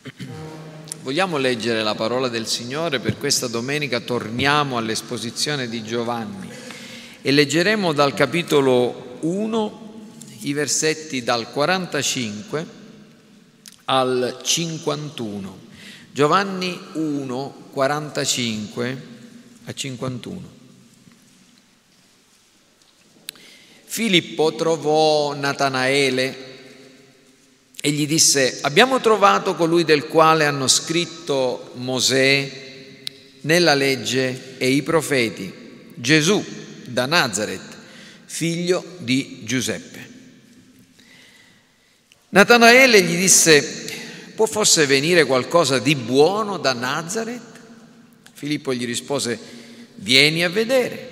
Vogliamo 1.02 1.36
leggere 1.36 1.82
la 1.82 1.94
parola 1.94 2.28
del 2.28 2.46
Signore? 2.46 3.00
Per 3.00 3.18
questa 3.18 3.48
domenica 3.48 4.00
torniamo 4.00 4.78
all'esposizione 4.78 5.68
di 5.68 5.82
Giovanni 5.82 6.48
e 7.20 7.30
leggeremo 7.30 7.92
dal 7.92 8.14
capitolo 8.14 9.18
1 9.20 9.88
i 10.40 10.52
versetti 10.54 11.22
dal 11.22 11.50
45 11.50 12.66
al 13.84 14.38
51. 14.42 15.58
Giovanni 16.12 16.80
1, 16.94 17.54
45 17.70 19.02
a 19.64 19.74
51. 19.74 20.58
Filippo 23.84 24.54
trovò 24.54 25.34
Natanaele 25.34 26.49
e 27.82 27.90
gli 27.90 28.06
disse, 28.06 28.58
abbiamo 28.60 29.00
trovato 29.00 29.54
colui 29.54 29.84
del 29.84 30.06
quale 30.06 30.44
hanno 30.44 30.68
scritto 30.68 31.72
Mosè 31.76 32.68
nella 33.42 33.74
legge 33.74 34.56
e 34.58 34.68
i 34.68 34.82
profeti, 34.82 35.50
Gesù 35.94 36.44
da 36.84 37.06
Nazareth, 37.06 37.76
figlio 38.26 38.84
di 38.98 39.40
Giuseppe. 39.44 40.08
Natanaele 42.28 43.02
gli 43.02 43.16
disse, 43.16 43.86
può 44.34 44.44
forse 44.46 44.84
venire 44.86 45.24
qualcosa 45.24 45.78
di 45.78 45.96
buono 45.96 46.58
da 46.58 46.74
Nazareth? 46.74 47.60
Filippo 48.34 48.74
gli 48.74 48.84
rispose, 48.84 49.38
vieni 49.96 50.44
a 50.44 50.50
vedere. 50.50 51.09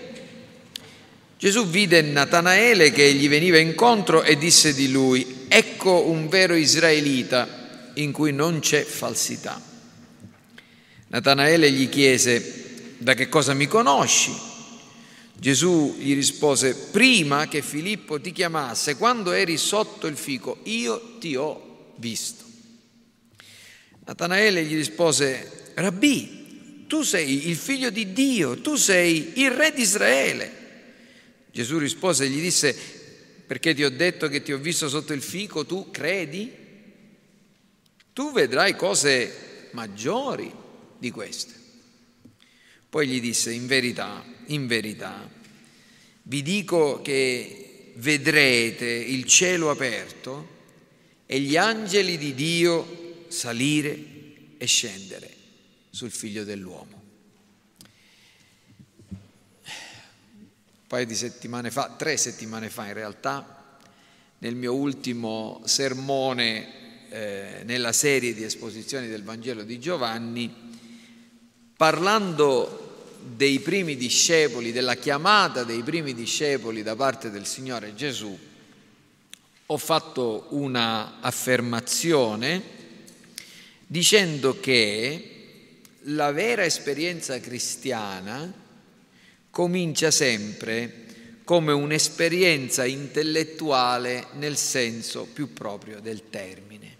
Gesù 1.38 1.68
vide 1.68 2.02
Natanaele 2.02 2.90
che 2.90 3.14
gli 3.14 3.28
veniva 3.28 3.58
incontro 3.58 4.24
e 4.24 4.36
disse 4.36 4.74
di 4.74 4.90
lui, 4.90 5.44
ecco 5.46 6.08
un 6.08 6.28
vero 6.28 6.56
israelita 6.56 7.90
in 7.94 8.10
cui 8.10 8.32
non 8.32 8.58
c'è 8.58 8.82
falsità. 8.82 9.62
Natanaele 11.06 11.70
gli 11.70 11.88
chiese, 11.88 12.96
da 12.98 13.14
che 13.14 13.28
cosa 13.28 13.54
mi 13.54 13.68
conosci? 13.68 14.32
Gesù 15.32 15.94
gli 16.00 16.12
rispose, 16.12 16.74
prima 16.74 17.46
che 17.46 17.62
Filippo 17.62 18.20
ti 18.20 18.32
chiamasse, 18.32 18.96
quando 18.96 19.30
eri 19.30 19.58
sotto 19.58 20.08
il 20.08 20.16
fico, 20.16 20.58
io 20.64 21.18
ti 21.20 21.36
ho 21.36 21.92
visto. 21.98 22.44
Natanaele 24.06 24.64
gli 24.64 24.74
rispose, 24.74 25.70
Rabbi, 25.74 26.84
tu 26.88 27.02
sei 27.02 27.48
il 27.48 27.56
figlio 27.56 27.90
di 27.90 28.12
Dio, 28.12 28.60
tu 28.60 28.74
sei 28.74 29.34
il 29.36 29.52
re 29.52 29.72
di 29.72 29.82
Israele. 29.82 30.57
Gesù 31.50 31.78
rispose 31.78 32.24
e 32.24 32.28
gli 32.28 32.40
disse, 32.40 32.76
perché 33.46 33.74
ti 33.74 33.82
ho 33.84 33.90
detto 33.90 34.28
che 34.28 34.42
ti 34.42 34.52
ho 34.52 34.58
visto 34.58 34.88
sotto 34.88 35.12
il 35.12 35.22
fico, 35.22 35.64
tu 35.64 35.90
credi? 35.90 36.52
Tu 38.12 38.32
vedrai 38.32 38.76
cose 38.76 39.68
maggiori 39.72 40.52
di 40.98 41.10
queste. 41.10 41.54
Poi 42.88 43.06
gli 43.06 43.20
disse, 43.20 43.52
in 43.52 43.66
verità, 43.66 44.24
in 44.46 44.66
verità, 44.66 45.30
vi 46.22 46.42
dico 46.42 47.00
che 47.02 47.92
vedrete 47.96 48.86
il 48.86 49.24
cielo 49.24 49.70
aperto 49.70 50.56
e 51.26 51.40
gli 51.40 51.56
angeli 51.56 52.16
di 52.16 52.34
Dio 52.34 53.24
salire 53.28 54.04
e 54.56 54.66
scendere 54.66 55.30
sul 55.90 56.10
figlio 56.10 56.44
dell'uomo. 56.44 56.97
Paio 60.88 61.04
di 61.04 61.14
settimane 61.14 61.70
fa, 61.70 61.94
tre 61.98 62.16
settimane 62.16 62.70
fa 62.70 62.86
in 62.86 62.94
realtà, 62.94 63.76
nel 64.38 64.54
mio 64.54 64.72
ultimo 64.72 65.60
sermone 65.66 67.10
eh, 67.10 67.62
nella 67.64 67.92
serie 67.92 68.32
di 68.32 68.42
esposizioni 68.42 69.06
del 69.06 69.22
Vangelo 69.22 69.64
di 69.64 69.78
Giovanni, 69.78 70.50
parlando 71.76 73.16
dei 73.36 73.60
primi 73.60 73.96
discepoli, 73.96 74.72
della 74.72 74.94
chiamata 74.94 75.62
dei 75.62 75.82
primi 75.82 76.14
discepoli 76.14 76.82
da 76.82 76.96
parte 76.96 77.30
del 77.30 77.44
Signore 77.44 77.94
Gesù, 77.94 78.36
ho 79.66 79.76
fatto 79.76 80.46
una 80.50 81.20
affermazione 81.20 82.62
dicendo 83.86 84.58
che 84.58 85.34
la 86.04 86.32
vera 86.32 86.64
esperienza 86.64 87.38
cristiana 87.40 88.66
comincia 89.58 90.12
sempre 90.12 91.42
come 91.42 91.72
un'esperienza 91.72 92.84
intellettuale 92.84 94.28
nel 94.34 94.56
senso 94.56 95.24
più 95.24 95.52
proprio 95.52 95.98
del 95.98 96.30
termine. 96.30 96.96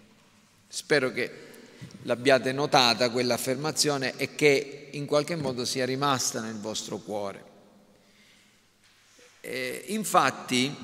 Spero 0.67 1.09
che 1.13 1.31
l'abbiate 2.01 2.51
notata 2.51 3.11
quell'affermazione 3.11 4.17
e 4.17 4.35
che 4.35 4.89
in 4.91 5.05
qualche 5.05 5.37
modo 5.37 5.63
sia 5.63 5.85
rimasta 5.85 6.41
nel 6.41 6.59
vostro 6.59 6.97
cuore. 6.97 7.43
Eh, 9.39 9.85
infatti 9.87 10.75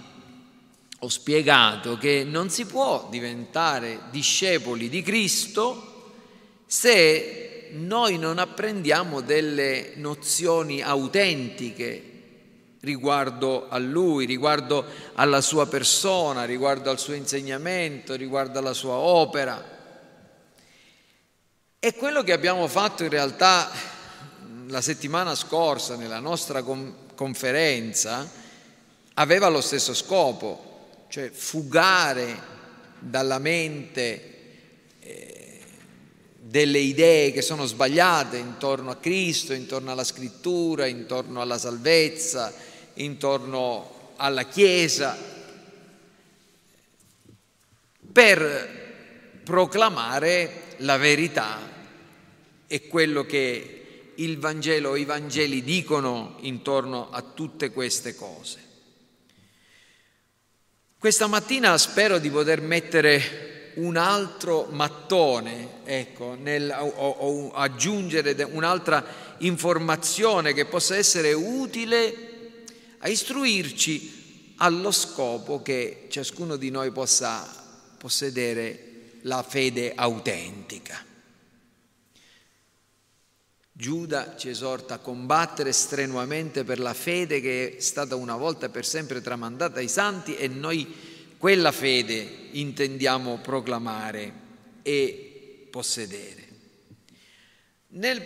ho 0.97 1.09
spiegato 1.09 1.97
che 1.97 2.23
non 2.23 2.49
si 2.49 2.63
può 2.63 3.09
diventare 3.11 4.03
discepoli 4.11 4.87
di 4.87 5.01
Cristo 5.01 6.13
se 6.65 7.44
noi 7.71 8.17
non 8.17 8.37
apprendiamo 8.37 9.21
delle 9.21 9.93
nozioni 9.95 10.81
autentiche 10.81 12.11
riguardo 12.81 13.67
a 13.67 13.77
lui, 13.77 14.25
riguardo 14.25 14.85
alla 15.15 15.41
sua 15.41 15.67
persona, 15.67 16.45
riguardo 16.45 16.89
al 16.89 16.99
suo 16.99 17.13
insegnamento, 17.13 18.15
riguardo 18.15 18.59
alla 18.59 18.73
sua 18.73 18.93
opera. 18.93 19.73
E 21.79 21.93
quello 21.95 22.23
che 22.23 22.31
abbiamo 22.31 22.67
fatto 22.67 23.03
in 23.03 23.09
realtà 23.09 23.69
la 24.67 24.81
settimana 24.81 25.35
scorsa 25.35 25.95
nella 25.95 26.19
nostra 26.19 26.63
conferenza 26.63 28.27
aveva 29.15 29.47
lo 29.49 29.61
stesso 29.61 29.93
scopo, 29.93 31.05
cioè 31.09 31.29
fugare 31.29 32.53
dalla 32.99 33.39
mente 33.39 34.33
delle 36.47 36.77
idee 36.77 37.31
che 37.31 37.41
sono 37.41 37.65
sbagliate 37.65 38.37
intorno 38.37 38.91
a 38.91 38.97
Cristo, 38.97 39.53
intorno 39.53 39.91
alla 39.91 40.03
scrittura, 40.03 40.85
intorno 40.85 41.41
alla 41.41 41.57
salvezza, 41.57 42.53
intorno 42.95 44.13
alla 44.17 44.45
Chiesa, 44.45 45.17
per 48.11 49.41
proclamare 49.43 50.75
la 50.77 50.97
verità 50.97 51.59
e 52.67 52.87
quello 52.87 53.25
che 53.25 54.11
il 54.13 54.37
Vangelo 54.37 54.91
o 54.91 54.95
i 54.97 55.03
Vangeli 55.03 55.63
dicono 55.63 56.37
intorno 56.41 57.09
a 57.09 57.23
tutte 57.23 57.71
queste 57.71 58.13
cose. 58.13 58.59
Questa 60.99 61.25
mattina 61.25 61.75
spero 61.79 62.19
di 62.19 62.29
poter 62.29 62.61
mettere 62.61 63.54
un 63.75 63.97
altro 63.97 64.67
mattone, 64.71 65.81
ecco, 65.83 66.35
nel, 66.35 66.73
o, 66.77 66.87
o 66.87 67.51
aggiungere 67.51 68.41
un'altra 68.43 69.03
informazione 69.39 70.53
che 70.53 70.65
possa 70.65 70.95
essere 70.95 71.33
utile 71.33 72.33
a 72.99 73.07
istruirci 73.07 74.53
allo 74.57 74.91
scopo 74.91 75.61
che 75.61 76.07
ciascuno 76.09 76.55
di 76.55 76.69
noi 76.69 76.91
possa 76.91 77.45
possedere 77.97 79.19
la 79.21 79.43
fede 79.43 79.93
autentica. 79.95 81.03
Giuda 83.77 84.37
ci 84.37 84.47
esorta 84.47 84.93
a 84.93 84.99
combattere 84.99 85.73
strenuamente 85.73 86.63
per 86.63 86.79
la 86.79 86.93
fede 86.93 87.41
che 87.41 87.75
è 87.75 87.79
stata 87.81 88.15
una 88.15 88.37
volta 88.37 88.69
per 88.69 88.85
sempre 88.85 89.21
tramandata 89.21 89.79
ai 89.79 89.89
santi 89.89 90.37
e 90.37 90.47
noi 90.47 91.14
quella 91.45 91.71
fede 91.71 92.27
intendiamo 92.53 93.37
proclamare 93.37 94.33
e 94.81 95.67
possedere. 95.69 96.47
Nel, 97.89 98.19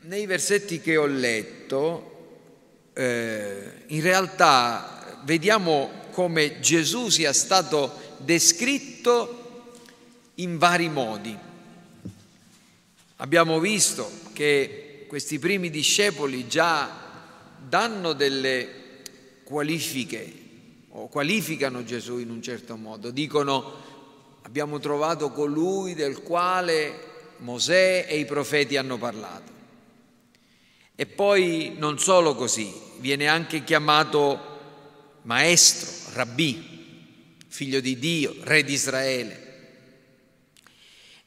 nei 0.00 0.26
versetti 0.26 0.80
che 0.80 0.96
ho 0.96 1.06
letto, 1.06 2.90
eh, 2.92 3.84
in 3.86 4.00
realtà 4.00 5.20
vediamo 5.22 6.08
come 6.10 6.58
Gesù 6.58 7.08
sia 7.08 7.32
stato 7.32 8.16
descritto 8.16 9.76
in 10.34 10.58
vari 10.58 10.88
modi. 10.88 11.38
Abbiamo 13.18 13.60
visto 13.60 14.10
che 14.32 15.04
questi 15.06 15.38
primi 15.38 15.70
discepoli 15.70 16.48
già 16.48 16.90
danno 17.68 18.12
delle 18.12 19.02
qualifiche 19.44 20.39
o 20.92 21.08
qualificano 21.08 21.84
Gesù 21.84 22.18
in 22.18 22.30
un 22.30 22.42
certo 22.42 22.76
modo, 22.76 23.10
dicono 23.10 23.88
abbiamo 24.42 24.78
trovato 24.78 25.30
colui 25.30 25.94
del 25.94 26.22
quale 26.22 27.08
Mosè 27.38 28.06
e 28.08 28.18
i 28.18 28.24
profeti 28.24 28.76
hanno 28.76 28.98
parlato. 28.98 29.52
E 30.94 31.06
poi 31.06 31.74
non 31.78 31.98
solo 31.98 32.34
così, 32.34 32.72
viene 32.98 33.26
anche 33.26 33.64
chiamato 33.64 34.38
maestro, 35.22 36.12
rabbì, 36.14 37.36
figlio 37.46 37.80
di 37.80 37.98
Dio, 37.98 38.34
re 38.40 38.62
di 38.64 38.72
Israele. 38.72 39.48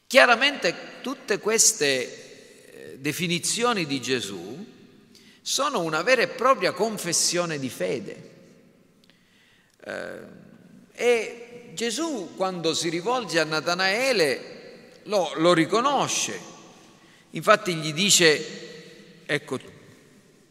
Chiaramente 0.06 1.00
tutte 1.00 1.38
queste 1.38 2.92
eh, 2.92 2.98
definizioni 2.98 3.86
di 3.86 4.00
Gesù 4.00 4.64
sono 5.40 5.80
una 5.80 6.02
vera 6.02 6.22
e 6.22 6.28
propria 6.28 6.72
confessione 6.72 7.58
di 7.58 7.68
fede. 7.68 8.33
Eh, 9.86 10.42
e 10.92 11.70
Gesù 11.74 12.32
quando 12.36 12.72
si 12.72 12.88
rivolge 12.88 13.38
a 13.38 13.44
Natanaele 13.44 14.52
lo, 15.04 15.32
lo 15.36 15.52
riconosce, 15.52 16.38
infatti 17.30 17.74
gli 17.74 17.92
dice, 17.92 19.24
ecco, 19.26 19.58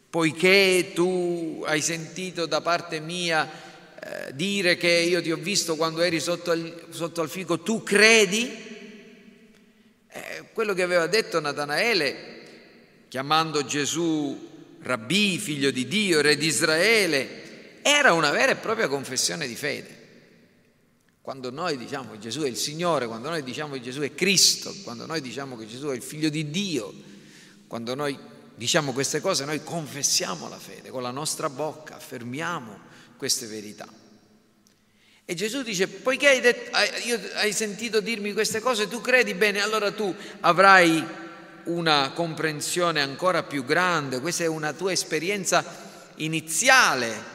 poiché 0.09 0.91
tu 0.94 1.63
hai 1.65 1.81
sentito 1.81 2.45
da 2.45 2.62
parte 2.62 3.00
mia 3.00 3.50
eh, 4.00 4.35
dire 4.35 4.77
che 4.77 4.91
io 4.91 5.21
ti 5.21 5.31
ho 5.31 5.38
visto 5.38 5.75
quando 5.75 6.01
eri 6.01 6.19
sotto 6.19 6.51
al, 6.51 6.88
sotto 6.89 7.21
al 7.21 7.30
fico, 7.30 7.62
tu 7.62 7.81
credi? 7.81 8.51
Eh, 10.09 10.44
quello 10.53 10.75
che 10.75 10.83
aveva 10.83 11.07
detto 11.07 11.39
Natanaele, 11.39 12.15
chiamando 13.07 13.65
Gesù 13.65 14.51
rabbì, 14.81 15.39
figlio 15.39 15.71
di 15.71 15.88
Dio, 15.88 16.21
re 16.21 16.35
di 16.38 16.45
Israele, 16.45 17.43
era 17.83 18.13
una 18.13 18.31
vera 18.31 18.53
e 18.53 18.56
propria 18.56 18.88
confessione 18.88 19.45
di 19.45 19.56
fede. 19.56 20.01
Quando 21.21 21.51
noi 21.51 21.77
diciamo 21.77 22.13
che 22.13 22.19
Gesù 22.19 22.41
è 22.41 22.47
il 22.47 22.57
Signore, 22.57 23.07
quando 23.07 23.30
noi 23.30 23.44
diciamo 23.44 23.74
che 23.74 23.81
Gesù 23.81 24.01
è 24.01 24.15
Cristo, 24.15 24.74
quando 24.83 25.06
noi 25.06 25.21
diciamo 25.21 25.56
che 25.56 25.68
Gesù 25.68 25.88
è 25.88 25.95
il 25.95 26.01
figlio 26.01 26.30
di 26.30 26.50
Dio, 26.50 26.94
quando 27.68 27.95
noi 27.95 28.18
diciamo 28.56 28.91
queste 28.91 29.21
cose, 29.21 29.45
noi 29.45 29.63
confessiamo 29.63 30.50
la 30.50 30.57
fede 30.57 30.89
con 30.89 31.01
la 31.01 31.12
nostra 31.12 31.50
bocca, 31.50 31.95
affermiamo 31.95 32.77
queste 33.18 33.45
verità. 33.45 33.88
E 35.25 35.35
Gesù 35.35 35.62
dice, 35.62 35.88
poiché 35.88 36.27
hai, 36.27 36.41
detto, 36.41 36.75
hai, 36.75 37.53
sentito 37.53 38.01
dirmi 38.01 38.33
queste 38.33 38.59
cose, 38.59 38.89
tu 38.89 39.00
credi 39.00 39.33
bene, 39.33 39.62
allora 39.62 39.91
tu 39.91 40.13
avrai 40.41 41.01
una 41.65 42.12
comprensione 42.13 43.01
ancora 43.01 43.44
più 43.44 43.63
grande, 43.63 44.19
questa 44.19 44.44
è 44.44 44.47
una 44.47 44.74
tua 44.74 44.91
esperienza 44.91 45.63
iniziale, 46.15 47.32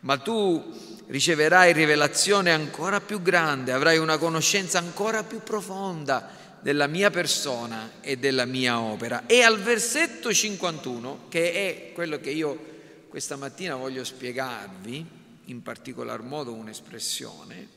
ma 0.00 0.16
tu 0.18 0.86
riceverai 1.06 1.72
rivelazione 1.72 2.52
ancora 2.52 3.00
più 3.00 3.22
grande, 3.22 3.72
avrai 3.72 3.98
una 3.98 4.18
conoscenza 4.18 4.78
ancora 4.78 5.24
più 5.24 5.42
profonda 5.42 6.36
della 6.60 6.86
mia 6.86 7.10
persona 7.10 7.92
e 8.00 8.16
della 8.16 8.44
mia 8.44 8.80
opera. 8.80 9.26
E 9.26 9.42
al 9.42 9.58
versetto 9.60 10.32
51, 10.32 11.26
che 11.28 11.52
è 11.52 11.92
quello 11.92 12.20
che 12.20 12.30
io 12.30 12.66
questa 13.08 13.36
mattina 13.36 13.74
voglio 13.74 14.04
spiegarvi, 14.04 15.06
in 15.46 15.62
particolar 15.62 16.20
modo 16.22 16.52
un'espressione, 16.52 17.68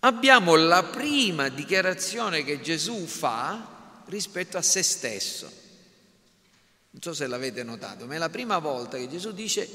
abbiamo 0.00 0.56
la 0.56 0.84
prima 0.84 1.48
dichiarazione 1.48 2.44
che 2.44 2.60
Gesù 2.60 3.04
fa 3.06 4.02
rispetto 4.06 4.56
a 4.56 4.62
se 4.62 4.82
stesso. 4.82 5.64
Non 6.90 7.02
so 7.02 7.12
se 7.12 7.26
l'avete 7.26 7.62
notato, 7.62 8.06
ma 8.06 8.14
è 8.14 8.18
la 8.18 8.30
prima 8.30 8.58
volta 8.58 8.96
che 8.96 9.08
Gesù 9.08 9.32
dice 9.32 9.68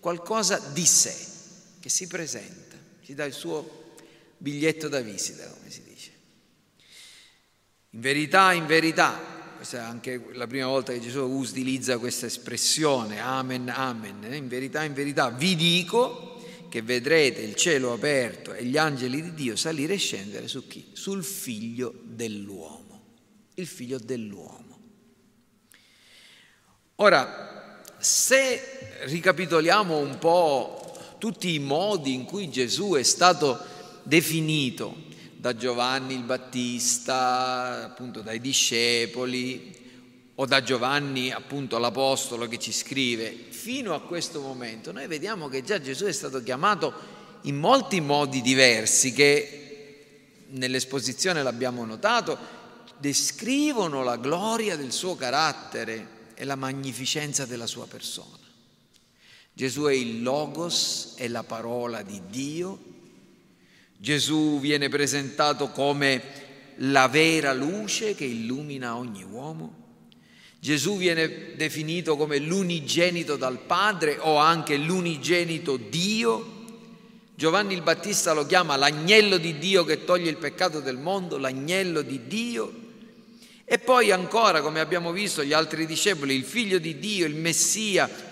qualcosa 0.00 0.58
di 0.72 0.84
sé, 0.84 1.14
che 1.78 1.88
si 1.88 2.06
presenta, 2.06 2.76
ci 3.04 3.14
dà 3.14 3.24
il 3.24 3.32
suo 3.32 3.94
biglietto 4.36 4.88
da 4.88 5.00
visita, 5.00 5.46
come 5.48 5.70
si 5.70 5.82
dice. 5.84 6.10
In 7.90 8.00
verità, 8.00 8.52
in 8.52 8.66
verità, 8.66 9.38
questa 9.56 9.78
è 9.78 9.80
anche 9.80 10.30
la 10.32 10.46
prima 10.46 10.66
volta 10.66 10.92
che 10.92 11.00
Gesù 11.00 11.20
utilizza 11.20 11.98
questa 11.98 12.26
espressione, 12.26 13.20
amen, 13.20 13.68
amen, 13.68 14.32
in 14.32 14.48
verità, 14.48 14.82
in 14.84 14.94
verità, 14.94 15.28
vi 15.30 15.54
dico 15.54 16.42
che 16.70 16.82
vedrete 16.82 17.42
il 17.42 17.56
cielo 17.56 17.92
aperto 17.92 18.54
e 18.54 18.64
gli 18.64 18.78
angeli 18.78 19.20
di 19.20 19.34
Dio 19.34 19.56
salire 19.56 19.94
e 19.94 19.98
scendere 19.98 20.48
su 20.48 20.66
chi? 20.66 20.90
Sul 20.94 21.22
figlio 21.24 21.92
dell'uomo, 22.04 23.18
il 23.54 23.66
figlio 23.66 23.98
dell'uomo. 23.98 24.78
Ora, 26.96 27.82
se 27.98 28.79
ricapitoliamo 29.02 29.96
un 29.96 30.18
po' 30.18 31.16
tutti 31.18 31.54
i 31.54 31.58
modi 31.58 32.14
in 32.14 32.24
cui 32.24 32.50
Gesù 32.50 32.92
è 32.92 33.02
stato 33.02 33.58
definito, 34.02 35.08
da 35.36 35.56
Giovanni 35.56 36.14
il 36.14 36.22
Battista, 36.22 37.84
appunto 37.84 38.20
dai 38.20 38.40
discepoli, 38.40 39.78
o 40.34 40.46
da 40.46 40.62
Giovanni 40.62 41.30
appunto 41.30 41.78
l'Apostolo 41.78 42.46
che 42.48 42.58
ci 42.58 42.72
scrive, 42.72 43.30
fino 43.50 43.94
a 43.94 44.00
questo 44.00 44.40
momento 44.40 44.92
noi 44.92 45.06
vediamo 45.06 45.48
che 45.48 45.62
già 45.62 45.80
Gesù 45.80 46.06
è 46.06 46.12
stato 46.12 46.42
chiamato 46.42 46.92
in 47.42 47.56
molti 47.56 48.00
modi 48.00 48.40
diversi 48.40 49.12
che 49.12 49.60
nell'esposizione 50.48 51.42
l'abbiamo 51.42 51.84
notato, 51.84 52.38
descrivono 52.98 54.02
la 54.02 54.16
gloria 54.16 54.76
del 54.76 54.92
suo 54.92 55.14
carattere 55.14 56.18
e 56.34 56.44
la 56.44 56.56
magnificenza 56.56 57.46
della 57.46 57.66
sua 57.66 57.86
persona. 57.86 58.39
Gesù 59.60 59.82
è 59.82 59.92
il 59.92 60.22
Logos, 60.22 61.16
è 61.16 61.28
la 61.28 61.42
parola 61.42 62.00
di 62.00 62.18
Dio, 62.30 62.78
Gesù 63.98 64.58
viene 64.58 64.88
presentato 64.88 65.68
come 65.68 66.22
la 66.76 67.08
vera 67.08 67.52
luce 67.52 68.14
che 68.14 68.24
illumina 68.24 68.96
ogni 68.96 69.22
uomo. 69.22 69.98
Gesù 70.58 70.96
viene 70.96 71.56
definito 71.56 72.16
come 72.16 72.38
l'unigenito 72.38 73.36
dal 73.36 73.58
Padre 73.58 74.16
o 74.20 74.36
anche 74.36 74.78
l'unigenito 74.78 75.76
Dio. 75.76 76.78
Giovanni 77.34 77.74
il 77.74 77.82
Battista 77.82 78.32
lo 78.32 78.46
chiama 78.46 78.76
l'agnello 78.76 79.36
di 79.36 79.58
Dio 79.58 79.84
che 79.84 80.04
toglie 80.06 80.30
il 80.30 80.38
peccato 80.38 80.80
del 80.80 80.96
mondo, 80.96 81.36
l'agnello 81.36 82.00
di 82.00 82.26
Dio. 82.26 82.72
E 83.66 83.78
poi 83.78 84.10
ancora, 84.10 84.62
come 84.62 84.80
abbiamo 84.80 85.12
visto, 85.12 85.44
gli 85.44 85.52
altri 85.52 85.84
discepoli, 85.84 86.34
il 86.34 86.44
figlio 86.44 86.78
di 86.78 86.98
Dio, 86.98 87.26
il 87.26 87.34
Messia, 87.34 88.29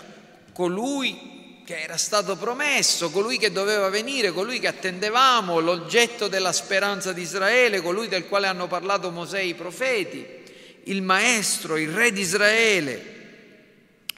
colui 0.59 1.61
che 1.63 1.83
era 1.83 1.95
stato 1.95 2.35
promesso, 2.35 3.11
colui 3.11 3.37
che 3.37 3.49
doveva 3.49 3.87
venire, 3.87 4.33
colui 4.33 4.59
che 4.59 4.67
attendevamo, 4.67 5.59
l'oggetto 5.59 6.27
della 6.27 6.51
speranza 6.51 7.13
di 7.13 7.21
Israele, 7.21 7.79
colui 7.79 8.09
del 8.09 8.27
quale 8.27 8.47
hanno 8.47 8.67
parlato 8.67 9.09
Mosè 9.09 9.39
e 9.39 9.47
i 9.47 9.53
profeti, 9.53 10.27
il 10.83 11.01
maestro, 11.01 11.77
il 11.77 11.93
re 11.93 12.11
di 12.11 12.19
Israele. 12.19 13.03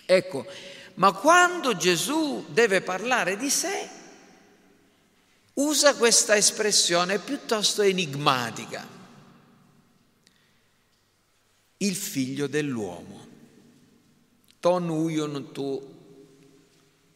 Ecco, 0.03 0.47
ma 0.95 1.11
quando 1.11 1.77
Gesù 1.77 2.43
deve 2.49 2.81
parlare 2.81 3.37
di 3.37 3.51
sé, 3.51 3.89
usa 5.53 5.93
questa 5.93 6.35
espressione 6.35 7.19
piuttosto 7.19 7.83
enigmatica. 7.83 8.87
Il 11.77 11.95
figlio 11.95 12.47
dell'uomo. 12.47 13.27
Ton 14.59 14.89
uion 14.89 15.51
tu 15.51 15.99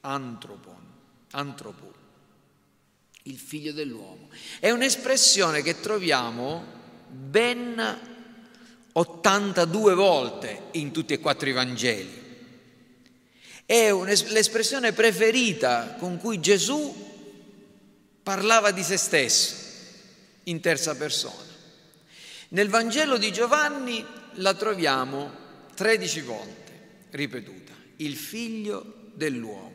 antropon, 0.06 0.84
antropo, 1.32 1.94
il 3.24 3.38
figlio 3.38 3.72
dell'uomo. 3.72 4.30
È 4.60 4.70
un'espressione 4.70 5.62
che 5.62 5.80
troviamo 5.80 6.64
ben 7.10 8.00
82 8.94 9.94
volte 9.96 10.64
in 10.72 10.92
tutti 10.92 11.14
e 11.14 11.20
quattro 11.20 11.50
i 11.50 11.54
Vangeli. 11.54 12.24
È 13.66 13.92
l'espressione 13.92 14.94
preferita 14.94 15.96
con 15.98 16.18
cui 16.18 16.40
Gesù 16.40 17.04
parlava 18.22 18.72
di 18.72 18.84
se 18.84 18.98
stesso 18.98 19.56
in 20.44 20.60
terza 20.60 20.96
persona. 20.96 21.54
Nel 22.50 22.70
Vangelo 22.70 23.18
di 23.18 23.32
Giovanni 23.32 24.06
la 24.34 24.54
troviamo 24.54 25.44
13 25.74 26.22
volte 26.22 26.74
ripetuta, 27.10 27.74
il 27.98 28.16
figlio 28.16 29.10
dell'uomo. 29.14 29.75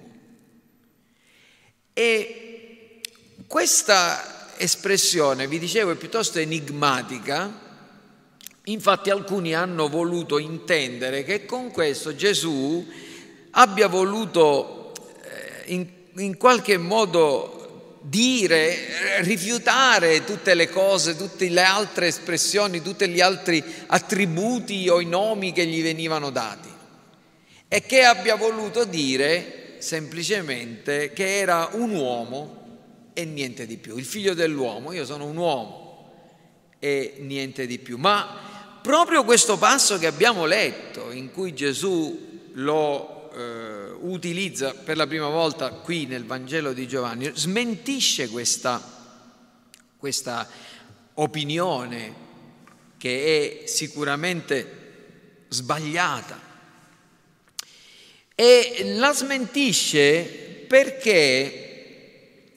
E 2.00 3.02
questa 3.46 4.54
espressione, 4.56 5.46
vi 5.46 5.58
dicevo, 5.58 5.90
è 5.90 5.96
piuttosto 5.96 6.38
enigmatica, 6.38 7.52
infatti 8.64 9.10
alcuni 9.10 9.54
hanno 9.54 9.86
voluto 9.90 10.38
intendere 10.38 11.24
che 11.24 11.44
con 11.44 11.70
questo 11.70 12.16
Gesù 12.16 12.90
abbia 13.50 13.86
voluto 13.88 14.94
eh, 15.24 15.74
in, 15.74 15.86
in 16.16 16.38
qualche 16.38 16.78
modo 16.78 17.98
dire, 18.00 19.18
rifiutare 19.18 20.24
tutte 20.24 20.54
le 20.54 20.70
cose, 20.70 21.18
tutte 21.18 21.50
le 21.50 21.64
altre 21.64 22.06
espressioni, 22.06 22.80
tutti 22.80 23.06
gli 23.08 23.20
altri 23.20 23.62
attributi 23.88 24.88
o 24.88 25.02
i 25.02 25.06
nomi 25.06 25.52
che 25.52 25.66
gli 25.66 25.82
venivano 25.82 26.30
dati. 26.30 26.70
E 27.68 27.82
che 27.82 28.04
abbia 28.04 28.36
voluto 28.36 28.84
dire 28.84 29.59
semplicemente 29.80 31.12
che 31.12 31.38
era 31.38 31.70
un 31.72 31.90
uomo 31.90 32.60
e 33.12 33.24
niente 33.24 33.66
di 33.66 33.76
più, 33.76 33.96
il 33.96 34.04
figlio 34.04 34.34
dell'uomo, 34.34 34.92
io 34.92 35.04
sono 35.04 35.26
un 35.26 35.36
uomo 35.36 35.80
e 36.78 37.16
niente 37.18 37.66
di 37.66 37.78
più. 37.78 37.98
Ma 37.98 38.78
proprio 38.82 39.24
questo 39.24 39.58
passo 39.58 39.98
che 39.98 40.06
abbiamo 40.06 40.46
letto, 40.46 41.10
in 41.10 41.30
cui 41.30 41.54
Gesù 41.54 42.48
lo 42.54 43.30
eh, 43.34 43.90
utilizza 44.00 44.74
per 44.74 44.96
la 44.96 45.06
prima 45.06 45.28
volta 45.28 45.70
qui 45.70 46.06
nel 46.06 46.24
Vangelo 46.24 46.72
di 46.72 46.88
Giovanni, 46.88 47.30
smentisce 47.34 48.28
questa, 48.28 48.82
questa 49.96 50.48
opinione 51.14 52.28
che 52.96 53.62
è 53.62 53.66
sicuramente 53.66 55.44
sbagliata. 55.48 56.48
E 58.40 58.94
la 58.96 59.12
smentisce 59.12 60.22
perché 60.66 62.52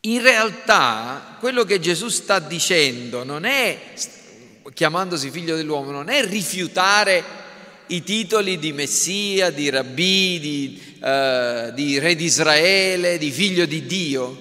in 0.00 0.22
realtà 0.22 1.36
quello 1.38 1.64
che 1.64 1.80
Gesù 1.80 2.08
sta 2.08 2.38
dicendo 2.38 3.22
non 3.22 3.44
è, 3.44 3.78
chiamandosi 4.72 5.30
figlio 5.30 5.54
dell'uomo, 5.54 5.90
non 5.90 6.08
è 6.08 6.24
rifiutare 6.24 7.22
i 7.88 8.02
titoli 8.04 8.58
di 8.58 8.72
Messia, 8.72 9.50
di 9.50 9.68
Rabbì, 9.68 10.40
di, 10.40 10.82
uh, 11.02 11.72
di 11.74 11.98
Re 11.98 12.14
di 12.14 12.24
Israele, 12.24 13.18
di 13.18 13.30
figlio 13.30 13.66
di 13.66 13.84
Dio, 13.84 14.34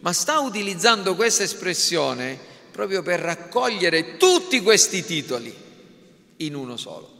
ma 0.00 0.14
sta 0.14 0.40
utilizzando 0.40 1.16
questa 1.16 1.42
espressione 1.42 2.38
proprio 2.72 3.02
per 3.02 3.20
raccogliere 3.20 4.16
tutti 4.16 4.62
questi 4.62 5.04
titoli 5.04 5.54
in 6.38 6.54
uno 6.54 6.78
solo. 6.78 7.17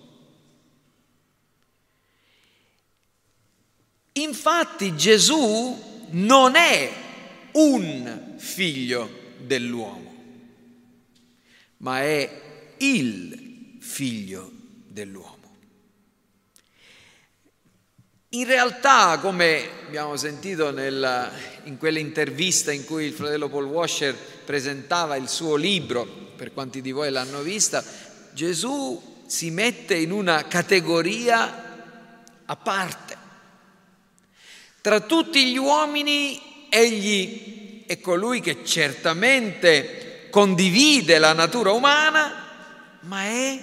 Infatti 4.21 4.97
Gesù 4.97 6.07
non 6.11 6.57
è 6.57 6.91
un 7.53 8.35
figlio 8.37 9.09
dell'uomo, 9.39 10.15
ma 11.79 12.01
è 12.01 12.41
il 12.79 13.77
figlio 13.81 14.51
dell'uomo. 14.87 15.37
In 18.31 18.45
realtà, 18.45 19.19
come 19.21 19.69
abbiamo 19.87 20.17
sentito 20.17 20.71
nella, 20.71 21.31
in 21.65 21.79
quell'intervista 21.79 22.73
in 22.73 22.85
cui 22.85 23.07
il 23.07 23.15
fratello 23.15 23.49
Paul 23.49 23.65
Washer 23.65 24.15
presentava 24.15 25.17
il 25.17 25.29
suo 25.29 25.57
libro, 25.57 26.05
per 26.05 26.53
quanti 26.53 26.83
di 26.83 26.93
voi 26.93 27.11
l'hanno 27.11 27.41
vista, 27.41 27.83
Gesù 28.33 29.23
si 29.27 29.51
mette 29.51 29.95
in 29.95 30.11
una 30.11 30.47
categoria 30.47 31.65
a 32.45 32.57
parte. 32.57 33.08
Tra 34.89 35.01
tutti 35.01 35.45
gli 35.45 35.59
uomini 35.59 36.67
egli 36.71 37.85
è 37.85 38.01
colui 38.01 38.41
che 38.41 38.65
certamente 38.65 40.29
condivide 40.31 41.19
la 41.19 41.35
natura 41.35 41.73
umana, 41.73 42.33
ma 43.01 43.23
è 43.25 43.61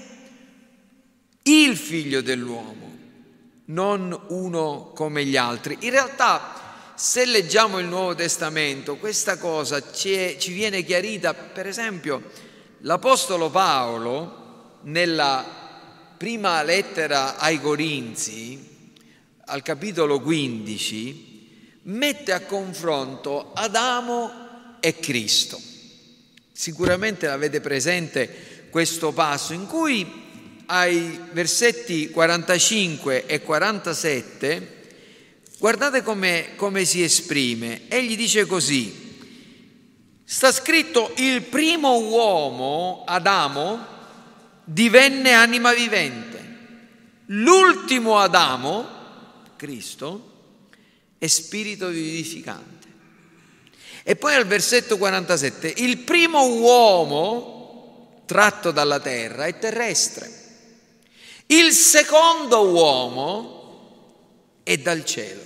il 1.42 1.78
figlio 1.78 2.22
dell'uomo 2.22 2.94
non 3.66 4.16
uno 4.28 4.92
come 4.94 5.26
gli 5.26 5.36
altri. 5.36 5.78
In 5.80 5.90
realtà, 5.90 6.94
se 6.94 7.26
leggiamo 7.26 7.80
il 7.80 7.88
Nuovo 7.88 8.14
Testamento, 8.14 8.98
questa 8.98 9.40
cosa 9.40 9.82
ci, 9.92 10.38
viene 10.50 10.84
chiarita, 10.84 11.34
per 11.34 11.66
esempio, 11.66 12.22
l'Apostolo 12.82 13.50
Paolo, 13.50 14.78
nella 14.84 15.44
prima 16.18 16.62
lettera 16.62 17.38
ai 17.38 17.60
Corinzi, 17.60 18.74
al 19.46 19.62
capitolo 19.62 20.20
15, 20.20 21.80
mette 21.84 22.32
a 22.32 22.42
confronto 22.42 23.52
Adamo 23.54 24.78
e 24.80 25.00
Cristo. 25.00 25.60
Sicuramente 26.52 27.28
l'avete 27.28 27.62
presente 27.62 28.68
questo 28.70 29.12
passo 29.12 29.54
in 29.54 29.68
cui 29.68 30.24
ai 30.68 31.20
versetti 31.32 32.10
45 32.10 33.26
e 33.26 33.42
47, 33.42 34.84
guardate 35.60 36.02
come, 36.02 36.50
come 36.56 36.86
si 36.86 37.04
esprime. 37.04 37.82
Egli 37.88 38.18
dice 38.18 38.46
così, 38.46 39.18
sta 40.24 40.52
scritto 40.52 41.14
il 41.18 41.44
primo 41.44 42.00
uomo, 42.00 43.04
Adamo, 43.06 43.86
divenne 44.64 45.34
anima 45.34 45.74
vivente. 45.74 46.34
L'ultimo 47.28 48.18
Adamo, 48.18 48.96
Cristo, 49.56 50.34
è 51.18 51.28
spirito 51.28 51.88
vivificante. 51.88 52.88
E 54.04 54.16
poi 54.16 54.36
al 54.36 54.46
versetto 54.46 54.98
47, 54.98 55.74
il 55.78 55.98
primo 56.00 56.46
uomo 56.46 58.22
tratto 58.26 58.72
dalla 58.72 59.00
terra 59.00 59.46
è 59.46 59.58
terrestre. 59.58 60.44
Il 61.48 61.72
secondo 61.72 62.70
uomo 62.70 64.62
è 64.64 64.78
dal 64.78 65.06
cielo. 65.06 65.42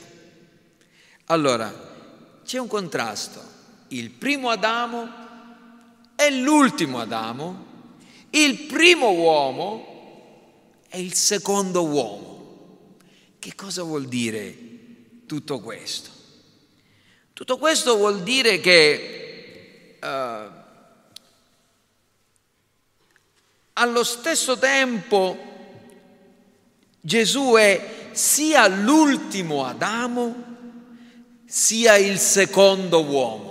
Allora, 1.25 2.41
c'è 2.43 2.57
un 2.57 2.67
contrasto. 2.67 3.41
Il 3.89 4.11
primo 4.11 4.49
Adamo 4.49 5.07
è 6.15 6.29
l'ultimo 6.29 6.99
Adamo, 6.99 7.65
il 8.31 8.59
primo 8.63 9.11
uomo 9.11 10.81
è 10.89 10.97
il 10.97 11.13
secondo 11.13 11.85
uomo. 11.85 12.38
Che 13.39 13.55
cosa 13.55 13.83
vuol 13.83 14.09
dire 14.09 14.55
tutto 15.25 15.61
questo? 15.61 16.09
Tutto 17.31 17.57
questo 17.57 17.95
vuol 17.95 18.21
dire 18.21 18.59
che 18.59 19.97
uh, 20.01 20.07
allo 23.73 24.03
stesso 24.03 24.57
tempo 24.57 25.37
Gesù 26.99 27.53
è 27.53 28.09
sia 28.11 28.67
l'ultimo 28.67 29.65
Adamo 29.65 30.47
sia 31.45 31.95
il 31.95 32.19
secondo 32.19 33.05
uomo. 33.05 33.47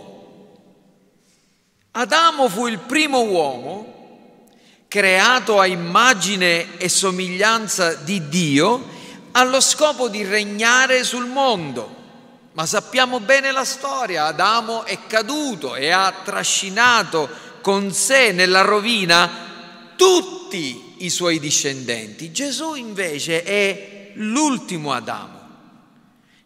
Adamo 1.93 2.47
fu 2.51 2.67
il 2.67 2.79
primo 2.79 3.23
uomo 3.23 4.47
creato 4.87 5.59
a 5.59 5.67
immagine 5.67 6.77
e 6.77 6.91
somiglianza 6.91 7.95
di 7.95 8.29
Dio 8.29 8.97
allo 9.39 9.61
scopo 9.61 10.09
di 10.09 10.25
regnare 10.25 11.05
sul 11.05 11.27
mondo. 11.27 11.95
Ma 12.55 12.67
sappiamo 12.67 13.21
bene 13.21 13.53
la 13.53 13.65
storia, 13.65 14.25
Adamo 14.25 14.85
è 14.85 14.99
caduto 15.07 15.77
e 15.77 15.91
ha 15.91 16.13
trascinato 16.25 17.29
con 17.61 17.93
sé 17.93 18.33
nella 18.33 18.63
rovina 18.63 19.31
tutti 19.95 20.97
i 20.99 21.11
suoi 21.11 21.39
discendenti. 21.39 22.33
Gesù 22.33 22.75
invece 22.75 23.45
è 23.45 24.11
l'ultimo 24.15 24.93
Adamo, 24.93 25.41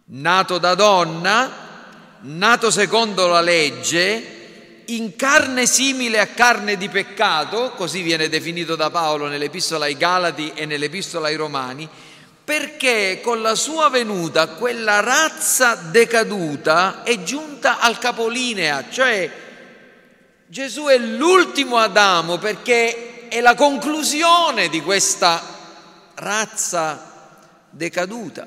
nato 0.07 0.59
da 0.59 0.75
donna, 0.75 1.51
nato 2.21 2.71
secondo 2.71 3.27
la 3.27 3.41
legge, 3.41 4.41
in 4.87 5.17
carne 5.17 5.65
simile 5.65 6.21
a 6.21 6.27
carne 6.27 6.77
di 6.77 6.91
peccato, 6.91 7.71
così 7.71 8.03
viene 8.03 8.29
definito 8.29 8.77
da 8.77 8.91
Paolo 8.91 9.29
nell'epistola 9.29 9.87
ai 9.87 9.97
Galati 9.97 10.53
e 10.55 10.67
nell'epistola 10.67 11.29
ai 11.29 11.37
Romani, 11.37 11.89
perché 12.53 13.21
con 13.23 13.41
la 13.41 13.55
sua 13.55 13.89
venuta 13.89 14.47
quella 14.49 15.01
razza 15.01 15.75
decaduta 15.75 17.03
è 17.03 17.23
giunta 17.23 17.79
al 17.79 17.97
capolinea, 17.97 18.91
cioè 18.91 19.33
Gesù 20.49 20.85
è 20.85 20.99
l'ultimo 20.99 21.79
Adamo 21.79 22.37
perché 22.37 23.29
è 23.29 23.41
la 23.41 23.55
conclusione 23.55 24.69
di 24.69 24.83
questa 24.83 25.43
razza 26.17 27.41
decaduta. 27.71 28.47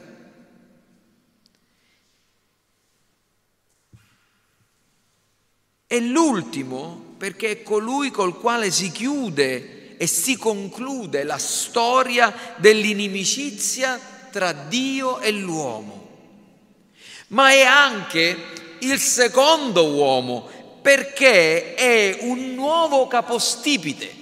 È 5.88 6.00
l'ultimo 6.00 7.16
perché 7.18 7.50
è 7.50 7.64
colui 7.64 8.12
col 8.12 8.38
quale 8.38 8.70
si 8.70 8.92
chiude 8.92 9.75
e 9.98 10.08
si 10.08 10.38
conclude 10.38 11.24
la 11.24 11.38
storia 11.38 12.34
dell'inimicizia 12.58 14.00
tra 14.32 14.52
Dio 14.52 15.20
e 15.20 15.32
l'uomo. 15.32 16.04
Ma 17.28 17.50
è 17.52 17.62
anche 17.62 18.38
il 18.80 19.00
secondo 19.00 19.88
uomo 19.88 20.80
perché 20.82 21.74
è 21.74 22.18
un 22.22 22.54
nuovo 22.54 23.08
capostipite 23.08 24.14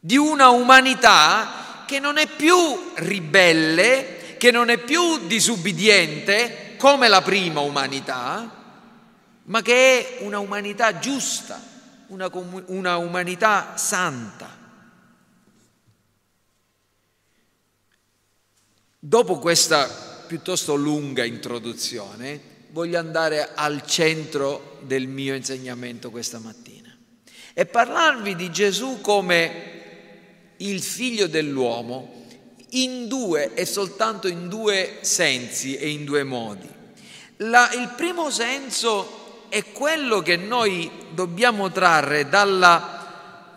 di 0.00 0.16
una 0.16 0.48
umanità 0.48 1.82
che 1.86 1.98
non 1.98 2.18
è 2.18 2.26
più 2.26 2.56
ribelle, 2.94 4.36
che 4.38 4.50
non 4.50 4.70
è 4.70 4.78
più 4.78 5.26
disubbidiente 5.26 6.76
come 6.78 7.08
la 7.08 7.20
prima 7.22 7.60
umanità, 7.60 8.50
ma 9.44 9.62
che 9.62 10.18
è 10.18 10.22
una 10.22 10.38
umanità 10.38 10.98
giusta, 10.98 11.60
una, 12.08 12.30
una 12.66 12.96
umanità 12.96 13.76
santa. 13.76 14.56
Dopo 18.98 19.38
questa 19.38 19.86
piuttosto 20.26 20.74
lunga 20.74 21.24
introduzione, 21.24 22.56
voglio 22.70 22.98
andare 22.98 23.54
al 23.54 23.86
centro 23.86 24.78
del 24.82 25.06
mio 25.06 25.34
insegnamento 25.34 26.10
questa 26.10 26.38
mattina 26.38 26.94
e 27.54 27.66
parlarvi 27.66 28.36
di 28.36 28.52
Gesù 28.52 29.00
come 29.00 29.76
il 30.58 30.82
figlio 30.82 31.26
dell'uomo 31.26 32.26
in 32.70 33.08
due 33.08 33.54
e 33.54 33.64
soltanto 33.64 34.28
in 34.28 34.48
due 34.48 34.98
sensi 35.00 35.76
e 35.76 35.88
in 35.88 36.04
due 36.04 36.22
modi. 36.22 36.68
La, 37.38 37.70
il 37.72 37.94
primo 37.96 38.30
senso 38.30 39.27
è 39.48 39.64
quello 39.72 40.20
che 40.20 40.36
noi 40.36 40.90
dobbiamo 41.10 41.70
trarre 41.70 42.28
dalla 42.28 42.96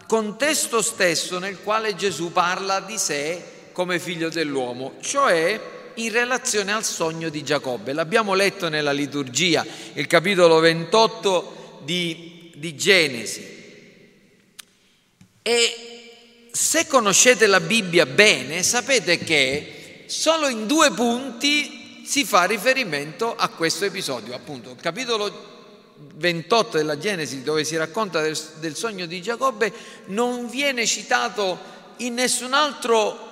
contesto 0.07 0.81
stesso 0.81 1.39
nel 1.39 1.61
quale 1.63 1.95
Gesù 1.95 2.31
parla 2.31 2.81
di 2.81 2.97
sé 2.97 3.43
come 3.71 3.99
figlio 3.99 4.29
dell'uomo, 4.29 4.95
cioè 4.99 5.59
in 5.95 6.11
relazione 6.11 6.73
al 6.73 6.83
sogno 6.83 7.29
di 7.29 7.43
Giacobbe. 7.43 7.93
L'abbiamo 7.93 8.33
letto 8.33 8.69
nella 8.69 8.91
liturgia, 8.91 9.65
il 9.93 10.07
capitolo 10.07 10.59
28 10.59 11.79
di, 11.83 12.51
di 12.55 12.75
Genesi. 12.75 13.59
E 15.41 15.75
se 16.51 16.87
conoscete 16.87 17.47
la 17.47 17.59
Bibbia 17.59 18.05
bene, 18.05 18.63
sapete 18.63 19.17
che 19.17 20.03
solo 20.07 20.47
in 20.47 20.67
due 20.67 20.91
punti 20.91 22.03
si 22.05 22.25
fa 22.25 22.43
riferimento 22.43 23.33
a 23.35 23.47
questo 23.47 23.85
episodio. 23.85 24.35
Appunto, 24.35 24.71
il 24.71 24.81
capitolo 24.81 25.60
28 26.15 26.77
della 26.77 26.97
Genesi, 26.97 27.43
dove 27.43 27.63
si 27.63 27.75
racconta 27.75 28.21
del, 28.21 28.37
del 28.59 28.75
sogno 28.75 29.05
di 29.05 29.21
Giacobbe, 29.21 29.73
non 30.07 30.49
viene 30.49 30.85
citato 30.85 31.57
in 31.97 32.15
nessun 32.15 32.53
altro 32.53 33.29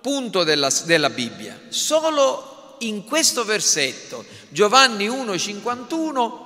punto 0.00 0.44
della, 0.44 0.70
della 0.84 1.10
Bibbia. 1.10 1.60
Solo 1.68 2.76
in 2.80 3.04
questo 3.04 3.44
versetto, 3.44 4.24
Giovanni 4.48 5.08
1,51, 5.08 6.44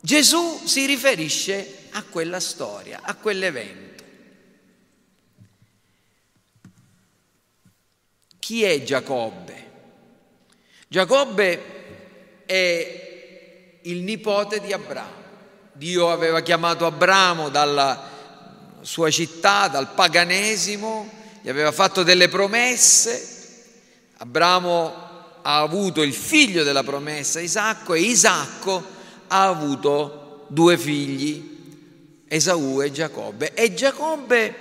Gesù 0.00 0.60
si 0.64 0.86
riferisce 0.86 1.88
a 1.90 2.02
quella 2.04 2.40
storia, 2.40 3.00
a 3.02 3.14
quell'evento. 3.14 4.04
Chi 8.38 8.62
è 8.62 8.82
Giacobbe? 8.84 9.70
Giacobbe 10.86 12.44
è 12.46 13.05
il 13.86 14.02
nipote 14.02 14.60
di 14.60 14.72
Abramo. 14.72 15.24
Dio 15.72 16.10
aveva 16.10 16.40
chiamato 16.40 16.86
Abramo 16.86 17.48
dalla 17.48 18.14
sua 18.80 19.10
città, 19.10 19.68
dal 19.68 19.92
paganesimo, 19.92 21.10
gli 21.42 21.48
aveva 21.48 21.72
fatto 21.72 22.02
delle 22.02 22.28
promesse, 22.28 23.34
Abramo 24.18 25.04
ha 25.42 25.60
avuto 25.60 26.02
il 26.02 26.14
figlio 26.14 26.64
della 26.64 26.82
promessa, 26.82 27.40
Isacco, 27.40 27.94
e 27.94 28.00
Isacco 28.00 28.84
ha 29.28 29.46
avuto 29.46 30.46
due 30.48 30.78
figli, 30.78 32.24
Esaù 32.26 32.82
e 32.82 32.90
Giacobbe. 32.90 33.54
E 33.54 33.74
Giacobbe 33.74 34.54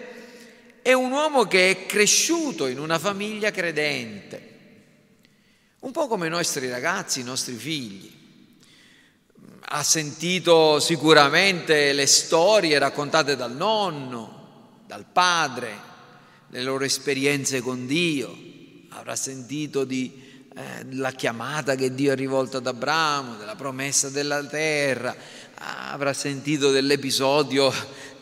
è 0.81 0.93
un 0.93 1.11
uomo 1.11 1.45
che 1.45 1.71
è 1.71 1.85
cresciuto 1.87 2.67
in 2.67 2.79
una 2.79 2.99
famiglia 2.99 3.49
credente, 3.49 4.53
un 5.79 5.91
po' 5.91 6.07
come 6.07 6.27
i 6.27 6.29
nostri 6.29 6.69
ragazzi, 6.69 7.21
i 7.21 7.23
nostri 7.23 7.55
figli. 7.55 8.14
Ha 9.67 9.81
sentito 9.81 10.79
sicuramente 10.79 11.91
le 11.93 12.05
storie 12.05 12.77
raccontate 12.77 13.35
dal 13.35 13.55
nonno, 13.55 14.81
dal 14.85 15.05
padre, 15.11 15.75
le 16.49 16.61
loro 16.61 16.83
esperienze 16.83 17.61
con 17.61 17.87
Dio, 17.87 18.31
avrà 18.89 19.15
sentito 19.15 19.83
di, 19.83 20.11
eh, 20.55 20.85
la 20.91 21.11
chiamata 21.11 21.73
che 21.73 21.95
Dio 21.95 22.11
ha 22.11 22.15
rivolto 22.15 22.57
ad 22.57 22.67
Abramo, 22.67 23.37
della 23.37 23.55
promessa 23.55 24.09
della 24.09 24.43
terra, 24.45 25.15
avrà 25.89 26.13
sentito 26.13 26.69
dell'episodio 26.69 27.73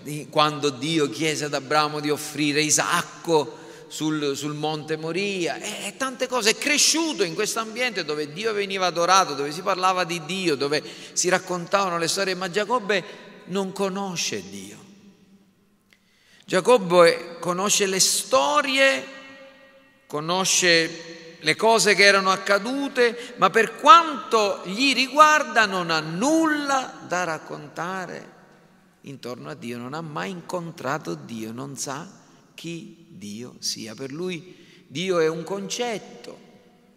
di 0.02 0.28
quando 0.30 0.70
Dio 0.70 1.10
chiese 1.10 1.46
ad 1.46 1.54
Abramo 1.54 2.00
di 2.00 2.10
offrire 2.10 2.62
Isacco 2.62 3.58
sul, 3.94 4.36
sul, 4.36 4.56
monte 4.56 4.98
Moria 4.98 5.58
e 5.58 5.94
tante 5.98 6.28
cose. 6.28 6.52
È 6.52 6.58
cresciuto 6.58 7.22
in 7.22 7.36
questo 7.36 7.60
ambiente 7.60 8.04
dove 8.04 8.34
Dio 8.34 8.52
veniva 8.52 8.88
adorato, 8.88 9.36
dove 9.36 9.52
si 9.52 9.62
parlava 9.62 10.04
di 10.04 10.26
Dio, 10.26 10.56
dove 10.56 10.82
si 11.14 11.30
raccontavano 11.30 12.00
le 12.00 12.08
storie, 12.08 12.34
ma 12.34 12.50
Giacobbe 12.50 13.04
non 13.46 13.72
conosce 13.72 14.50
Dio. 14.50 14.78
Giacobbe 16.44 17.38
conosce 17.40 17.86
le 17.86 18.00
storie, 18.00 19.06
conosce 20.08 21.38
le 21.40 21.56
cose 21.56 21.94
che 21.94 22.04
erano 22.04 22.32
accadute, 22.32 23.36
ma 23.38 23.52
per 23.52 23.76
quanto 23.76 24.62
gli 24.66 24.92
riguarda 24.96 25.68
non 25.68 25.92
ha 25.92 26.00
nulla 26.00 27.00
da 27.08 27.26
raccontare 27.26 28.32
intorno 29.02 29.52
a 29.52 29.54
Dio, 29.54 29.78
non 29.78 29.94
ha 29.94 30.02
mai 30.02 30.32
incontrato 30.32 31.14
Dio, 31.14 31.52
non 31.52 31.78
sa 31.78 32.22
chi 32.54 33.06
Dio 33.10 33.56
sia. 33.60 33.96
Per 33.96 34.12
lui 34.12 34.56
Dio 34.88 35.20
è 35.20 35.28
un 35.28 35.44
concetto, 35.44 36.38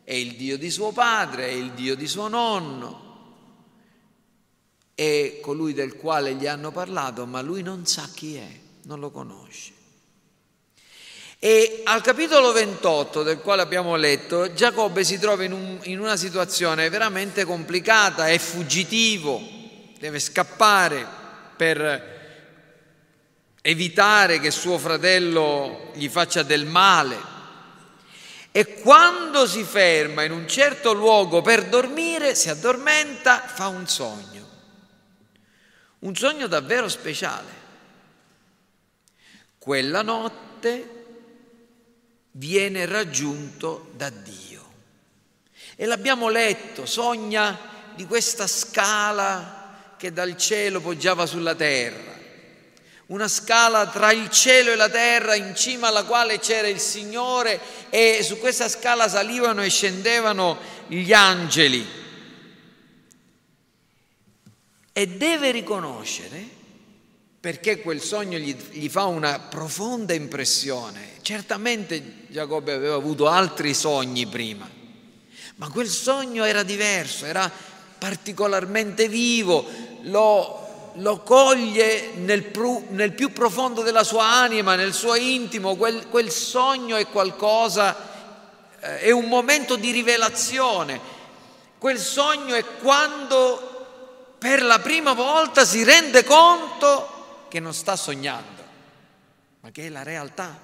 è 0.05 0.13
il 0.13 0.35
Dio 0.37 0.59
di 0.59 0.71
suo 0.71 0.93
padre, 0.93 1.49
è 1.49 1.53
il 1.53 1.73
Dio 1.73 1.97
di 1.97 2.07
suo 2.07 2.29
nonno, 2.29 3.05
è 4.95 5.39
colui 5.41 5.73
del 5.73 5.97
quale 5.97 6.35
gli 6.35 6.47
hanno 6.47 6.71
parlato, 6.73 7.27
ma 7.27 7.41
lui 7.41 7.63
non 7.63 7.87
sa 7.87 8.09
chi 8.13 8.37
è 8.37 8.49
non 8.83 9.01
lo 9.01 9.11
conosce. 9.11 9.73
E 11.39 11.83
al 11.85 12.01
capitolo 12.01 12.51
28 12.53 13.23
del 13.23 13.41
quale 13.41 13.63
abbiamo 13.63 13.95
letto, 13.97 14.53
Giacobbe 14.55 15.05
si 15.05 15.19
trova 15.19 15.45
in, 15.45 15.53
un, 15.53 15.79
in 15.83 16.01
una 16.01 16.17
situazione 16.17 16.89
veramente 16.89 17.45
complicata, 17.45 18.29
è 18.29 18.39
fuggitivo, 18.39 19.41
deve 19.99 20.19
scappare 20.19 21.07
per 21.57 22.16
evitare 23.67 24.39
che 24.39 24.53
suo 24.53 24.79
fratello 24.79 25.91
gli 25.95 26.09
faccia 26.09 26.45
del 26.45 26.67
male. 26.67 27.35
E 28.53 28.81
quando 28.81 29.45
si 29.45 29.65
ferma 29.65 30.23
in 30.23 30.31
un 30.31 30.47
certo 30.47 30.93
luogo 30.93 31.43
per 31.43 31.67
dormire, 31.67 32.37
si 32.37 32.49
addormenta, 32.49 33.41
fa 33.41 33.67
un 33.67 33.89
sogno. 33.89 34.49
Un 35.99 36.15
sogno 36.15 36.47
davvero 36.47 36.89
speciale. 36.89 37.65
Quella 39.59 40.03
notte 40.03 41.05
viene 42.31 42.87
raggiunto 42.87 43.91
da 43.97 44.11
Dio. 44.11 44.65
E 45.75 45.87
l'abbiamo 45.87 46.29
letto, 46.29 46.87
sogna 46.87 47.59
di 47.97 48.07
questa 48.07 48.47
scala 48.47 49.95
che 49.99 50.13
dal 50.13 50.37
cielo 50.37 50.81
poggiava 50.81 51.27
sulla 51.27 51.57
terra, 51.57 52.16
una 53.07 53.29
scala 53.29 53.87
tra 53.87 54.11
il 54.11 54.31
cielo 54.31 54.73
e 54.73 54.77
la 54.77 54.89
terra 54.89 55.35
in 55.37 55.55
cima 55.55 55.89
alla 55.89 56.05
quale 56.05 56.41
c'era 56.41 56.67
il 56.67 56.81
Signore 56.81 57.61
e 57.89 58.21
su 58.23 58.39
questa 58.39 58.69
scala 58.69 59.09
salivano 59.09 59.63
e 59.63 59.71
scendevano 59.71 60.59
gli 60.89 61.13
angeli. 61.13 61.87
E 64.93 65.07
deve 65.09 65.51
riconoscere 65.53 66.55
perché 67.39 67.81
quel 67.81 68.01
sogno 68.01 68.39
gli, 68.39 68.57
gli, 68.71 68.89
fa 68.89 69.05
una 69.05 69.39
profonda 69.39 70.13
impressione. 70.15 71.11
Certamente 71.23 72.25
Giacobbe 72.27 72.73
aveva 72.73 72.97
avuto 72.97 73.29
altri 73.29 73.73
sogni 73.73 74.27
prima, 74.27 74.69
ma 75.57 75.71
quel 75.71 75.89
sogno 75.89 76.43
era 76.43 76.65
diverso, 76.65 77.25
era 77.25 77.49
particolarmente 77.99 79.09
vivo, 79.09 79.65
lo, 80.03 80.66
lo 80.97 81.21
coglie 81.21 82.13
nel, 82.15 82.51
nel, 82.91 83.13
più 83.13 83.33
profondo 83.33 83.83
della 83.83 84.05
sua 84.05 84.25
anima, 84.25 84.77
nel 84.77 84.95
suo 84.95 85.15
intimo, 85.15 85.77
quel, 85.77 86.09
quel 86.09 86.31
sogno 86.31 86.97
è 86.97 87.07
qualcosa, 87.09 87.97
eh, 88.81 89.01
è 89.01 89.11
un 89.11 89.27
momento 89.27 89.77
di 89.77 89.91
rivelazione, 89.91 90.99
quel 91.79 91.99
sogno 91.99 92.55
è 92.55 92.65
quando 92.81 94.35
per 94.39 94.63
la 94.63 94.79
prima 94.79 95.13
volta 95.13 95.65
si 95.65 95.83
rende 95.83 96.25
conto 96.25 97.47
che 97.49 97.61
non 97.61 97.75
sta 97.75 97.97
sognando, 97.97 98.63
ma 99.61 99.71
che 99.71 99.87
è 99.87 99.89
la 99.89 100.03
realtà, 100.03 100.59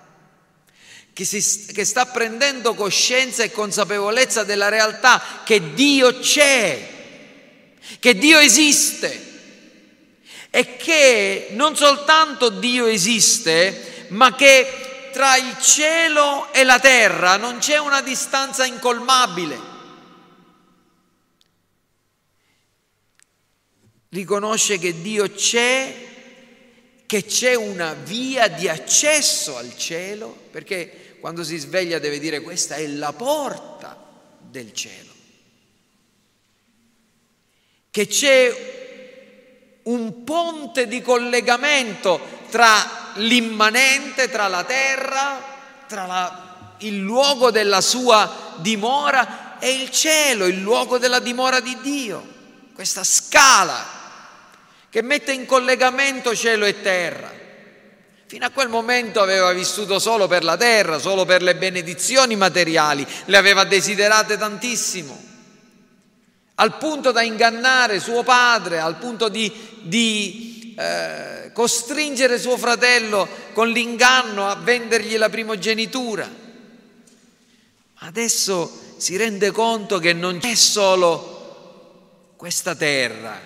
che, 1.13 1.25
si, 1.25 1.67
che 1.73 1.85
sta 1.85 2.07
prendendo 2.07 2.75
coscienza 2.75 3.43
e 3.43 3.51
consapevolezza 3.51 4.45
della 4.45 4.69
realtà, 4.69 5.23
che 5.45 5.75
Dio 5.75 6.19
c'è, 6.21 6.89
che 7.99 8.15
Dio 8.15 8.39
esiste 8.39 9.31
e 10.55 10.77
che 10.77 11.47
non 11.53 11.75
soltanto 11.75 12.51
Dio 12.51 12.85
esiste, 12.85 14.05
ma 14.09 14.35
che 14.35 15.11
tra 15.11 15.39
il 15.39 15.57
cielo 15.59 16.53
e 16.53 16.63
la 16.63 16.79
terra 16.79 17.39
non 17.39 17.57
c'è 17.57 17.79
una 17.79 18.03
distanza 18.03 18.67
incolmabile. 18.67 19.71
Riconosce 24.11 24.79
che 24.79 25.01
Dio 25.01 25.31
c'è 25.33 26.11
che 27.07 27.25
c'è 27.25 27.55
una 27.55 27.95
via 27.95 28.49
di 28.49 28.69
accesso 28.69 29.57
al 29.57 29.75
cielo, 29.79 30.37
perché 30.51 31.17
quando 31.19 31.45
si 31.45 31.57
sveglia 31.57 31.99
deve 31.99 32.19
dire 32.19 32.41
questa 32.41 32.75
è 32.75 32.87
la 32.87 33.15
porta 33.15 33.99
del 34.39 34.75
cielo, 34.75 35.13
che 37.91 38.07
c'è 38.07 38.82
un 39.85 40.23
ponte 40.25 40.87
di 40.87 41.03
collegamento 41.03 42.41
tra 42.51 43.13
l'immanente, 43.15 44.31
tra 44.31 44.49
la 44.49 44.65
terra, 44.65 45.43
tra 45.87 46.07
la, 46.07 46.75
il 46.79 46.99
luogo 46.99 47.51
della 47.51 47.81
sua 47.81 48.55
dimora 48.57 49.59
e 49.59 49.71
il 49.71 49.91
cielo, 49.91 50.47
il 50.47 50.61
luogo 50.61 50.99
della 50.99 51.19
dimora 51.19 51.61
di 51.61 51.77
Dio, 51.81 52.25
questa 52.75 53.05
scala 53.05 54.01
che 54.89 55.03
mette 55.03 55.33
in 55.33 55.47
collegamento 55.47 56.35
cielo 56.35 56.67
e 56.67 56.81
terra. 56.83 57.41
Fino 58.27 58.47
a 58.47 58.51
quel 58.51 58.69
momento 58.69 59.21
aveva 59.21 59.53
vissuto 59.53 59.99
solo 59.99 60.27
per 60.27 60.43
la 60.45 60.57
terra, 60.57 60.99
solo 60.99 61.25
per 61.25 61.43
le 61.43 61.55
benedizioni 61.57 62.35
materiali, 62.35 63.07
le 63.27 63.37
aveva 63.37 63.65
desiderate 63.65 64.39
tantissimo, 64.39 65.32
al 66.63 66.79
punto 66.79 67.11
da 67.11 67.23
ingannare 67.23 67.99
suo 67.99 68.23
padre, 68.23 68.79
al 68.79 68.97
punto 68.97 69.29
di, 69.29 69.53
di 69.81 70.75
eh, 70.79 71.51
costringere 71.53 72.39
suo 72.39 72.57
fratello 72.57 73.29
con 73.53 73.69
l'inganno 73.69 74.47
a 74.47 74.55
vendergli 74.55 75.17
la 75.17 75.29
primogenitura. 75.29 76.29
Adesso 77.95 78.95
si 78.97 79.17
rende 79.17 79.51
conto 79.51 79.99
che 79.99 80.13
non 80.13 80.39
c'è 80.39 80.55
solo 80.55 82.35
questa 82.37 82.77
terra, 82.77 83.41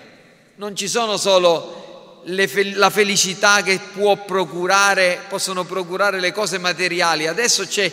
non 0.55 0.75
ci 0.75 0.87
sono 0.87 1.17
solo 1.17 2.21
fe- 2.23 2.75
la 2.75 2.91
felicità 2.91 3.63
che 3.63 3.79
procurare, 4.27 5.21
possono 5.27 5.63
procurare 5.63 6.19
le 6.19 6.31
cose 6.31 6.59
materiali. 6.59 7.25
Adesso 7.25 7.65
c'è 7.65 7.91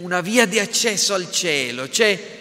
una 0.00 0.20
via 0.20 0.44
di 0.44 0.58
accesso 0.58 1.14
al 1.14 1.30
cielo, 1.32 1.88
c'è 1.88 2.36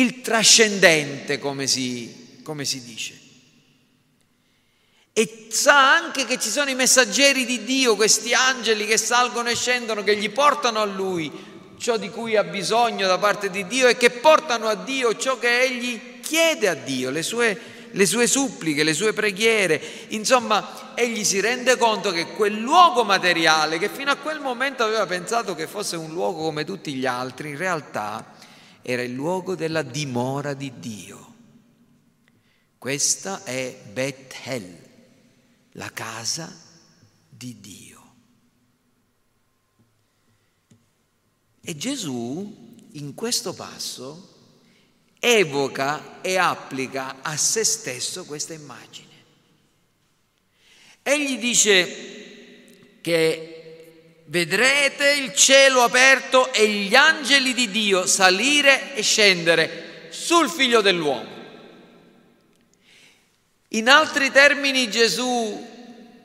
il 0.00 0.20
trascendente, 0.20 1.38
come 1.38 1.66
si, 1.66 2.40
come 2.42 2.64
si 2.64 2.82
dice. 2.82 3.18
E 5.12 5.48
sa 5.50 5.94
anche 5.94 6.24
che 6.24 6.38
ci 6.38 6.48
sono 6.48 6.70
i 6.70 6.74
messaggeri 6.74 7.44
di 7.44 7.64
Dio, 7.64 7.96
questi 7.96 8.32
angeli 8.34 8.86
che 8.86 8.96
salgono 8.96 9.48
e 9.48 9.56
scendono, 9.56 10.04
che 10.04 10.16
gli 10.16 10.30
portano 10.30 10.80
a 10.80 10.84
lui 10.84 11.46
ciò 11.78 11.96
di 11.96 12.10
cui 12.10 12.36
ha 12.36 12.44
bisogno 12.44 13.06
da 13.06 13.18
parte 13.18 13.50
di 13.50 13.66
Dio 13.66 13.88
e 13.88 13.96
che 13.96 14.10
portano 14.10 14.68
a 14.68 14.74
Dio 14.74 15.16
ciò 15.16 15.38
che 15.38 15.60
egli 15.62 16.20
chiede 16.20 16.68
a 16.68 16.74
Dio, 16.74 17.10
le 17.10 17.22
sue 17.22 17.76
le 17.92 18.04
sue 18.04 18.26
suppliche, 18.26 18.84
le 18.84 18.92
sue 18.92 19.14
preghiere. 19.14 19.80
Insomma, 20.08 20.92
egli 20.94 21.24
si 21.24 21.40
rende 21.40 21.76
conto 21.78 22.10
che 22.10 22.26
quel 22.26 22.58
luogo 22.58 23.02
materiale, 23.02 23.78
che 23.78 23.88
fino 23.88 24.10
a 24.10 24.16
quel 24.16 24.40
momento 24.40 24.84
aveva 24.84 25.06
pensato 25.06 25.54
che 25.54 25.66
fosse 25.66 25.96
un 25.96 26.12
luogo 26.12 26.42
come 26.42 26.64
tutti 26.64 26.92
gli 26.92 27.06
altri, 27.06 27.48
in 27.48 27.56
realtà 27.56 28.36
era 28.90 29.02
il 29.02 29.12
luogo 29.12 29.54
della 29.54 29.82
dimora 29.82 30.54
di 30.54 30.78
Dio. 30.78 31.34
Questa 32.78 33.44
è 33.44 33.78
Bethel, 33.92 34.78
la 35.72 35.92
casa 35.92 36.50
di 37.28 37.60
Dio. 37.60 38.14
E 41.60 41.76
Gesù 41.76 42.76
in 42.92 43.12
questo 43.12 43.52
passo 43.52 44.36
evoca 45.18 46.22
e 46.22 46.38
applica 46.38 47.20
a 47.20 47.36
se 47.36 47.64
stesso 47.64 48.24
questa 48.24 48.54
immagine. 48.54 49.12
Egli 51.02 51.38
dice 51.38 53.00
che 53.02 53.57
vedrete 54.28 55.10
il 55.12 55.34
cielo 55.34 55.82
aperto 55.82 56.52
e 56.52 56.68
gli 56.68 56.94
angeli 56.94 57.54
di 57.54 57.70
Dio 57.70 58.06
salire 58.06 58.94
e 58.94 59.02
scendere 59.02 60.08
sul 60.10 60.50
figlio 60.50 60.80
dell'uomo. 60.80 61.36
In 63.68 63.88
altri 63.88 64.30
termini 64.30 64.90
Gesù 64.90 65.66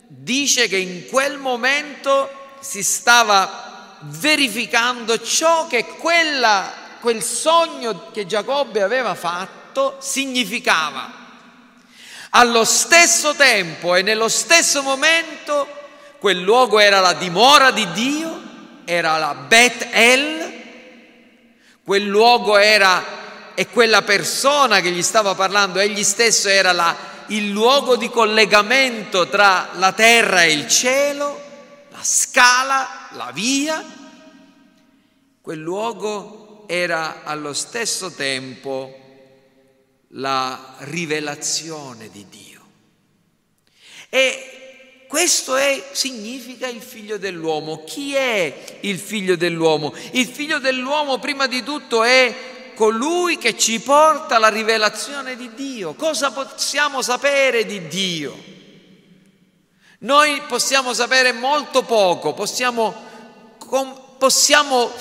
dice 0.07 0.67
che 0.67 0.77
in 0.77 1.07
quel 1.07 1.37
momento 1.37 2.29
si 2.59 2.83
stava 2.83 3.97
verificando 4.03 5.21
ciò 5.21 5.67
che 5.67 5.85
quella 5.85 6.81
quel 6.99 7.21
sogno 7.21 8.11
che 8.11 8.25
Giacobbe 8.25 8.81
aveva 8.81 9.13
fatto 9.13 9.97
significava. 9.99 11.21
Allo 12.29 12.63
stesso 12.63 13.35
tempo 13.35 13.95
e 13.95 14.01
nello 14.01 14.29
stesso 14.29 14.81
momento 14.81 15.82
quel 16.23 16.39
luogo 16.39 16.79
era 16.79 17.01
la 17.01 17.11
dimora 17.11 17.71
di 17.71 17.85
Dio, 17.91 18.41
era 18.85 19.17
la 19.17 19.33
Bet 19.35 19.89
El, 19.91 20.61
quel 21.83 22.05
luogo 22.05 22.55
era 22.55 23.53
e 23.55 23.67
quella 23.67 24.03
persona 24.03 24.79
che 24.79 24.91
gli 24.91 25.01
stava 25.01 25.35
parlando, 25.35 25.79
egli 25.79 26.01
stesso 26.01 26.47
era 26.47 26.71
la, 26.71 26.95
il 27.27 27.49
luogo 27.49 27.97
di 27.97 28.09
collegamento 28.09 29.27
tra 29.27 29.71
la 29.73 29.91
terra 29.91 30.43
e 30.43 30.53
il 30.53 30.65
cielo, 30.69 31.41
la 31.89 32.03
scala, 32.03 33.09
la 33.11 33.31
via, 33.33 33.83
quel 35.41 35.59
luogo 35.59 36.63
era 36.67 37.23
allo 37.25 37.51
stesso 37.51 38.13
tempo 38.13 38.97
la 40.11 40.75
rivelazione 40.77 42.09
di 42.09 42.25
Dio. 42.29 42.61
E 44.07 44.62
questo 45.13 45.55
è, 45.55 45.89
significa 45.91 46.65
il 46.65 46.81
figlio 46.81 47.19
dell'uomo. 47.19 47.83
Chi 47.83 48.15
è 48.15 48.79
il 48.79 48.97
figlio 48.97 49.35
dell'uomo? 49.35 49.93
Il 50.13 50.25
figlio 50.25 50.57
dell'uomo 50.57 51.19
prima 51.19 51.45
di 51.45 51.61
tutto 51.61 52.01
è 52.01 52.71
colui 52.73 53.37
che 53.37 53.55
ci 53.55 53.79
porta 53.79 54.39
la 54.39 54.47
rivelazione 54.47 55.35
di 55.35 55.53
Dio. 55.53 55.93
Cosa 55.93 56.31
possiamo 56.31 57.03
sapere 57.03 57.63
di 57.63 57.87
Dio? 57.87 58.35
Noi 59.99 60.41
possiamo 60.47 60.95
sapere 60.95 61.31
molto 61.31 61.83
poco, 61.83 62.33
possiamo, 62.33 62.95
possiamo 64.17 64.91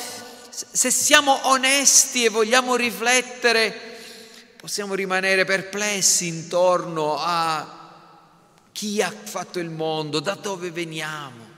se 0.51 0.91
siamo 0.91 1.39
onesti 1.45 2.27
e 2.27 2.29
vogliamo 2.29 2.77
riflettere, 2.77 3.75
possiamo 4.59 4.93
rimanere 4.93 5.47
perplessi 5.47 6.27
intorno 6.27 7.17
a 7.19 7.81
chi 8.73 9.01
ha 9.03 9.11
fatto 9.11 9.59
il 9.59 9.71
mondo, 9.71 10.21
da 10.21 10.35
dove 10.35 10.71
veniamo. 10.71 11.51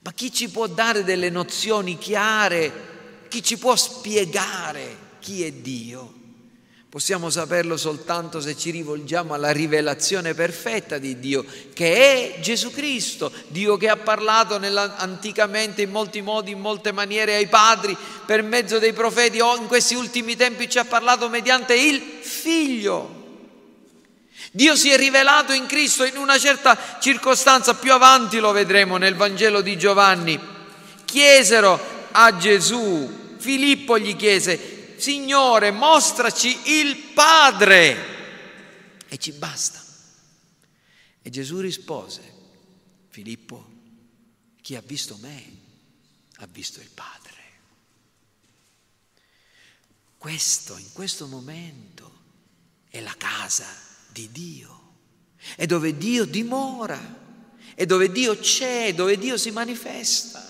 Ma 0.00 0.12
chi 0.12 0.32
ci 0.32 0.48
può 0.48 0.66
dare 0.68 1.02
delle 1.02 1.30
nozioni 1.30 1.98
chiare, 1.98 3.26
chi 3.28 3.42
ci 3.42 3.58
può 3.58 3.74
spiegare 3.74 4.96
chi 5.18 5.42
è 5.42 5.50
Dio? 5.50 6.14
Possiamo 6.88 7.28
saperlo 7.28 7.76
soltanto 7.76 8.40
se 8.40 8.56
ci 8.56 8.70
rivolgiamo 8.70 9.34
alla 9.34 9.50
rivelazione 9.50 10.32
perfetta 10.32 10.96
di 10.96 11.18
Dio, 11.18 11.44
che 11.74 12.36
è 12.36 12.40
Gesù 12.40 12.70
Cristo, 12.70 13.30
Dio 13.48 13.76
che 13.76 13.88
ha 13.88 13.96
parlato 13.96 14.54
anticamente 14.54 15.82
in 15.82 15.90
molti 15.90 16.22
modi, 16.22 16.52
in 16.52 16.60
molte 16.60 16.92
maniere 16.92 17.34
ai 17.34 17.48
padri, 17.48 17.94
per 18.24 18.42
mezzo 18.42 18.78
dei 18.78 18.92
profeti, 18.92 19.40
o 19.40 19.56
in 19.56 19.66
questi 19.66 19.94
ultimi 19.94 20.36
tempi 20.36 20.70
ci 20.70 20.78
ha 20.78 20.84
parlato 20.84 21.28
mediante 21.28 21.74
il 21.74 22.00
Figlio. 22.20 23.15
Dio 24.56 24.74
si 24.74 24.90
è 24.90 24.96
rivelato 24.96 25.52
in 25.52 25.66
Cristo 25.66 26.04
in 26.04 26.16
una 26.16 26.38
certa 26.38 26.98
circostanza, 26.98 27.74
più 27.74 27.92
avanti 27.92 28.38
lo 28.38 28.52
vedremo 28.52 28.96
nel 28.96 29.14
Vangelo 29.14 29.60
di 29.60 29.76
Giovanni. 29.76 30.40
Chiesero 31.04 32.08
a 32.10 32.34
Gesù, 32.38 33.36
Filippo 33.36 33.98
gli 33.98 34.16
chiese, 34.16 34.94
Signore, 34.96 35.72
mostraci 35.72 36.70
il 36.70 36.96
Padre 36.96 39.04
e 39.08 39.18
ci 39.18 39.32
basta. 39.32 39.84
E 41.20 41.28
Gesù 41.28 41.60
rispose, 41.60 42.22
Filippo, 43.10 43.62
chi 44.62 44.74
ha 44.74 44.82
visto 44.82 45.18
me 45.20 45.44
ha 46.36 46.48
visto 46.50 46.80
il 46.80 46.88
Padre. 46.94 47.42
Questo, 50.16 50.78
in 50.78 50.92
questo 50.94 51.26
momento, 51.26 52.10
è 52.88 53.00
la 53.00 53.14
casa 53.18 53.84
di 54.16 54.30
Dio, 54.32 54.94
è 55.56 55.66
dove 55.66 55.98
Dio 55.98 56.24
dimora, 56.24 56.98
è 57.74 57.84
dove 57.84 58.10
Dio 58.10 58.38
c'è, 58.38 58.94
dove 58.94 59.18
Dio 59.18 59.36
si 59.36 59.50
manifesta. 59.50 60.42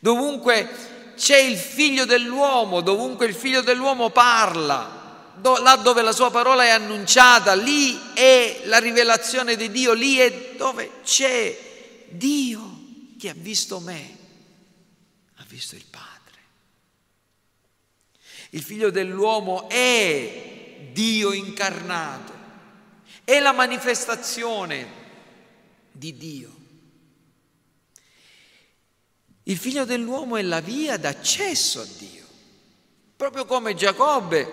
Dovunque 0.00 1.14
c'è 1.16 1.36
il 1.36 1.58
figlio 1.58 2.06
dell'uomo, 2.06 2.80
dovunque 2.80 3.26
il 3.26 3.34
figlio 3.34 3.60
dell'uomo 3.60 4.08
parla, 4.08 5.34
do, 5.36 5.58
là 5.58 5.76
dove 5.76 6.00
la 6.00 6.12
sua 6.12 6.30
parola 6.30 6.64
è 6.64 6.70
annunciata, 6.70 7.54
lì 7.54 7.98
è 8.14 8.62
la 8.64 8.78
rivelazione 8.78 9.54
di 9.56 9.70
Dio, 9.70 9.92
lì 9.92 10.16
è 10.16 10.54
dove 10.56 11.02
c'è 11.04 12.04
Dio 12.08 12.80
che 13.18 13.28
ha 13.28 13.34
visto 13.36 13.80
me, 13.80 14.16
ha 15.36 15.44
visto 15.46 15.74
il 15.74 15.84
Padre. 15.90 16.14
Il 18.50 18.62
figlio 18.62 18.90
dell'uomo 18.90 19.68
è 19.68 20.54
Dio 20.92 21.32
incarnato, 21.32 22.32
è 23.26 23.40
la 23.40 23.50
manifestazione 23.50 24.86
di 25.90 26.16
Dio. 26.16 26.54
Il 29.42 29.56
figlio 29.58 29.84
dell'uomo 29.84 30.36
è 30.36 30.42
la 30.42 30.60
via 30.60 30.96
d'accesso 30.96 31.80
a 31.80 31.86
Dio. 31.98 32.24
Proprio 33.16 33.44
come 33.44 33.74
Giacobbe 33.74 34.52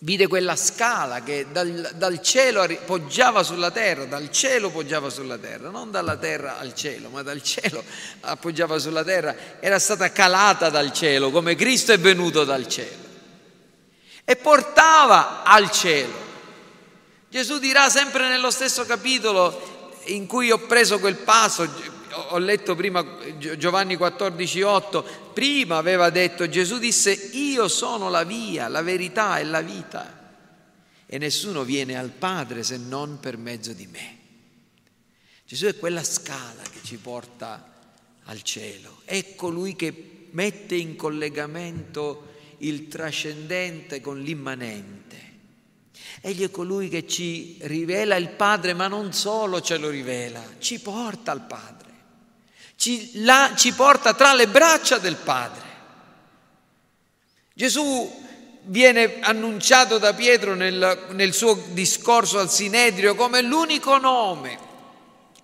vide 0.00 0.26
quella 0.26 0.54
scala 0.54 1.22
che 1.22 1.46
dal, 1.50 1.92
dal, 1.94 2.20
cielo 2.20 2.66
poggiava 2.84 3.42
sulla 3.42 3.70
terra, 3.70 4.04
dal 4.04 4.30
cielo 4.30 4.68
poggiava 4.68 5.08
sulla 5.08 5.38
terra, 5.38 5.70
non 5.70 5.90
dalla 5.90 6.18
terra 6.18 6.58
al 6.58 6.74
cielo, 6.74 7.08
ma 7.08 7.22
dal 7.22 7.42
cielo 7.42 7.82
appoggiava 8.20 8.78
sulla 8.78 9.02
terra, 9.02 9.58
era 9.60 9.78
stata 9.78 10.12
calata 10.12 10.68
dal 10.68 10.92
cielo, 10.92 11.30
come 11.30 11.54
Cristo 11.54 11.92
è 11.92 11.98
venuto 11.98 12.44
dal 12.44 12.68
cielo 12.68 13.08
e 14.26 14.36
portava 14.36 15.42
al 15.42 15.70
cielo. 15.70 16.28
Gesù 17.30 17.58
dirà 17.58 17.88
sempre 17.88 18.28
nello 18.28 18.50
stesso 18.50 18.84
capitolo, 18.84 19.98
in 20.06 20.26
cui 20.26 20.50
ho 20.50 20.58
preso 20.58 20.98
quel 20.98 21.16
passo, 21.16 21.66
ho 22.30 22.38
letto 22.38 22.74
prima 22.74 23.06
Giovanni 23.56 23.96
14, 23.96 24.62
8, 24.62 25.06
prima 25.32 25.76
aveva 25.76 26.10
detto, 26.10 26.48
Gesù 26.48 26.78
disse, 26.78 27.12
io 27.12 27.68
sono 27.68 28.10
la 28.10 28.24
via, 28.24 28.66
la 28.68 28.82
verità 28.82 29.38
e 29.38 29.44
la 29.44 29.60
vita 29.60 30.18
e 31.12 31.18
nessuno 31.18 31.64
viene 31.64 31.98
al 31.98 32.10
Padre 32.10 32.62
se 32.62 32.76
non 32.76 33.18
per 33.18 33.36
mezzo 33.36 33.72
di 33.72 33.88
me. 33.88 34.18
Gesù 35.44 35.66
è 35.66 35.76
quella 35.76 36.04
scala 36.04 36.62
che 36.62 36.78
ci 36.84 36.98
porta 36.98 37.72
al 38.26 38.42
cielo, 38.42 39.02
è 39.04 39.34
colui 39.34 39.74
che 39.74 40.28
mette 40.30 40.76
in 40.76 40.94
collegamento 40.94 42.28
il 42.58 42.86
trascendente 42.86 44.00
con 44.00 44.20
l'immanente. 44.20 45.29
Egli 46.20 46.44
è 46.44 46.50
colui 46.50 46.88
che 46.88 47.06
ci 47.06 47.56
rivela 47.62 48.16
il 48.16 48.30
Padre, 48.30 48.74
ma 48.74 48.88
non 48.88 49.12
solo 49.12 49.60
ce 49.60 49.76
lo 49.76 49.88
rivela, 49.88 50.42
ci 50.58 50.80
porta 50.80 51.32
al 51.32 51.46
Padre, 51.46 51.88
ci, 52.76 53.22
la, 53.22 53.52
ci 53.56 53.72
porta 53.72 54.14
tra 54.14 54.34
le 54.34 54.48
braccia 54.48 54.98
del 54.98 55.16
Padre. 55.16 55.68
Gesù 57.54 58.28
viene 58.64 59.20
annunciato 59.20 59.98
da 59.98 60.12
Pietro 60.14 60.54
nel, 60.54 61.06
nel 61.10 61.32
suo 61.32 61.54
discorso 61.72 62.38
al 62.38 62.50
Sinedrio 62.50 63.14
come 63.14 63.42
l'unico 63.42 63.98
nome 63.98 64.68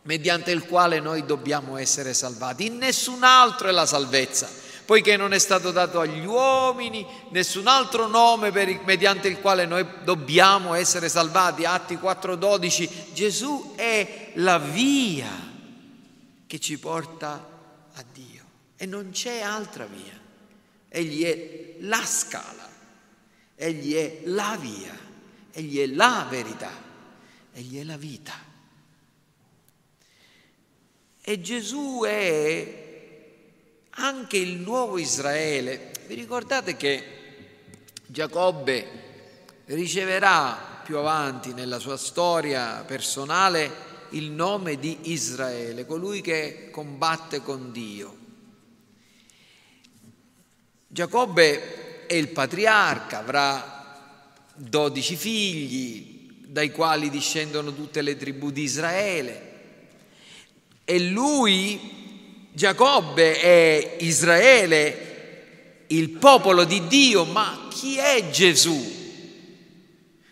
mediante 0.03 0.53
il 0.53 0.65
quale 0.67 1.01
noi 1.01 1.25
dobbiamo 1.25 1.77
essere 1.77 2.15
salvati. 2.15 2.67
In 2.67 2.79
nessun 2.79 3.23
altro 3.23 3.69
è 3.69 3.73
la 3.73 3.87
salvezza, 3.87 4.49
poiché 4.87 5.17
non 5.17 5.35
è 5.35 5.39
stato 5.39 5.73
dato 5.73 6.01
agli 6.01 6.25
uomini 6.25 7.05
nessun 7.31 7.67
altro 7.67 8.07
nome 8.07 8.49
il, 8.49 8.81
mediante 8.85 9.29
il 9.29 9.41
quale 9.41 9.67
noi 9.67 9.87
dobbiamo 10.05 10.73
essere 10.73 11.09
salvati. 11.09 11.67
Atti 11.67 11.97
4:12, 11.97 13.13
Gesù 13.13 13.75
è 13.77 14.31
la 14.35 14.59
via 14.59 15.29
che 16.47 16.59
ci 16.59 16.79
porta 16.79 17.49
a 17.93 18.05
Dio 18.13 18.45
e 18.77 18.87
non 18.87 19.11
c'è 19.11 19.41
altra 19.41 19.85
via. 19.85 20.15
Egli 20.89 21.25
è 21.25 21.75
la 21.81 22.03
scala 22.05 22.67
Egli 23.59 23.95
è 23.95 24.21
la 24.25 24.57
via, 24.61 24.95
Egli 25.51 25.79
è 25.79 25.87
la 25.87 26.27
verità, 26.29 26.71
Egli 27.55 27.81
è 27.81 27.85
la 27.85 27.97
vita. 27.97 28.35
E 31.23 31.41
Gesù 31.41 32.03
è 32.07 32.86
anche 33.97 34.37
il 34.37 34.57
nuovo 34.57 34.99
Israele. 34.99 35.93
Vi 36.07 36.15
ricordate 36.15 36.77
che 36.77 37.05
Giacobbe 38.07 39.05
riceverà 39.67 40.81
più 40.85 40.99
avanti 40.99 41.53
nella 41.53 41.79
sua 41.79 41.97
storia 41.97 42.85
personale 42.87 43.85
il 44.11 44.31
nome 44.31 44.79
di 44.79 45.11
Israele, 45.13 45.85
colui 45.85 46.21
che 46.21 46.69
combatte 46.71 47.43
con 47.43 47.73
Dio. 47.73 48.17
Giacobbe 50.87 52.07
è 52.07 52.15
il 52.15 52.29
patriarca, 52.29 53.19
avrà 53.19 54.15
dodici 54.55 55.17
figli, 55.17 56.45
dai 56.47 56.71
quali 56.71 57.11
discendono 57.11 57.75
tutte 57.75 58.01
le 58.03 58.17
tribù 58.17 58.51
di 58.51 58.63
Israele. 58.63 59.45
E 60.85 61.01
lui, 61.01 61.96
Giacobbe, 62.57 63.39
è 63.39 63.97
Israele, 63.99 65.85
il 65.89 66.09
popolo 66.09 66.65
di 66.65 66.87
Dio, 66.87 67.27
ma 67.27 67.69
chi 67.71 67.99
è 67.99 68.31
Gesù? 68.31 68.83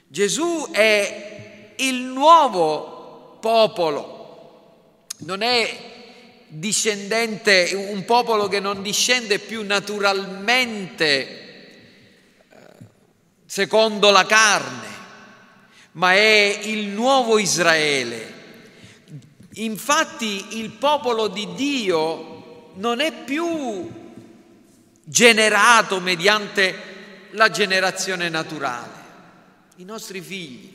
Gesù 0.06 0.70
è 0.70 1.74
il 1.76 1.96
nuovo 1.96 3.37
popolo, 3.42 5.04
non 5.18 5.42
è 5.42 5.76
discendente, 6.48 7.72
un 7.74 8.06
popolo 8.06 8.48
che 8.48 8.58
non 8.58 8.80
discende 8.80 9.38
più 9.38 9.62
naturalmente 9.62 11.42
secondo 13.44 14.10
la 14.10 14.24
carne, 14.24 14.88
ma 15.92 16.14
è 16.14 16.60
il 16.62 16.87
nuovo 16.87 17.37
Israele. 17.38 18.34
Infatti 19.55 20.59
il 20.59 20.71
popolo 20.71 21.29
di 21.29 21.55
Dio 21.55 22.73
non 22.75 23.01
è 23.01 23.12
più 23.25 23.90
generato 25.05 26.01
mediante 26.01 26.75
la 27.31 27.51
generazione 27.51 28.29
naturale. 28.29 29.03
I 29.77 29.85
nostri 29.85 30.21
figli 30.21 30.75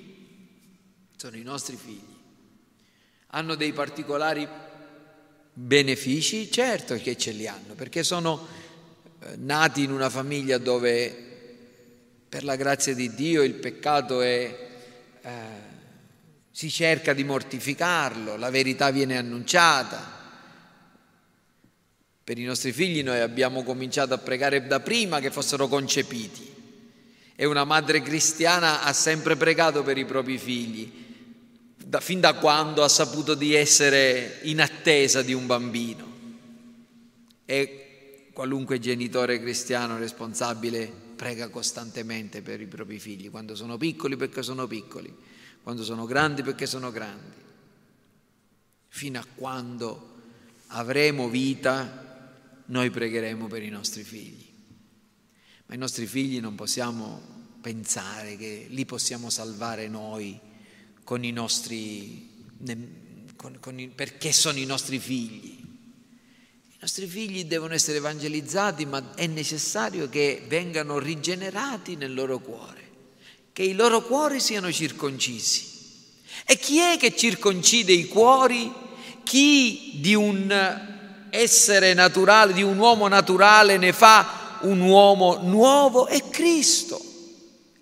sono 1.15 1.35
i 1.35 1.43
nostri 1.43 1.75
figli. 1.75 2.17
Hanno 3.31 3.55
dei 3.55 3.73
particolari 3.73 4.47
benefici? 5.53 6.49
Certo 6.49 6.95
che 6.95 7.17
ce 7.17 7.31
li 7.31 7.47
hanno, 7.47 7.73
perché 7.73 8.03
sono 8.03 8.47
eh, 9.19 9.35
nati 9.35 9.83
in 9.83 9.91
una 9.91 10.09
famiglia 10.09 10.57
dove 10.57 11.27
per 12.29 12.43
la 12.43 12.55
grazia 12.55 12.93
di 12.93 13.13
Dio 13.13 13.43
il 13.43 13.55
peccato 13.55 14.21
è, 14.21 14.69
eh, 15.21 15.29
si 16.59 16.69
cerca 16.69 17.13
di 17.13 17.23
mortificarlo, 17.23 18.35
la 18.35 18.49
verità 18.49 18.91
viene 18.91 19.17
annunciata. 19.17 20.11
Per 22.21 22.37
i 22.37 22.43
nostri 22.43 22.73
figli 22.73 23.01
noi 23.01 23.21
abbiamo 23.21 23.63
cominciato 23.63 24.13
a 24.13 24.17
pregare 24.17 24.67
da 24.67 24.81
prima 24.81 25.21
che 25.21 25.31
fossero 25.31 25.69
concepiti 25.69 26.53
e 27.33 27.45
una 27.45 27.63
madre 27.63 28.01
cristiana 28.01 28.83
ha 28.83 28.91
sempre 28.91 29.37
pregato 29.37 29.83
per 29.83 29.97
i 29.97 30.03
propri 30.03 30.37
figli, 30.37 30.91
da, 31.77 32.01
fin 32.01 32.19
da 32.19 32.33
quando 32.33 32.83
ha 32.83 32.89
saputo 32.89 33.35
di 33.35 33.53
essere 33.53 34.39
in 34.41 34.59
attesa 34.59 35.21
di 35.21 35.31
un 35.31 35.45
bambino. 35.45 36.07
E 37.45 38.31
qualunque 38.33 38.79
genitore 38.79 39.39
cristiano 39.39 39.97
responsabile 39.97 40.91
prega 41.15 41.47
costantemente 41.47 42.41
per 42.41 42.59
i 42.59 42.67
propri 42.67 42.99
figli, 42.99 43.29
quando 43.29 43.55
sono 43.55 43.77
piccoli 43.77 44.17
perché 44.17 44.43
sono 44.43 44.67
piccoli, 44.67 45.28
quando 45.63 45.83
sono 45.83 46.05
grandi 46.05 46.43
perché 46.43 46.65
sono 46.65 46.91
grandi. 46.91 47.37
Fino 48.87 49.19
a 49.19 49.25
quando 49.35 50.17
avremo 50.67 51.29
vita, 51.29 52.07
noi 52.65 52.89
pregheremo 52.89 53.47
per 53.47 53.63
i 53.63 53.69
nostri 53.69 54.03
figli. 54.03 54.47
Ma 55.65 55.75
i 55.75 55.77
nostri 55.77 56.07
figli 56.07 56.39
non 56.39 56.55
possiamo 56.55 57.37
pensare 57.61 58.35
che 58.37 58.67
li 58.69 58.85
possiamo 58.85 59.29
salvare 59.29 59.87
noi 59.87 60.39
con 61.03 61.23
i 61.23 61.31
nostri, 61.31 62.45
con, 63.35 63.57
con 63.59 63.79
i, 63.79 63.87
perché 63.89 64.31
sono 64.31 64.57
i 64.57 64.65
nostri 64.65 64.99
figli. 64.99 65.57
I 66.71 66.77
nostri 66.81 67.07
figli 67.07 67.45
devono 67.45 67.73
essere 67.73 67.97
evangelizzati, 67.97 68.85
ma 68.85 69.13
è 69.15 69.27
necessario 69.27 70.07
che 70.07 70.43
vengano 70.47 70.97
rigenerati 70.97 71.95
nel 71.95 72.13
loro 72.13 72.39
cuore, 72.39 72.78
che 73.59 73.65
i 73.65 73.73
loro 73.73 74.01
cuori 74.01 74.39
siano 74.39 74.71
circoncisi. 74.71 75.67
E 76.45 76.57
chi 76.57 76.77
è 76.77 76.95
che 76.97 77.13
circoncide 77.13 77.91
i 77.91 78.07
cuori? 78.07 78.71
Chi 79.25 79.95
di 79.95 80.15
un 80.15 81.27
essere 81.29 81.93
naturale, 81.93 82.53
di 82.53 82.63
un 82.63 82.77
uomo 82.77 83.09
naturale 83.09 83.75
ne 83.75 83.91
fa 83.91 84.59
un 84.61 84.79
uomo 84.79 85.39
nuovo? 85.43 86.07
È 86.07 86.29
Cristo. 86.29 87.01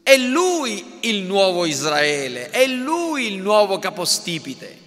È 0.02 0.18
Lui 0.18 0.84
il 1.02 1.22
nuovo 1.22 1.64
Israele, 1.64 2.50
è 2.50 2.66
Lui 2.66 3.32
il 3.32 3.38
nuovo 3.38 3.78
capostipite. 3.78 4.80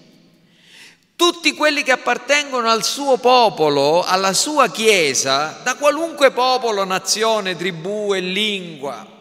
Tutti 1.15 1.55
quelli 1.55 1.85
che 1.85 1.93
appartengono 1.93 2.69
al 2.69 2.83
suo 2.83 3.17
popolo, 3.19 4.03
alla 4.03 4.33
sua 4.33 4.69
Chiesa, 4.69 5.61
da 5.63 5.77
qualunque 5.77 6.33
popolo, 6.33 6.83
nazione, 6.83 7.55
tribù 7.55 8.13
e 8.13 8.19
lingua, 8.19 9.19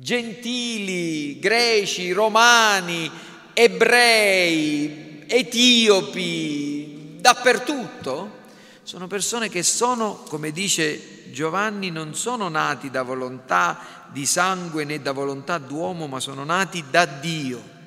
gentili, 0.00 1.38
greci, 1.38 2.12
romani, 2.12 3.10
ebrei, 3.52 5.24
etiopi, 5.26 7.16
dappertutto, 7.20 8.38
sono 8.82 9.06
persone 9.06 9.48
che 9.48 9.62
sono, 9.62 10.22
come 10.28 10.52
dice 10.52 11.30
Giovanni, 11.32 11.90
non 11.90 12.14
sono 12.14 12.48
nati 12.48 12.90
da 12.90 13.02
volontà 13.02 14.08
di 14.10 14.24
sangue 14.26 14.84
né 14.84 15.00
da 15.00 15.12
volontà 15.12 15.58
d'uomo, 15.58 16.06
ma 16.06 16.18
sono 16.18 16.44
nati 16.44 16.84
da 16.90 17.04
Dio 17.04 17.78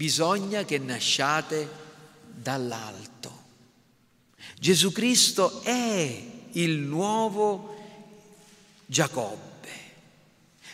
bisogna 0.00 0.64
che 0.64 0.78
nasciate 0.78 1.68
dall'alto. 2.24 3.30
Gesù 4.58 4.92
Cristo 4.92 5.60
è 5.60 6.22
il 6.52 6.78
nuovo 6.78 7.76
Giacobbe, 8.86 9.49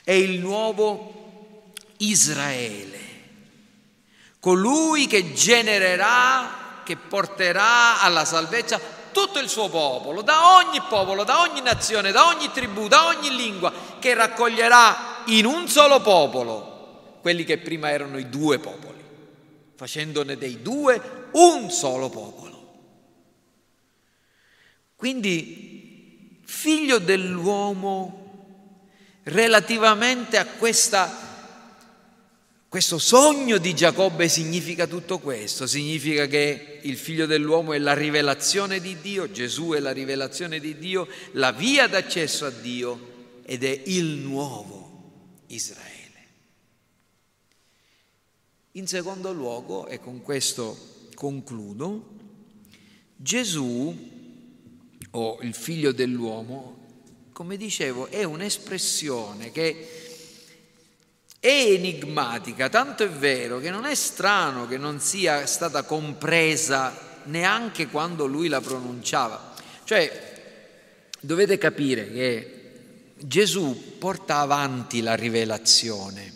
è 0.06 0.12
il 0.12 0.38
nuovo 0.38 1.72
Israele, 1.96 2.98
colui 4.38 5.08
che 5.08 5.32
genererà, 5.32 6.82
che 6.84 6.96
porterà 6.96 8.00
alla 8.00 8.24
salvezza 8.24 8.80
tutto 9.10 9.40
il 9.40 9.48
suo 9.48 9.68
popolo, 9.68 10.22
da 10.22 10.58
ogni 10.58 10.80
popolo, 10.88 11.24
da 11.24 11.40
ogni 11.40 11.60
nazione, 11.60 12.12
da 12.12 12.28
ogni 12.28 12.52
tribù, 12.52 12.86
da 12.86 13.06
ogni 13.06 13.34
lingua, 13.34 13.72
che 13.98 14.14
raccoglierà 14.14 15.22
in 15.26 15.44
un 15.44 15.66
solo 15.66 16.00
popolo 16.00 17.18
quelli 17.20 17.42
che 17.42 17.58
prima 17.58 17.90
erano 17.90 18.18
i 18.18 18.28
due 18.28 18.60
popoli 18.60 18.96
facendone 19.76 20.36
dei 20.36 20.62
due 20.62 21.28
un 21.32 21.70
solo 21.70 22.08
popolo. 22.08 22.44
Quindi 24.96 26.40
figlio 26.44 26.98
dell'uomo 26.98 28.25
relativamente 29.26 30.36
a 30.36 30.46
questa 30.46 31.24
questo 32.68 32.98
sogno 32.98 33.56
di 33.56 33.74
Giacobbe 33.74 34.28
significa 34.28 34.86
tutto 34.86 35.18
questo, 35.18 35.66
significa 35.66 36.26
che 36.26 36.80
il 36.82 36.98
figlio 36.98 37.24
dell'uomo 37.24 37.72
è 37.72 37.78
la 37.78 37.94
rivelazione 37.94 38.80
di 38.80 39.00
Dio, 39.00 39.30
Gesù 39.30 39.70
è 39.70 39.78
la 39.78 39.92
rivelazione 39.92 40.60
di 40.60 40.76
Dio, 40.76 41.08
la 41.32 41.52
via 41.52 41.86
d'accesso 41.86 42.44
a 42.44 42.50
Dio 42.50 43.38
ed 43.44 43.64
è 43.64 43.82
il 43.86 44.04
nuovo 44.04 45.42
Israele. 45.46 45.94
In 48.72 48.86
secondo 48.86 49.32
luogo, 49.32 49.86
e 49.86 49.98
con 49.98 50.20
questo 50.20 51.08
concludo, 51.14 52.10
Gesù 53.16 53.96
o 55.12 55.38
il 55.40 55.54
figlio 55.54 55.92
dell'uomo, 55.92 56.75
come 57.36 57.58
dicevo, 57.58 58.06
è 58.06 58.24
un'espressione 58.24 59.52
che 59.52 59.88
è 61.38 61.46
enigmatica, 61.46 62.70
tanto 62.70 63.04
è 63.04 63.10
vero 63.10 63.58
che 63.60 63.68
non 63.68 63.84
è 63.84 63.94
strano 63.94 64.66
che 64.66 64.78
non 64.78 65.00
sia 65.00 65.44
stata 65.44 65.82
compresa 65.82 67.20
neanche 67.24 67.88
quando 67.88 68.24
lui 68.24 68.48
la 68.48 68.62
pronunciava. 68.62 69.52
Cioè, 69.84 71.10
dovete 71.20 71.58
capire 71.58 72.10
che 72.10 72.60
Gesù 73.18 73.98
porta 73.98 74.38
avanti 74.38 75.02
la 75.02 75.14
rivelazione. 75.14 76.32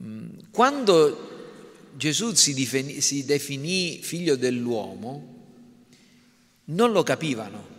Mm, 0.00 0.28
quando 0.50 1.50
Gesù 1.96 2.32
si 2.32 2.54
definì, 2.54 3.02
si 3.02 3.26
definì 3.26 4.00
figlio 4.02 4.36
dell'uomo, 4.36 5.34
non 6.64 6.92
lo 6.92 7.02
capivano. 7.02 7.71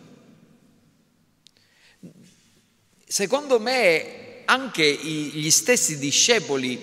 Secondo 3.14 3.60
me 3.60 4.42
anche 4.46 4.92
gli 4.92 5.52
stessi 5.52 6.00
discepoli 6.00 6.76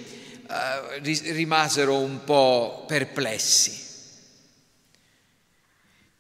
eh, 0.49 1.01
rimasero 1.33 1.99
un 1.99 2.23
po' 2.23 2.85
perplessi, 2.87 3.77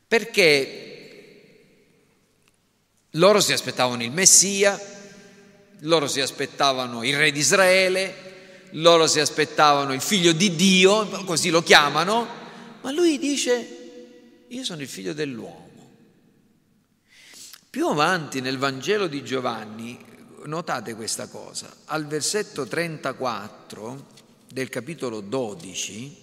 perché 0.08 1.60
loro 3.10 3.40
si 3.40 3.52
aspettavano 3.52 4.02
il 4.02 4.10
Messia, 4.10 4.76
loro 5.82 6.08
si 6.08 6.20
aspettavano 6.20 7.04
il 7.04 7.16
re 7.16 7.30
di 7.30 7.38
Israele, 7.38 8.68
loro 8.70 9.06
si 9.06 9.20
aspettavano 9.20 9.92
il 9.92 10.00
figlio 10.00 10.32
di 10.32 10.56
Dio, 10.56 11.06
così 11.24 11.50
lo 11.50 11.62
chiamano, 11.62 12.26
ma 12.80 12.90
lui 12.90 13.16
dice 13.16 13.76
io 14.48 14.64
sono 14.64 14.82
il 14.82 14.88
figlio 14.88 15.12
dell'uomo. 15.12 15.59
Più 17.70 17.86
avanti 17.86 18.40
nel 18.40 18.58
Vangelo 18.58 19.06
di 19.06 19.22
Giovanni 19.22 19.96
notate 20.46 20.96
questa 20.96 21.28
cosa, 21.28 21.72
al 21.84 22.04
versetto 22.04 22.66
34 22.66 24.06
del 24.52 24.68
capitolo 24.68 25.20
12, 25.20 26.16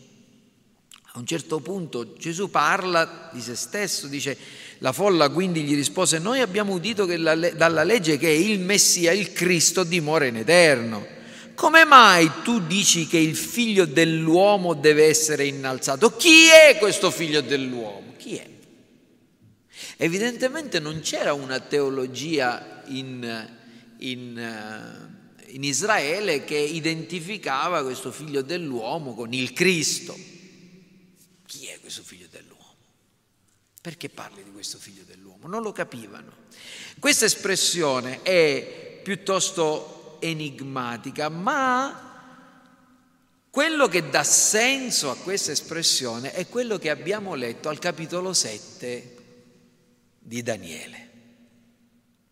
a 1.14 1.20
un 1.20 1.26
certo 1.26 1.62
punto 1.62 2.16
Gesù 2.18 2.50
parla 2.50 3.30
di 3.32 3.40
se 3.40 3.56
stesso, 3.56 4.08
dice, 4.08 4.38
la 4.80 4.92
folla 4.92 5.30
quindi 5.30 5.64
gli 5.64 5.74
rispose, 5.74 6.20
noi 6.20 6.42
abbiamo 6.42 6.74
udito 6.74 7.06
la, 7.08 7.34
dalla 7.36 7.84
legge 7.86 8.18
che 8.18 8.28
il 8.30 8.60
Messia, 8.60 9.14
il 9.14 9.32
Cristo, 9.32 9.86
dimora 9.86 10.26
in 10.26 10.36
eterno. 10.36 11.08
Come 11.56 11.86
mai 11.86 12.30
tu 12.44 12.60
dici 12.60 13.08
che 13.08 13.20
il 13.20 13.38
figlio 13.38 13.86
dell'uomo 13.86 14.74
deve 14.74 15.06
essere 15.06 15.46
innalzato? 15.46 16.14
Chi 16.18 16.48
è 16.50 16.78
questo 16.78 17.10
figlio 17.10 17.40
dell'uomo? 17.40 18.16
Chi 18.18 18.36
è? 18.36 18.57
Evidentemente 19.98 20.80
non 20.80 21.00
c'era 21.02 21.34
una 21.34 21.60
teologia 21.60 22.84
in 22.86 23.56
in, 24.00 24.38
eh, 24.38 25.52
in 25.54 25.64
Israele 25.64 26.44
che 26.44 26.58
identificava 26.58 27.84
questo 27.84 28.12
figlio 28.12 28.42
dell'uomo 28.42 29.14
con 29.14 29.34
il 29.34 29.54
Cristo. 29.54 30.18
Chi 31.46 31.68
è 31.68 31.80
questo 31.80 32.04
figlio 32.04 32.28
dell'uomo? 32.30 32.56
Perché 33.82 34.10
parli 34.10 34.44
di 34.44 34.52
questo 34.52 34.78
figlio 34.78 35.04
dell'uomo? 35.06 35.48
Non 35.48 35.62
lo 35.62 35.72
capivano. 35.72 36.46
Questa 37.00 37.26
espressione 37.26 38.22
è 38.22 39.00
piuttosto 39.04 40.18
enigmatica, 40.20 41.30
ma 41.30 42.04
quello 43.50 43.88
che 43.88 44.10
dà 44.10 44.24
senso 44.24 45.10
a 45.10 45.16
questa 45.16 45.52
espressione 45.52 46.34
è 46.34 46.48
quello 46.48 46.78
che 46.78 46.90
abbiamo 46.90 47.34
letto 47.34 47.70
al 47.70 47.80
capitolo 47.80 48.34
7 48.34 49.17
di 50.28 50.44
Daniele. 50.44 51.06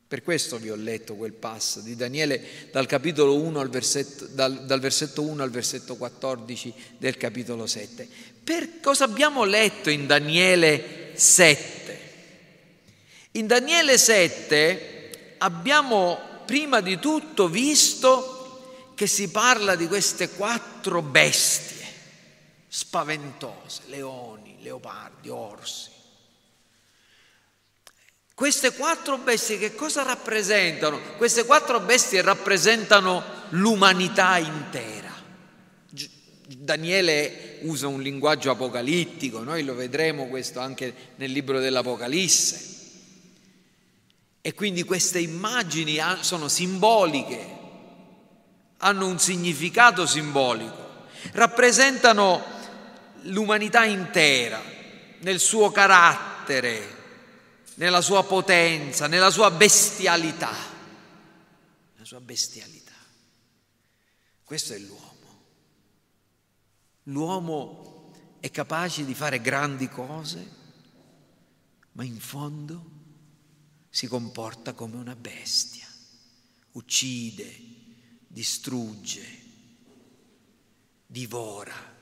Per 0.06 0.22
questo 0.22 0.58
vi 0.58 0.70
ho 0.70 0.76
letto 0.76 1.16
quel 1.16 1.32
passo 1.32 1.80
di 1.80 1.96
Daniele 1.96 2.68
dal 2.72 2.86
capitolo 2.86 3.40
1 3.42 3.60
al 3.60 3.70
versetto, 3.70 4.28
dal, 4.28 4.66
dal 4.66 4.82
versetto 4.82 5.22
1 5.22 5.42
al 5.42 5.50
versetto 5.50 5.96
14 5.96 6.74
del 6.98 7.16
capitolo 7.16 7.66
7. 7.66 8.08
Per 8.44 8.82
cosa 8.82 9.06
abbiamo 9.06 9.46
letto 9.46 9.90
in 9.90 10.06
Daniele 10.08 11.12
7? 11.16 12.00
In 13.32 13.48
Daniele 13.48 13.98
7 13.98 15.36
abbiamo 15.38 16.20
prima 16.46 16.82
di 16.82 17.00
tutto 17.00 17.48
visto 17.48 18.92
che 18.94 19.08
si 19.08 19.30
parla 19.30 19.76
di 19.76 19.88
queste 19.88 20.30
quattro 20.30 21.02
bestie 21.02 21.74
spaventose, 22.68 23.84
leoni, 23.86 24.58
leopardi, 24.60 25.30
orsi. 25.30 25.95
Queste 28.36 28.74
quattro 28.74 29.18
bestie 29.18 29.58
che 29.58 29.76
cosa 29.76 30.04
rappresentano? 30.04 31.00
Queste 31.16 31.46
quattro 31.46 31.80
bestie 31.80 32.22
rappresentano 32.22 33.24
l'umanità 33.52 34.38
intera. 34.38 35.14
Daniele 36.48 37.60
usa 37.62 37.88
un 37.88 38.02
linguaggio 38.02 38.52
apocalittico, 38.52 39.42
noi 39.42 39.64
lo 39.64 39.74
vedremo 39.74 40.28
questo 40.28 40.60
anche 40.60 41.14
nel 41.16 41.32
libro 41.32 41.62
dell'Apocalisse. 41.62 42.74
E 44.42 44.54
quindi 44.54 44.84
queste 44.84 45.20
immagini 45.20 45.98
sono 46.20 46.50
simboliche, 46.50 47.48
hanno 48.80 49.08
un 49.08 49.18
significato 49.18 50.06
simbolico, 50.06 51.06
rappresentano 51.32 52.44
l'umanità 53.22 53.86
intera 53.86 54.62
nel 55.20 55.40
suo 55.40 55.72
carattere, 55.72 56.95
nella 57.76 58.02
sua 58.02 58.24
potenza, 58.24 59.08
nella 59.08 59.30
sua 59.30 59.52
bestialità. 59.52 60.54
La 61.96 62.06
sua 62.06 62.22
bestialità. 62.22 62.94
Questo 64.44 64.74
è 64.74 64.80
l'uomo. 64.80 65.14
L'uomo 67.04 68.12
è 68.40 68.50
capace 68.52 69.06
di 69.06 69.14
fare 69.14 69.42
grandi 69.42 69.90
cose, 69.90 70.64
ma 71.94 72.04
in 72.04 72.20
fondo 72.20 72.92
si 73.90 74.08
comporta 74.08 74.74
come 74.74 74.96
una 74.96 75.16
bestia. 75.16 75.88
Uccide, 76.72 77.60
distrugge, 78.28 79.42
divora. 81.06 81.94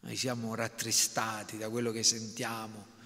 Noi 0.00 0.16
siamo 0.16 0.54
rattristati 0.54 1.58
da 1.58 1.68
quello 1.68 1.90
che 1.90 2.02
sentiamo 2.02 2.96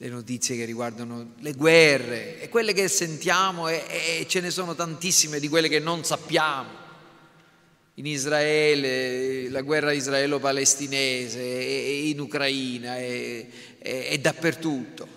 le 0.00 0.08
notizie 0.10 0.56
che 0.56 0.64
riguardano 0.64 1.32
le 1.40 1.54
guerre 1.54 2.40
e 2.40 2.48
quelle 2.48 2.72
che 2.72 2.86
sentiamo 2.86 3.66
e, 3.66 3.82
e, 4.20 4.26
ce 4.28 4.38
ne 4.38 4.50
sono 4.50 4.76
tantissime 4.76 5.40
di 5.40 5.48
quelle 5.48 5.68
che 5.68 5.80
non 5.80 6.04
sappiamo. 6.04 6.86
In 7.94 8.06
Israele, 8.06 9.50
la 9.50 9.62
guerra 9.62 9.90
israelo-palestinese, 9.90 11.40
e, 11.40 12.08
in 12.10 12.20
Ucraina 12.20 12.96
e, 12.96 13.48
e 13.80 14.18
dappertutto. 14.20 15.08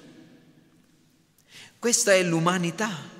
Questa 1.77 2.13
è 2.13 2.23
l'umanità. 2.23 3.19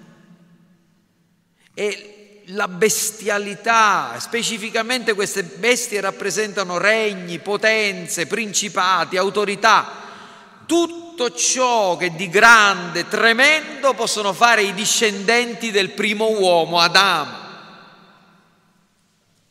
E 1.76 2.42
la 2.46 2.68
bestialità, 2.68 4.20
specificamente 4.20 5.14
queste 5.14 5.44
bestie 5.44 6.02
rappresentano 6.02 6.80
regni, 6.80 7.38
potenze, 7.38 8.26
principati, 8.26 9.16
autorità, 9.16 10.00
tutto 10.66 11.01
tutto 11.22 11.36
ciò 11.36 11.98
che 11.98 12.16
di 12.16 12.30
grande, 12.30 13.08
tremendo 13.08 13.94
possono 13.94 14.34
fare 14.34 14.64
i 14.64 14.74
discendenti 14.74 15.70
del 15.70 15.92
primo 15.92 16.32
uomo, 16.32 16.80
Adamo, 16.80 17.38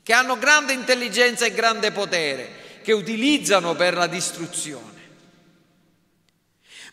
che 0.02 0.12
hanno 0.12 0.36
grande 0.36 0.72
intelligenza 0.72 1.46
e 1.46 1.52
grande 1.52 1.92
potere, 1.92 2.80
che 2.82 2.92
utilizzano 2.92 3.76
per 3.76 3.94
la 3.94 4.08
distruzione. 4.08 4.88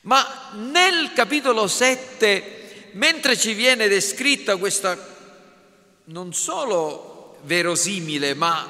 Ma 0.01 0.51
nel 0.53 1.11
capitolo 1.13 1.67
7, 1.67 2.89
mentre 2.91 3.35
ci 3.35 3.53
viene 3.53 3.87
descritta 3.87 4.57
questa 4.57 4.95
non 6.05 6.33
solo 6.33 7.39
verosimile, 7.45 8.35
ma 8.35 8.69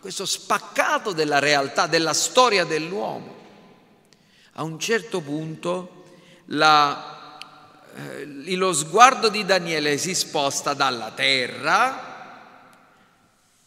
questo 0.00 0.26
spaccato 0.26 1.12
della 1.12 1.38
realtà, 1.38 1.86
della 1.86 2.12
storia 2.12 2.64
dell'uomo. 2.64 3.37
A 4.58 4.64
un 4.64 4.80
certo 4.80 5.20
punto 5.20 6.02
la, 6.46 7.38
eh, 7.94 8.56
lo 8.56 8.72
sguardo 8.72 9.28
di 9.28 9.44
Daniele 9.44 9.96
si 9.98 10.16
sposta 10.16 10.74
dalla 10.74 11.12
terra 11.12 12.42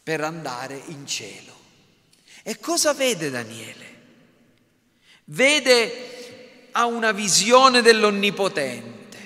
per 0.04 0.20
andare 0.20 0.82
in 0.88 1.08
cielo. 1.08 1.54
E 2.44 2.60
cosa 2.60 2.94
vede 2.94 3.30
Daniele? 3.30 3.86
Vede, 5.24 6.68
ha 6.74 6.86
una 6.88 7.14
visione 7.14 7.82
dell'Onnipotente 7.82 9.20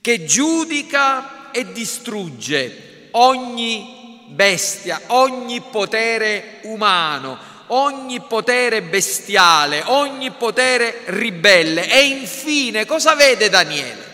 che 0.00 0.24
giudica 0.24 1.52
e 1.52 1.70
distrugge 1.70 3.10
ogni 3.12 4.26
bestia, 4.30 5.00
ogni 5.08 5.60
potere 5.60 6.58
umano, 6.62 7.38
ogni 7.72 8.20
potere 8.20 8.82
bestiale, 8.82 9.82
ogni 9.86 10.30
potere 10.32 11.02
ribelle. 11.06 11.90
E 11.90 12.06
infine 12.06 12.86
cosa 12.86 13.14
vede 13.14 13.48
Daniele? 13.48 14.08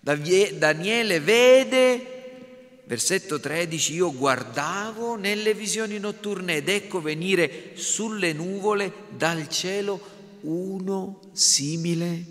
Daniele 0.00 1.18
vede, 1.18 2.82
versetto 2.84 3.40
13, 3.40 3.94
io 3.94 4.12
guardavo 4.12 5.16
nelle 5.16 5.52
visioni 5.52 5.98
notturne 5.98 6.56
ed 6.56 6.68
ecco 6.68 7.00
venire 7.00 7.72
sulle 7.74 8.32
nuvole 8.32 8.92
dal 9.08 9.48
cielo 9.48 10.14
uno 10.42 11.20
simile 11.32 12.24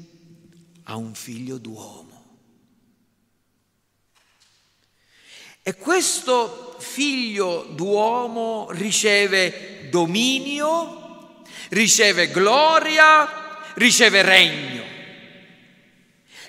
a 0.84 0.96
un 0.96 1.14
figlio 1.14 1.58
d'uomo. 1.58 2.04
E 5.62 5.76
questo 5.76 6.76
figlio 6.80 7.68
d'uomo 7.74 8.68
riceve 8.72 9.75
dominio, 9.96 11.44
riceve 11.70 12.30
gloria, 12.30 13.62
riceve 13.76 14.22
regno. 14.24 14.84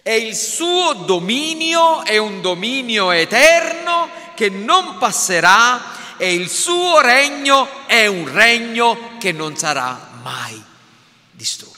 E 0.02 0.16
il 0.16 0.34
suo 0.34 1.04
dominio 1.06 2.02
è 2.02 2.16
un 2.16 2.40
dominio 2.40 3.12
eterno 3.12 4.08
che 4.34 4.48
non 4.48 4.98
passerà 4.98 6.16
e 6.16 6.34
il 6.34 6.48
suo 6.48 7.00
regno 7.00 7.86
è 7.86 8.06
un 8.06 8.32
regno 8.32 9.16
che 9.20 9.30
non 9.30 9.56
sarà 9.56 10.18
mai 10.22 10.60
distrutto. 11.30 11.74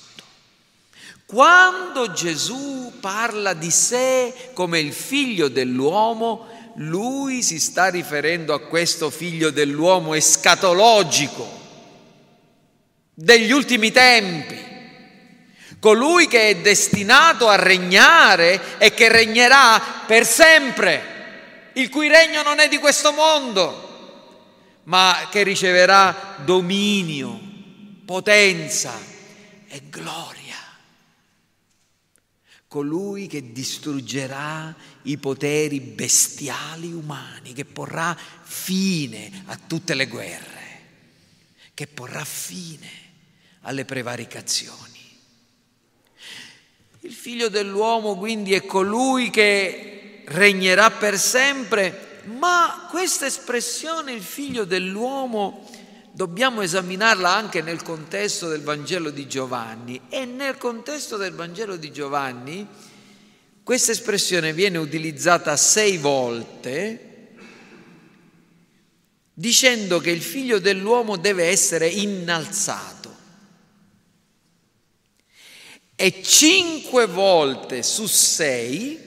Quando 1.26 2.12
Gesù 2.12 2.94
parla 2.98 3.52
di 3.52 3.70
sé 3.70 4.52
come 4.54 4.78
il 4.78 4.94
figlio 4.94 5.48
dell'uomo, 5.48 6.46
lui 6.78 7.42
si 7.42 7.58
sta 7.58 7.88
riferendo 7.88 8.54
a 8.54 8.60
questo 8.60 9.10
figlio 9.10 9.50
dell'uomo 9.50 10.14
escatologico 10.14 11.56
degli 13.14 13.50
ultimi 13.50 13.90
tempi, 13.90 14.66
colui 15.80 16.28
che 16.28 16.50
è 16.50 16.56
destinato 16.56 17.48
a 17.48 17.56
regnare 17.56 18.78
e 18.78 18.94
che 18.94 19.08
regnerà 19.08 20.04
per 20.06 20.24
sempre, 20.24 21.72
il 21.74 21.88
cui 21.88 22.06
regno 22.06 22.42
non 22.42 22.60
è 22.60 22.68
di 22.68 22.78
questo 22.78 23.12
mondo, 23.12 23.86
ma 24.84 25.26
che 25.30 25.42
riceverà 25.42 26.36
dominio, 26.44 27.40
potenza 28.04 28.96
e 29.66 29.82
gloria. 29.90 30.36
Colui 32.68 33.26
che 33.26 33.50
distruggerà 33.50 34.74
i 35.02 35.18
poteri 35.18 35.80
bestiali 35.80 36.92
umani, 36.92 37.52
che 37.52 37.64
porrà 37.64 38.16
fine 38.42 39.44
a 39.46 39.58
tutte 39.66 39.94
le 39.94 40.06
guerre, 40.06 40.80
che 41.74 41.86
porrà 41.86 42.24
fine 42.24 42.88
alle 43.62 43.84
prevaricazioni. 43.84 44.86
Il 47.00 47.12
figlio 47.12 47.48
dell'uomo 47.48 48.16
quindi 48.16 48.54
è 48.54 48.66
colui 48.66 49.30
che 49.30 50.22
regnerà 50.26 50.90
per 50.90 51.18
sempre, 51.18 52.22
ma 52.24 52.86
questa 52.90 53.26
espressione, 53.26 54.12
il 54.12 54.22
figlio 54.22 54.64
dell'uomo, 54.64 55.66
dobbiamo 56.12 56.62
esaminarla 56.62 57.32
anche 57.32 57.62
nel 57.62 57.82
contesto 57.82 58.48
del 58.48 58.62
Vangelo 58.62 59.10
di 59.10 59.28
Giovanni 59.28 60.00
e 60.08 60.24
nel 60.24 60.58
contesto 60.58 61.16
del 61.16 61.32
Vangelo 61.32 61.76
di 61.76 61.92
Giovanni 61.92 62.66
questa 63.68 63.92
espressione 63.92 64.54
viene 64.54 64.78
utilizzata 64.78 65.54
sei 65.54 65.98
volte 65.98 67.34
dicendo 69.34 69.98
che 69.98 70.10
il 70.10 70.22
figlio 70.22 70.58
dell'uomo 70.58 71.18
deve 71.18 71.48
essere 71.48 71.86
innalzato. 71.86 73.14
E 75.94 76.22
cinque 76.22 77.04
volte 77.04 77.82
su 77.82 78.06
sei 78.06 78.98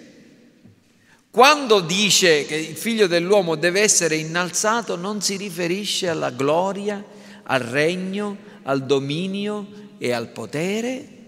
quando 1.31 1.79
dice 1.79 2.45
che 2.45 2.55
il 2.57 2.77
figlio 2.77 3.07
dell'uomo 3.07 3.55
deve 3.55 3.81
essere 3.81 4.15
innalzato 4.17 4.95
non 4.95 5.23
si 5.23 5.37
riferisce 5.37 6.07
alla 6.07 6.29
gloria, 6.29 7.03
al 7.45 7.61
regno, 7.61 8.37
al 8.61 8.85
dominio 8.85 9.95
e 9.97 10.11
al 10.11 10.29
potere, 10.29 11.20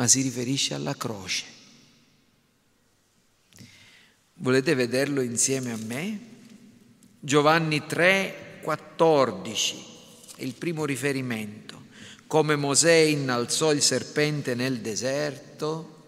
ma 0.00 0.08
si 0.08 0.22
riferisce 0.22 0.72
alla 0.72 0.96
croce. 0.96 1.44
Volete 4.36 4.74
vederlo 4.74 5.20
insieme 5.20 5.72
a 5.72 5.76
me? 5.76 6.20
Giovanni 7.20 7.84
3, 7.84 8.60
14 8.62 9.84
è 10.36 10.42
il 10.42 10.54
primo 10.54 10.86
riferimento. 10.86 11.88
Come 12.26 12.56
Mosè 12.56 12.94
innalzò 12.94 13.74
il 13.74 13.82
serpente 13.82 14.54
nel 14.54 14.80
deserto, 14.80 15.98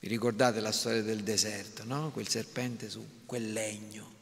vi 0.00 0.08
ricordate 0.08 0.58
la 0.58 0.72
storia 0.72 1.02
del 1.02 1.22
deserto, 1.22 1.84
no? 1.84 2.10
Quel 2.10 2.26
serpente 2.26 2.90
su 2.90 3.06
quel 3.26 3.52
legno. 3.52 4.12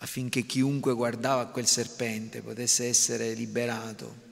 Affinché 0.00 0.44
chiunque 0.44 0.92
guardava 0.92 1.40
a 1.40 1.46
quel 1.46 1.66
serpente 1.66 2.42
potesse 2.42 2.86
essere 2.86 3.32
liberato 3.32 4.26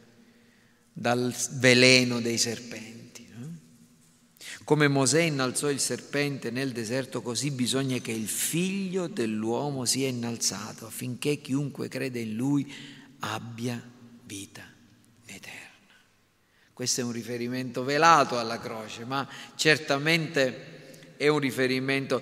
dal 0.99 1.35
veleno 1.53 2.21
dei 2.21 2.39
serpenti. 2.39 2.95
Come 4.65 4.89
Mosè 4.89 5.21
innalzò 5.21 5.71
il 5.71 5.79
serpente 5.79 6.51
nel 6.51 6.73
deserto, 6.73 7.23
così 7.23 7.53
bisogna 7.53 7.99
che 7.99 8.11
il 8.11 8.27
figlio 8.27 9.07
dell'uomo 9.07 9.85
sia 9.85 10.09
innalzato 10.09 10.87
affinché 10.87 11.41
chiunque 11.41 11.87
crede 11.87 12.19
in 12.19 12.35
lui 12.35 12.73
abbia 13.21 13.81
vita 14.25 14.75
questo 16.77 17.01
è 17.01 17.05
un 17.05 17.13
riferimento 17.13 17.85
velato 17.85 18.39
alla 18.39 18.61
croce, 18.61 19.07
ma 19.07 19.27
certamente 19.55 21.15
è 21.17 21.27
un 21.27 21.39
riferimento 21.39 22.21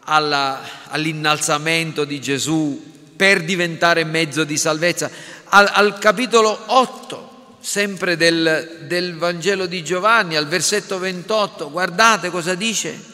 alla, 0.00 0.60
all'innalzamento 0.88 2.04
di 2.04 2.20
Gesù 2.20 2.82
per 3.14 3.44
diventare 3.44 4.02
mezzo 4.02 4.42
di 4.42 4.56
salvezza. 4.56 5.08
Al, 5.44 5.70
al 5.72 5.98
capitolo 6.00 6.64
8, 6.66 7.31
sempre 7.62 8.16
del, 8.18 8.84
del 8.86 9.16
Vangelo 9.16 9.64
di 9.64 9.82
Giovanni, 9.82 10.36
al 10.36 10.46
versetto 10.46 10.98
28, 10.98 11.70
guardate 11.70 12.28
cosa 12.28 12.54
dice. 12.54 13.10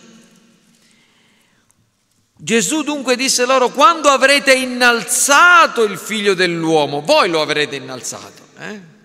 Gesù 2.35 2.83
dunque 2.83 3.15
disse 3.15 3.47
loro, 3.47 3.69
quando 3.71 4.09
avrete 4.09 4.55
innalzato 4.55 5.85
il 5.85 5.99
figlio 5.99 6.35
dell'uomo, 6.35 7.03
voi 7.03 7.29
lo 7.29 7.41
avrete 7.41 7.77
innalzato. 7.77 8.43
Eh? 8.59 8.97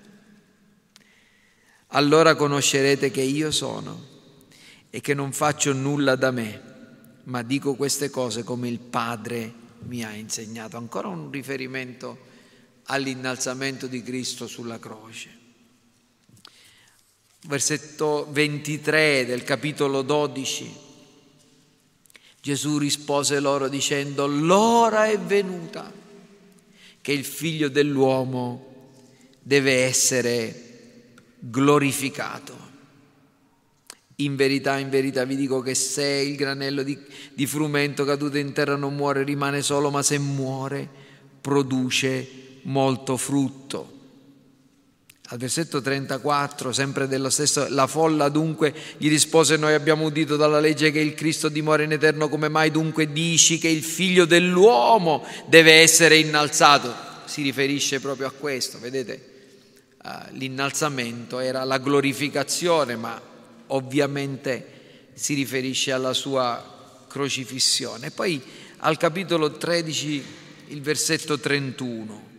allora 1.93 2.35
conoscerete 2.35 3.11
che 3.11 3.21
io 3.21 3.51
sono 3.51 4.11
e 4.89 5.01
che 5.01 5.13
non 5.13 5.31
faccio 5.31 5.73
nulla 5.73 6.15
da 6.15 6.31
me, 6.31 6.61
ma 7.25 7.41
dico 7.41 7.75
queste 7.75 8.09
cose 8.09 8.43
come 8.43 8.67
il 8.67 8.79
Padre 8.79 9.51
mi 9.85 10.03
ha 10.03 10.13
insegnato. 10.13 10.77
Ancora 10.77 11.07
un 11.07 11.31
riferimento 11.31 12.31
all'innalzamento 12.85 13.87
di 13.87 14.01
Cristo 14.01 14.47
sulla 14.47 14.79
croce. 14.79 15.41
Versetto 17.45 18.27
23 18.31 19.25
del 19.25 19.43
capitolo 19.43 20.01
12. 20.01 20.81
Gesù 22.41 22.77
rispose 22.77 23.39
loro 23.39 23.67
dicendo, 23.69 24.27
l'ora 24.27 25.05
è 25.05 25.17
venuta 25.17 25.91
che 27.01 27.11
il 27.11 27.23
figlio 27.23 27.69
dell'uomo 27.69 28.91
deve 29.41 29.83
essere 29.83 30.63
glorificato. 31.39 32.71
In 34.17 34.35
verità, 34.35 34.77
in 34.77 34.89
verità 34.89 35.25
vi 35.25 35.35
dico 35.35 35.59
che 35.61 35.73
se 35.73 36.05
il 36.05 36.35
granello 36.35 36.83
di, 36.83 36.97
di, 37.33 37.45
frumento 37.45 38.05
caduto 38.05 38.37
in 38.37 38.53
terra 38.53 38.75
non 38.75 38.95
muore, 38.95 39.23
rimane 39.23 39.61
solo, 39.61 39.89
ma 39.89 40.03
se 40.03 40.17
muore, 40.17 40.87
produce 41.41 42.42
molto 42.63 43.17
frutto. 43.17 43.93
Al 45.27 45.37
versetto 45.37 45.81
34, 45.81 46.73
sempre 46.73 47.07
dello 47.07 47.29
stesso, 47.29 47.65
la 47.69 47.87
folla 47.87 48.29
dunque 48.29 48.73
gli 48.97 49.09
rispose: 49.09 49.55
Noi 49.57 49.73
abbiamo 49.73 50.05
udito 50.05 50.35
dalla 50.35 50.59
legge 50.59 50.91
che 50.91 50.99
il 50.99 51.15
Cristo 51.15 51.49
dimora 51.49 51.83
in 51.83 51.91
eterno, 51.91 52.29
come 52.29 52.49
mai 52.49 52.69
dunque 52.71 53.11
dici 53.11 53.57
che 53.57 53.69
il 53.69 53.83
figlio 53.83 54.25
dell'uomo 54.25 55.25
deve 55.47 55.75
essere 55.75 56.17
innalzato? 56.17 56.93
Si 57.25 57.41
riferisce 57.41 57.99
proprio 57.99 58.27
a 58.27 58.31
questo, 58.31 58.77
vedete? 58.79 59.31
Uh, 60.03 60.09
l'innalzamento 60.31 61.39
era 61.39 61.63
la 61.63 61.77
glorificazione, 61.77 62.97
ma 62.97 63.19
ovviamente 63.67 64.67
si 65.13 65.33
riferisce 65.33 65.93
alla 65.93 66.13
sua 66.13 67.05
crocifissione. 67.07 68.11
Poi 68.11 68.41
al 68.79 68.97
capitolo 68.97 69.53
13, 69.53 70.23
il 70.67 70.81
versetto 70.81 71.39
31. 71.39 72.32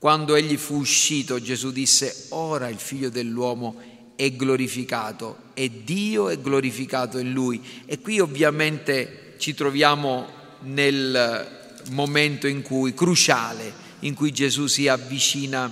Quando 0.00 0.34
egli 0.34 0.56
fu 0.56 0.76
uscito, 0.76 1.42
Gesù 1.42 1.72
disse, 1.72 2.28
ora 2.30 2.68
il 2.68 2.78
figlio 2.78 3.10
dell'uomo 3.10 3.76
è 4.16 4.32
glorificato 4.32 5.50
e 5.52 5.84
Dio 5.84 6.30
è 6.30 6.40
glorificato 6.40 7.18
in 7.18 7.32
lui. 7.32 7.62
E 7.84 8.00
qui 8.00 8.18
ovviamente 8.18 9.34
ci 9.36 9.52
troviamo 9.52 10.26
nel 10.60 11.82
momento 11.90 12.46
in 12.46 12.62
cui, 12.62 12.94
cruciale, 12.94 13.70
in 13.98 14.14
cui 14.14 14.32
Gesù 14.32 14.68
si 14.68 14.88
avvicina 14.88 15.70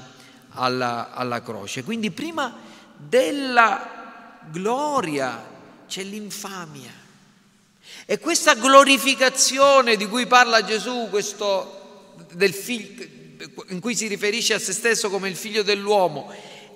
alla, 0.51 1.11
alla 1.15 1.41
croce. 1.41 1.83
Quindi 1.83 2.11
prima 2.11 2.55
della 2.99 4.41
gloria 4.51 5.43
c'è 5.89 6.03
l'infamia. 6.03 6.93
E 8.05 8.19
questa 8.19 8.57
glorificazione 8.57 9.97
di 9.97 10.07
cui 10.07 10.27
parla 10.27 10.63
Gesù, 10.63 11.09
figlio, 12.53 13.17
in 13.69 13.81
cui 13.81 13.95
si 13.95 14.07
riferisce 14.07 14.55
a 14.55 14.59
se 14.59 14.73
stesso 14.73 15.11
come 15.11 15.29
il 15.29 15.37
figlio 15.37 15.63
dell'uomo, 15.63 16.33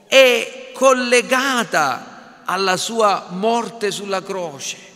è 0.07 0.71
collegata 0.75 2.43
alla 2.45 2.77
sua 2.77 3.29
morte 3.31 3.91
sulla 3.91 4.23
croce. 4.23 4.91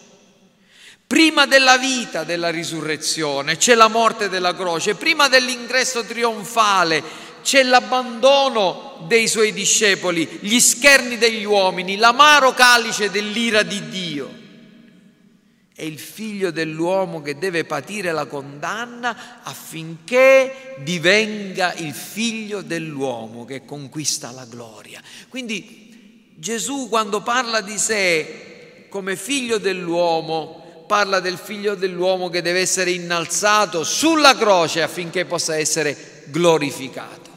Prima 1.07 1.47
della 1.47 1.79
vita 1.79 2.25
della 2.25 2.51
risurrezione 2.51 3.57
c'è 3.57 3.75
la 3.75 3.89
morte 3.89 4.29
della 4.29 4.55
croce, 4.55 4.97
prima 4.97 5.29
dell'ingresso 5.29 6.05
trionfale 6.05 7.03
c'è 7.43 7.63
l'abbandono 7.63 9.05
dei 9.07 9.29
suoi 9.29 9.53
discepoli, 9.53 10.39
gli 10.41 10.59
scherni 10.59 11.17
degli 11.17 11.45
uomini, 11.45 11.97
l'amaro 11.97 12.53
calice 12.55 13.09
dell'ira 13.11 13.63
di 13.63 13.89
Dio. 13.89 14.45
È 15.79 15.83
il 15.83 15.99
figlio 15.99 16.51
dell'uomo 16.51 17.21
che 17.21 17.37
deve 17.37 17.67
patire 17.67 18.11
la 18.11 18.25
condanna 18.25 19.43
affinché 19.43 20.75
divenga 20.79 21.75
il 21.75 21.93
figlio 21.93 22.63
dell'uomo 22.63 23.45
che 23.45 23.67
conquista 23.67 24.31
la 24.31 24.47
gloria. 24.47 25.03
Quindi 25.29 26.33
Gesù 26.35 26.89
quando 26.89 27.21
parla 27.21 27.61
di 27.61 27.77
sé 27.77 28.87
come 28.89 29.17
figlio 29.17 29.59
dell'uomo, 29.59 30.85
parla 30.87 31.21
del 31.21 31.37
figlio 31.37 31.75
dell'uomo 31.75 32.31
che 32.31 32.41
deve 32.41 32.61
essere 32.61 32.93
innalzato 32.93 33.85
sulla 33.85 34.35
croce 34.35 34.81
affinché 34.81 35.27
possa 35.27 35.59
essere 35.59 36.25
glorificato. 36.29 37.31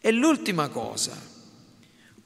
E 0.00 0.10
l'ultima 0.10 0.66
cosa, 0.66 1.16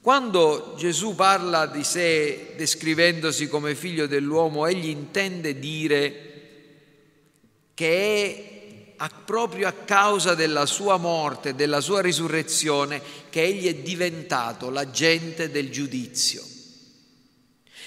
quando 0.07 0.77
Gesù 0.79 1.17
parla 1.17 1.67
di 1.67 1.83
sé 1.83 2.53
descrivendosi 2.55 3.49
come 3.49 3.75
figlio 3.75 4.07
dell'uomo, 4.07 4.69
egli 4.69 4.87
intende 4.87 5.59
dire 5.59 6.15
che 7.75 8.95
è 8.97 9.09
proprio 9.25 9.67
a 9.67 9.73
causa 9.73 10.37
della 10.37 10.65
sua 10.65 10.97
morte, 10.97 11.57
della 11.57 11.81
sua 11.81 12.03
risurrezione, 12.03 13.03
che 13.31 13.43
egli 13.43 13.67
è 13.67 13.75
diventato 13.75 14.71
l'agente 14.71 15.51
del 15.51 15.71
giudizio. 15.71 16.41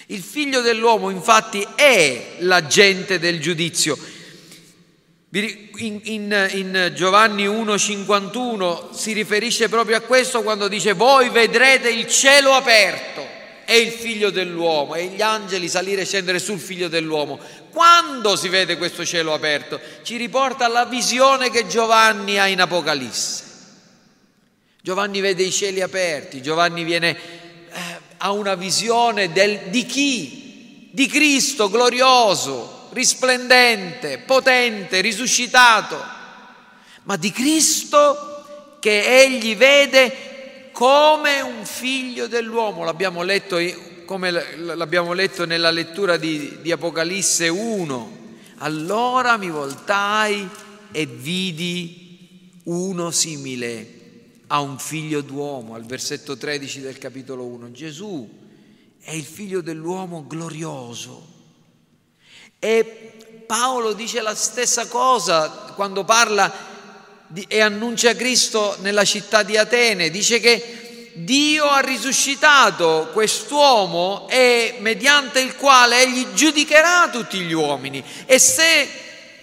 Il 0.07 0.21
figlio 0.21 0.59
dell'uomo 0.59 1.11
infatti 1.11 1.65
è 1.73 2.35
l'agente 2.39 3.17
del 3.17 3.39
giudizio. 3.39 3.97
In, 5.31 6.01
in, 6.05 6.49
in, 6.53 6.91
Giovanni 6.95 7.45
1,51 7.45 8.91
si 8.93 9.13
riferisce 9.13 9.69
proprio 9.69 9.97
a 9.97 10.01
questo 10.01 10.41
quando 10.41 10.67
dice 10.67 10.93
voi 10.93 11.29
vedrete 11.29 11.91
il 11.91 12.07
cielo 12.07 12.53
aperto 12.53 13.37
e 13.63 13.77
il 13.77 13.91
figlio 13.91 14.31
dell'uomo 14.31 14.95
e 14.95 15.05
gli 15.05 15.21
angeli 15.21 15.69
salire 15.69 16.01
e 16.01 16.05
scendere 16.05 16.39
sul 16.39 16.57
figlio 16.57 16.87
dell'uomo. 16.87 17.39
Quando 17.69 18.35
si 18.35 18.49
vede 18.49 18.77
questo 18.77 19.05
cielo 19.05 19.31
aperto? 19.31 19.79
Ci 20.01 20.17
riporta 20.17 20.65
alla 20.65 20.85
visione 20.85 21.51
che 21.51 21.67
Giovanni 21.67 22.39
ha 22.39 22.47
in 22.47 22.61
Apocalisse. 22.61 23.43
Giovanni 24.81 25.19
vede 25.19 25.43
i 25.43 25.51
cieli 25.51 25.81
aperti, 25.81 26.41
Giovanni 26.41 26.83
viene, 26.83 27.11
eh, 27.11 27.79
ha 28.17 28.31
una 28.31 28.55
visione 28.55 29.31
del, 29.31 29.59
di 29.67 29.85
chi? 29.85 30.89
Di 30.91 31.05
Cristo 31.05 31.69
glorioso, 31.69 32.78
risplendente, 32.91 34.19
potente, 34.19 35.01
risuscitato, 35.01 35.97
ma 37.03 37.15
di 37.17 37.31
Cristo 37.31 38.77
che 38.79 39.23
egli 39.23 39.55
vede 39.55 40.69
come 40.71 41.41
un 41.41 41.65
figlio 41.65 42.27
dell'uomo. 42.27 42.83
L'abbiamo 42.83 43.21
letto, 43.21 43.57
come 44.05 44.31
l'abbiamo 44.55 45.13
letto 45.13 45.45
nella 45.45 45.71
lettura 45.71 46.17
di, 46.17 46.57
di 46.61 46.71
Apocalisse 46.71 47.47
1. 47.47 48.17
Allora 48.57 49.37
mi 49.37 49.49
voltai 49.49 50.47
e 50.91 51.05
vidi 51.05 52.59
uno 52.63 53.11
simile 53.11 53.97
a 54.47 54.59
un 54.61 54.77
figlio 54.79 55.21
d'uomo, 55.21 55.75
al 55.75 55.85
versetto 55.85 56.35
13 56.35 56.81
del 56.81 56.97
capitolo 56.97 57.45
1. 57.45 57.71
Gesù 57.71 58.37
è 58.99 59.11
il 59.11 59.23
figlio 59.23 59.61
dell'uomo 59.61 60.25
glorioso 60.27 61.37
e 62.59 63.43
Paolo 63.47 63.93
dice 63.93 64.21
la 64.21 64.35
stessa 64.35 64.87
cosa 64.87 65.71
quando 65.75 66.03
parla 66.03 66.51
di, 67.25 67.45
e 67.47 67.61
annuncia 67.61 68.15
Cristo 68.15 68.75
nella 68.81 69.05
città 69.05 69.43
di 69.43 69.57
Atene, 69.57 70.09
dice 70.09 70.39
che 70.39 71.11
Dio 71.13 71.65
ha 71.65 71.79
risuscitato 71.79 73.09
quest'uomo 73.11 74.27
e 74.29 74.75
mediante 74.79 75.39
il 75.39 75.55
quale 75.55 76.01
egli 76.01 76.33
giudicherà 76.33 77.09
tutti 77.09 77.39
gli 77.39 77.53
uomini. 77.53 78.03
E 78.25 78.39
se 78.39 78.87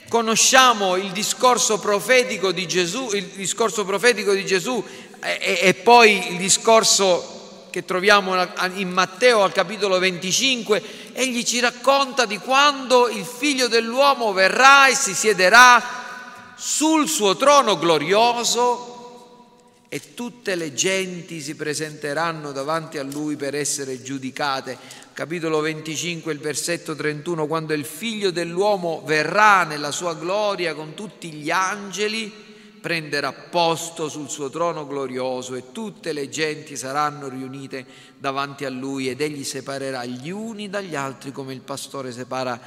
conosciamo 0.09 0.97
il 0.97 1.11
discorso 1.11 1.79
profetico 1.79 2.53
di 2.53 2.67
Gesù, 2.67 3.11
il 3.13 3.25
discorso 3.25 3.85
profetico 3.85 4.33
di 4.33 4.47
Gesù 4.47 4.83
e, 5.21 5.59
e 5.63 5.75
poi 5.75 6.33
il 6.33 6.39
discorso 6.39 7.36
che 7.77 7.85
troviamo 7.85 8.35
in 8.77 8.89
Matteo 8.89 9.43
al 9.43 9.53
capitolo 9.53 9.99
25, 9.99 10.83
egli 11.13 11.45
ci 11.45 11.61
racconta 11.61 12.25
di 12.25 12.39
quando 12.39 13.07
il 13.07 13.23
figlio 13.23 13.69
dell'uomo 13.69 14.33
verrà 14.33 14.89
e 14.89 14.95
si 14.95 15.13
siederà 15.13 16.55
sul 16.57 17.07
suo 17.07 17.37
trono 17.37 17.77
glorioso 17.77 19.45
e 19.91 20.15
tutte 20.15 20.55
le 20.55 20.73
genti 20.73 21.43
si 21.43 21.55
presenteranno 21.55 22.51
davanti 22.51 22.97
a 22.97 23.03
lui 23.03 23.37
per 23.37 23.55
essere 23.55 24.01
giudicate. 24.01 24.79
Capitolo 25.13 25.61
25, 25.61 26.33
il 26.33 26.39
versetto 26.39 26.97
31, 26.97 27.47
quando 27.47 27.75
il 27.75 27.85
figlio 27.85 28.31
dell'uomo 28.31 29.03
verrà 29.05 29.65
nella 29.65 29.91
sua 29.91 30.15
gloria 30.15 30.73
con 30.73 30.95
tutti 30.95 31.31
gli 31.31 31.51
angeli, 31.51 32.46
prenderà 32.87 33.33
posto 33.33 34.09
sul 34.09 34.31
suo 34.31 34.49
trono 34.49 34.87
glorioso 34.87 35.57
e 35.57 35.73
tutte 35.73 36.13
le 36.13 36.29
genti 36.29 36.77
saranno 36.77 37.27
riunite 37.27 37.85
davanti 38.17 38.65
a 38.65 38.71
lui 38.71 39.09
ed 39.09 39.21
egli 39.21 39.43
separerà 39.43 40.05
gli 40.05 40.31
uni 40.31 40.69
dagli 40.69 40.95
altri 40.95 41.33
come 41.33 41.53
il 41.53 41.63
pastore 41.63 42.13
separa 42.13 42.61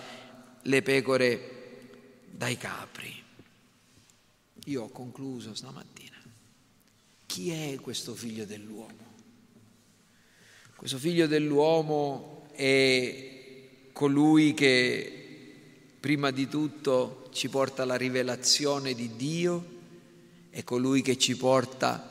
le 0.61 0.82
pecore 0.82 2.26
dai 2.32 2.57
capri. 2.57 3.15
Io 4.65 4.84
ho 4.84 4.89
concluso 4.89 5.55
stamattina. 5.55 6.17
Chi 7.26 7.51
è 7.51 7.80
questo 7.80 8.13
figlio 8.13 8.43
dell'uomo? 8.43 9.13
Questo 10.76 10.97
figlio 10.97 11.28
dell'uomo 11.28 12.49
è 12.51 13.70
colui 13.93 14.53
che 14.53 15.93
prima 15.97 16.30
di 16.32 16.49
tutto 16.49 17.30
ci 17.32 17.47
porta 17.47 17.86
la 17.86 17.95
rivelazione 17.95 18.93
di 18.93 19.15
Dio 19.15 19.78
è 20.50 20.64
colui 20.64 21.02
che 21.02 21.18
ci 21.18 21.36
porta 21.36 22.10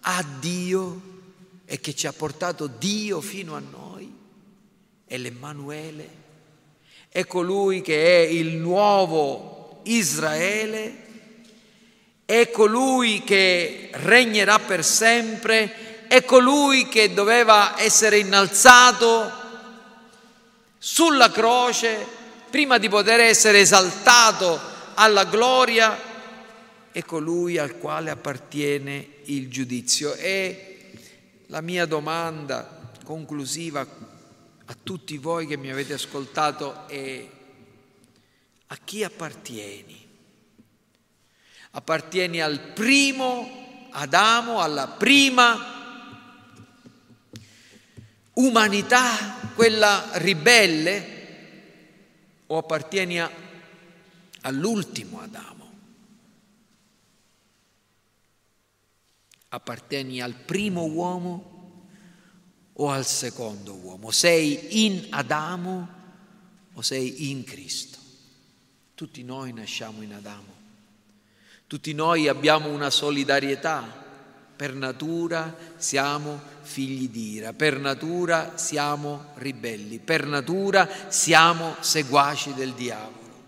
a 0.00 0.24
Dio 0.40 1.12
e 1.64 1.80
che 1.80 1.94
ci 1.94 2.06
ha 2.06 2.12
portato 2.12 2.66
Dio 2.66 3.20
fino 3.20 3.54
a 3.54 3.60
noi, 3.60 4.12
è 5.06 5.16
l'Emmanuele, 5.16 6.22
è 7.08 7.26
colui 7.26 7.80
che 7.80 8.24
è 8.24 8.28
il 8.28 8.56
nuovo 8.56 9.80
Israele, 9.84 11.02
è 12.24 12.50
colui 12.50 13.22
che 13.22 13.90
regnerà 13.92 14.58
per 14.58 14.84
sempre, 14.84 16.06
è 16.08 16.24
colui 16.24 16.88
che 16.88 17.12
doveva 17.12 17.78
essere 17.78 18.18
innalzato 18.18 19.42
sulla 20.78 21.30
croce 21.30 22.06
prima 22.50 22.78
di 22.78 22.88
poter 22.88 23.20
essere 23.20 23.60
esaltato 23.60 24.60
alla 24.94 25.24
gloria 25.24 26.12
è 26.94 27.04
colui 27.04 27.58
al 27.58 27.78
quale 27.78 28.10
appartiene 28.10 29.16
il 29.24 29.48
giudizio. 29.48 30.14
E 30.14 30.92
la 31.48 31.60
mia 31.60 31.86
domanda 31.86 32.92
conclusiva 33.04 33.80
a 33.80 34.76
tutti 34.80 35.18
voi 35.18 35.48
che 35.48 35.56
mi 35.56 35.72
avete 35.72 35.94
ascoltato 35.94 36.86
è 36.86 37.28
a 38.68 38.78
chi 38.84 39.02
appartieni? 39.02 40.06
Appartieni 41.72 42.40
al 42.40 42.60
primo 42.60 43.88
Adamo, 43.90 44.60
alla 44.60 44.86
prima 44.86 45.72
umanità, 48.34 49.50
quella 49.56 50.10
ribelle, 50.12 51.06
o 52.46 52.56
appartieni 52.56 53.20
all'ultimo 54.42 55.20
Adamo? 55.20 55.53
Appartieni 59.54 60.20
al 60.20 60.34
primo 60.34 60.84
uomo 60.84 61.52
o 62.72 62.90
al 62.90 63.06
secondo 63.06 63.74
uomo? 63.74 64.10
Sei 64.10 64.84
in 64.84 65.06
Adamo 65.10 65.88
o 66.72 66.82
sei 66.82 67.30
in 67.30 67.44
Cristo? 67.44 67.98
Tutti 68.94 69.22
noi 69.22 69.52
nasciamo 69.52 70.02
in 70.02 70.12
Adamo, 70.12 70.52
tutti 71.66 71.92
noi 71.92 72.26
abbiamo 72.28 72.68
una 72.68 72.90
solidarietà, 72.90 74.02
per 74.56 74.74
natura 74.74 75.56
siamo 75.76 76.40
figli 76.62 77.08
di 77.08 77.32
ira, 77.32 77.52
per 77.52 77.78
natura 77.78 78.56
siamo 78.56 79.32
ribelli, 79.34 79.98
per 79.98 80.26
natura 80.26 81.10
siamo 81.10 81.76
seguaci 81.80 82.54
del 82.54 82.72
diavolo, 82.72 83.42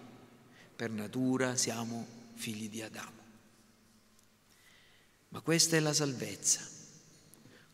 per 0.75 0.91
natura 0.91 1.57
siamo 1.57 2.07
figli 2.35 2.69
di 2.69 2.83
Adamo. 2.83 3.16
Ma 5.29 5.41
questa 5.41 5.77
è 5.77 5.81
la 5.81 5.93
salvezza. 5.93 6.67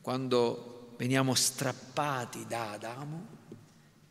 Quando 0.01 0.95
veniamo 0.97 1.35
strappati 1.35 2.47
da 2.47 2.73
Adamo 2.73 3.27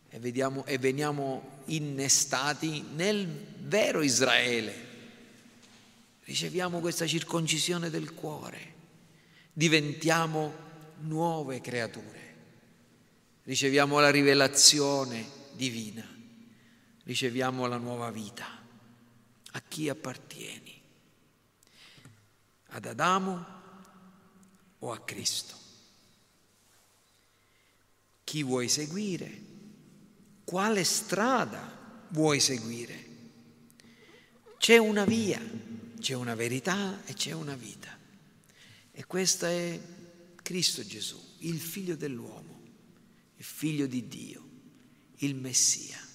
e, 0.09 0.19
vediamo, 0.19 0.65
e 0.65 0.77
veniamo 0.77 1.61
innestati 1.65 2.83
nel 2.93 3.27
vero 3.59 4.01
Israele. 4.01 4.89
Riceviamo 6.23 6.79
questa 6.79 7.07
circoncisione 7.07 7.89
del 7.89 8.13
cuore, 8.13 8.73
diventiamo 9.53 10.53
nuove 10.99 11.61
creature, 11.61 12.35
riceviamo 13.43 13.99
la 13.99 14.09
rivelazione 14.09 15.25
divina, 15.53 16.05
riceviamo 17.03 17.65
la 17.67 17.77
nuova 17.77 18.11
vita. 18.11 18.45
A 19.53 19.61
chi 19.67 19.89
appartieni? 19.89 20.80
Ad 22.71 22.85
Adamo 22.85 23.45
o 24.79 24.91
a 24.91 24.99
Cristo? 24.99 25.55
Chi 28.23 28.43
vuoi 28.43 28.67
seguire? 28.67 29.49
quale 30.51 30.83
strada 30.83 32.05
vuoi 32.09 32.41
seguire. 32.41 33.09
C'è 34.57 34.75
una 34.75 35.05
via, 35.05 35.41
c'è 35.97 36.13
una 36.13 36.35
verità 36.35 37.05
e 37.05 37.13
c'è 37.13 37.31
una 37.31 37.55
vita. 37.55 37.97
E 38.91 39.05
questo 39.05 39.45
è 39.45 39.79
Cristo 40.41 40.85
Gesù, 40.85 41.17
il 41.39 41.57
figlio 41.57 41.95
dell'uomo, 41.95 42.63
il 43.37 43.45
figlio 43.45 43.87
di 43.87 44.09
Dio, 44.09 44.43
il 45.19 45.35
Messia, 45.35 46.05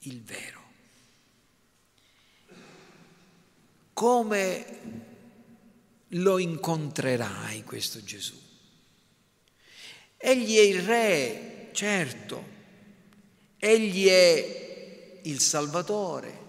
il 0.00 0.22
vero. 0.22 0.62
Come 3.92 5.07
lo 6.08 6.38
incontrerai 6.38 7.62
questo 7.64 8.02
Gesù? 8.02 8.34
Egli 10.16 10.56
è 10.56 10.62
il 10.62 10.82
Re, 10.82 11.68
certo, 11.72 12.56
Egli 13.58 14.06
è 14.06 15.20
il 15.22 15.40
Salvatore, 15.40 16.46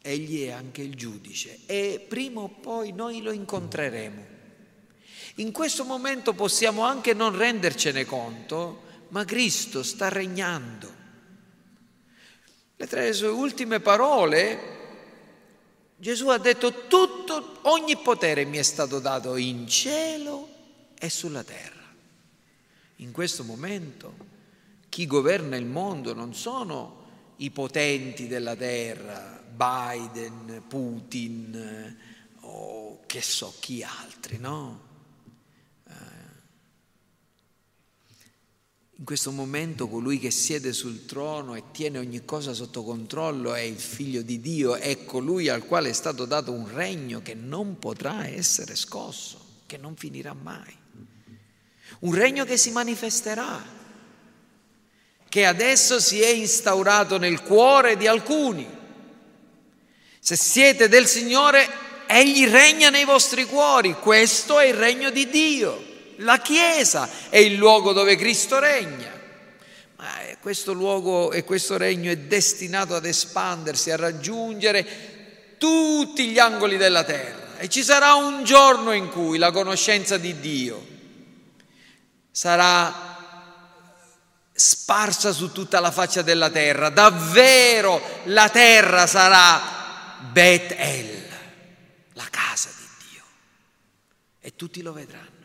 Egli 0.00 0.46
è 0.46 0.50
anche 0.50 0.82
il 0.82 0.94
giudice 0.94 1.60
e 1.66 2.04
prima 2.08 2.40
o 2.40 2.48
poi 2.48 2.92
noi 2.92 3.20
lo 3.20 3.32
incontreremo. 3.32 4.34
In 5.36 5.52
questo 5.52 5.84
momento 5.84 6.32
possiamo 6.32 6.82
anche 6.82 7.12
non 7.12 7.36
rendercene 7.36 8.06
conto, 8.06 8.84
ma 9.08 9.24
Cristo 9.24 9.82
sta 9.82 10.08
regnando. 10.08 10.94
Le 12.76 12.86
tre 12.86 13.12
sue 13.12 13.28
ultime 13.28 13.80
parole, 13.80 14.75
Gesù 15.98 16.28
ha 16.28 16.38
detto 16.38 16.86
tutto, 16.86 17.58
ogni 17.62 17.96
potere 17.96 18.44
mi 18.44 18.58
è 18.58 18.62
stato 18.62 19.00
dato 19.00 19.36
in 19.36 19.66
cielo 19.66 20.48
e 20.98 21.08
sulla 21.08 21.42
terra. 21.42 21.84
In 22.96 23.12
questo 23.12 23.44
momento 23.44 24.14
chi 24.90 25.06
governa 25.06 25.56
il 25.56 25.64
mondo 25.64 26.12
non 26.12 26.34
sono 26.34 27.04
i 27.36 27.50
potenti 27.50 28.26
della 28.28 28.54
terra, 28.56 29.42
Biden, 29.48 30.64
Putin 30.68 31.96
o 32.40 33.00
che 33.06 33.22
so 33.22 33.54
chi 33.58 33.82
altri, 33.82 34.38
no? 34.38 34.85
In 38.98 39.04
questo 39.04 39.30
momento 39.30 39.88
colui 39.88 40.18
che 40.18 40.30
siede 40.30 40.72
sul 40.72 41.04
trono 41.04 41.54
e 41.54 41.64
tiene 41.70 41.98
ogni 41.98 42.24
cosa 42.24 42.54
sotto 42.54 42.82
controllo 42.82 43.52
è 43.52 43.60
il 43.60 43.78
figlio 43.78 44.22
di 44.22 44.40
Dio, 44.40 44.74
è 44.74 45.04
colui 45.04 45.48
al 45.48 45.66
quale 45.66 45.90
è 45.90 45.92
stato 45.92 46.24
dato 46.24 46.50
un 46.52 46.66
regno 46.72 47.20
che 47.20 47.34
non 47.34 47.78
potrà 47.78 48.26
essere 48.26 48.74
scosso, 48.74 49.38
che 49.66 49.76
non 49.76 49.96
finirà 49.96 50.32
mai. 50.32 50.74
Un 52.00 52.14
regno 52.14 52.44
che 52.44 52.56
si 52.56 52.70
manifesterà 52.70 53.74
che 55.28 55.44
adesso 55.44 56.00
si 56.00 56.22
è 56.22 56.30
instaurato 56.30 57.18
nel 57.18 57.42
cuore 57.42 57.98
di 57.98 58.06
alcuni. 58.06 58.66
Se 60.18 60.36
siete 60.36 60.88
del 60.88 61.06
Signore, 61.06 61.68
Egli 62.06 62.46
regna 62.46 62.88
nei 62.88 63.04
vostri 63.04 63.44
cuori. 63.44 63.92
Questo 63.94 64.58
è 64.58 64.66
il 64.66 64.74
regno 64.74 65.10
di 65.10 65.28
Dio. 65.28 65.85
La 66.18 66.38
Chiesa 66.38 67.08
è 67.28 67.38
il 67.38 67.54
luogo 67.54 67.92
dove 67.92 68.16
Cristo 68.16 68.58
regna. 68.58 69.12
Ma 69.96 70.10
questo 70.40 70.72
luogo 70.72 71.32
e 71.32 71.44
questo 71.44 71.76
regno 71.76 72.10
è 72.10 72.16
destinato 72.16 72.94
ad 72.94 73.04
espandersi, 73.04 73.90
a 73.90 73.96
raggiungere 73.96 75.56
tutti 75.58 76.28
gli 76.28 76.38
angoli 76.38 76.76
della 76.76 77.04
terra. 77.04 77.58
E 77.58 77.68
ci 77.68 77.82
sarà 77.82 78.14
un 78.14 78.44
giorno 78.44 78.92
in 78.92 79.08
cui 79.08 79.38
la 79.38 79.50
conoscenza 79.50 80.18
di 80.18 80.38
Dio 80.40 80.86
sarà 82.30 83.14
sparsa 84.52 85.32
su 85.32 85.52
tutta 85.52 85.80
la 85.80 85.90
faccia 85.90 86.22
della 86.22 86.50
terra. 86.50 86.90
Davvero 86.90 88.20
la 88.24 88.48
terra 88.50 89.06
sarà 89.06 90.18
Bet 90.32 90.74
El, 90.76 91.28
la 92.12 92.26
casa 92.30 92.70
di 92.76 93.08
Dio. 93.10 93.22
E 94.40 94.54
tutti 94.54 94.82
lo 94.82 94.92
vedranno. 94.92 95.35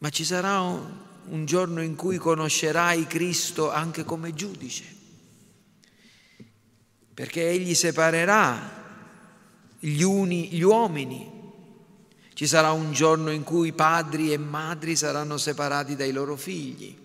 Ma 0.00 0.08
ci 0.08 0.24
sarà 0.24 0.60
un, 0.60 0.86
un 1.26 1.44
giorno 1.44 1.82
in 1.82 1.94
cui 1.94 2.16
conoscerai 2.16 3.06
Cristo 3.06 3.70
anche 3.70 4.04
come 4.04 4.32
giudice, 4.32 4.84
perché 7.12 7.50
Egli 7.50 7.74
separerà 7.74 8.78
gli 9.78 10.02
uni, 10.02 10.48
gli 10.48 10.62
uomini. 10.62 11.38
Ci 12.32 12.46
sarà 12.46 12.72
un 12.72 12.92
giorno 12.92 13.30
in 13.30 13.42
cui 13.42 13.72
padri 13.72 14.32
e 14.32 14.38
madri 14.38 14.96
saranno 14.96 15.36
separati 15.36 15.96
dai 15.96 16.12
loro 16.12 16.36
figli, 16.36 16.96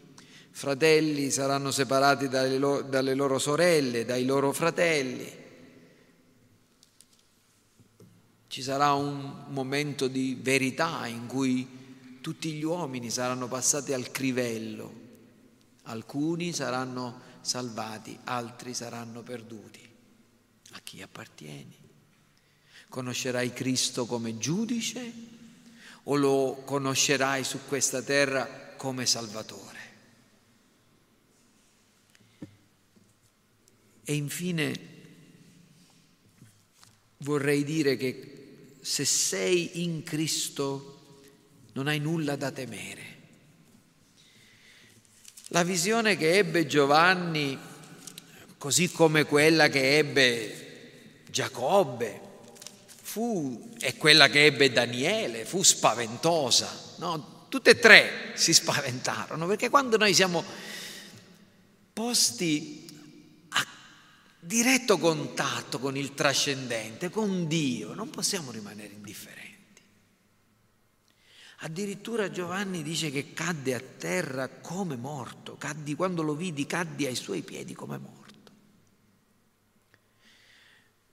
fratelli 0.51 1.29
saranno 1.31 1.71
separati 1.71 2.29
dalle 2.29 2.57
loro, 2.57 2.81
dalle 2.81 3.13
loro 3.13 3.39
sorelle, 3.39 4.05
dai 4.05 4.23
loro 4.23 4.53
fratelli. 4.53 5.43
Ci 8.47 8.61
sarà 8.61 8.93
un 8.93 9.47
momento 9.49 10.07
di 10.07 10.39
verità 10.41 11.05
in 11.07 11.27
cui 11.27 11.83
tutti 12.25 12.53
gli 12.53 12.63
uomini 12.63 13.11
saranno 13.11 13.47
passati 13.47 13.93
al 13.93 14.09
crivello, 14.09 14.91
alcuni 15.83 16.53
saranno 16.53 17.21
salvati, 17.41 18.17
altri 18.23 18.73
saranno 18.73 19.21
perduti. 19.21 19.87
A 20.71 20.79
chi 20.83 21.03
appartieni? 21.03 21.77
Conoscerai 22.89 23.53
Cristo 23.53 24.07
come 24.07 24.39
giudice 24.39 25.13
o 26.01 26.15
lo 26.15 26.63
conoscerai 26.65 27.43
su 27.43 27.59
questa 27.67 28.01
terra 28.01 28.73
come 28.75 29.05
Salvatore? 29.05 29.79
E 34.03 34.15
infine 34.15 34.79
vorrei 37.17 37.63
dire 37.63 37.95
che 37.97 38.77
se 38.81 39.05
sei 39.05 39.83
in 39.83 40.01
Cristo 40.01 40.94
non 41.75 41.87
hai 41.87 41.99
nulla 41.99 42.35
da 42.35 42.51
temere. 42.51 43.13
La 45.49 45.63
visione 45.63 46.17
che 46.17 46.37
ebbe 46.37 46.65
Giovanni 46.65 47.57
così 48.57 48.91
come 48.91 49.25
quella 49.25 49.67
che 49.67 49.97
ebbe 49.97 51.21
Giacobbe, 51.29 52.21
fu, 53.01 53.73
e 53.79 53.95
quella 53.97 54.29
che 54.29 54.45
ebbe 54.45 54.71
Daniele, 54.71 55.45
fu 55.45 55.61
spaventosa. 55.61 56.95
No? 56.97 57.45
Tutte 57.49 57.71
e 57.71 57.79
tre 57.79 58.31
si 58.33 58.53
spaventarono, 58.53 59.45
perché 59.45 59.69
quando 59.69 59.97
noi 59.97 60.13
siamo 60.13 60.43
posti 61.93 62.87
a 63.49 63.65
diretto 64.39 64.97
contatto 64.97 65.77
con 65.77 65.95
il 65.95 66.13
trascendente, 66.13 67.09
con 67.09 67.47
Dio, 67.47 67.93
non 67.93 68.09
possiamo 68.09 68.49
rimanere 68.51 68.93
indifferenti. 68.93 69.54
Addirittura 71.59 72.29
Giovanni 72.29 72.83
dice 72.83 73.09
che 73.11 73.31
cadde 73.33 73.75
a 73.75 73.79
terra 73.79 74.49
come 74.49 74.97
morto, 74.97 75.55
caddi, 75.57 75.95
quando 75.95 76.21
lo 76.21 76.35
vidi 76.35 76.65
caddi 76.65 77.05
ai 77.05 77.15
suoi 77.15 77.43
piedi 77.43 77.73
come 77.73 77.97
morto. 77.97 78.23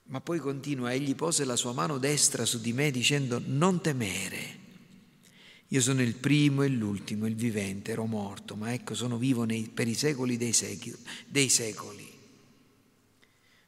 Ma 0.05 0.19
poi 0.19 0.39
continua, 0.39 0.91
egli 0.91 1.15
pose 1.15 1.45
la 1.45 1.55
sua 1.55 1.71
mano 1.71 1.97
destra 1.97 2.45
su 2.45 2.59
di 2.59 2.73
me 2.73 2.91
dicendo 2.91 3.41
non 3.43 3.81
temere. 3.81 4.61
Io 5.67 5.81
sono 5.81 6.01
il 6.01 6.15
primo 6.15 6.61
e 6.61 6.67
l'ultimo, 6.67 7.25
il 7.25 7.35
vivente, 7.35 7.91
ero 7.91 8.05
morto, 8.05 8.55
ma 8.55 8.73
ecco 8.73 8.93
sono 8.93 9.17
vivo 9.17 9.45
nei, 9.45 9.69
per 9.69 9.87
i 9.87 9.95
secoli 9.95 10.37
dei, 10.37 10.53
secoli 10.53 10.97
dei 11.25 11.49
secoli. 11.49 12.11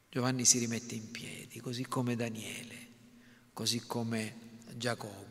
Giovanni 0.10 0.46
si 0.46 0.60
rimette 0.60 0.94
in 0.94 1.10
piedi, 1.10 1.60
così 1.62 1.86
come 1.88 2.16
Daniele, 2.16 2.88
così 3.54 3.80
come 3.88 4.36
Giacobbe 4.76 5.25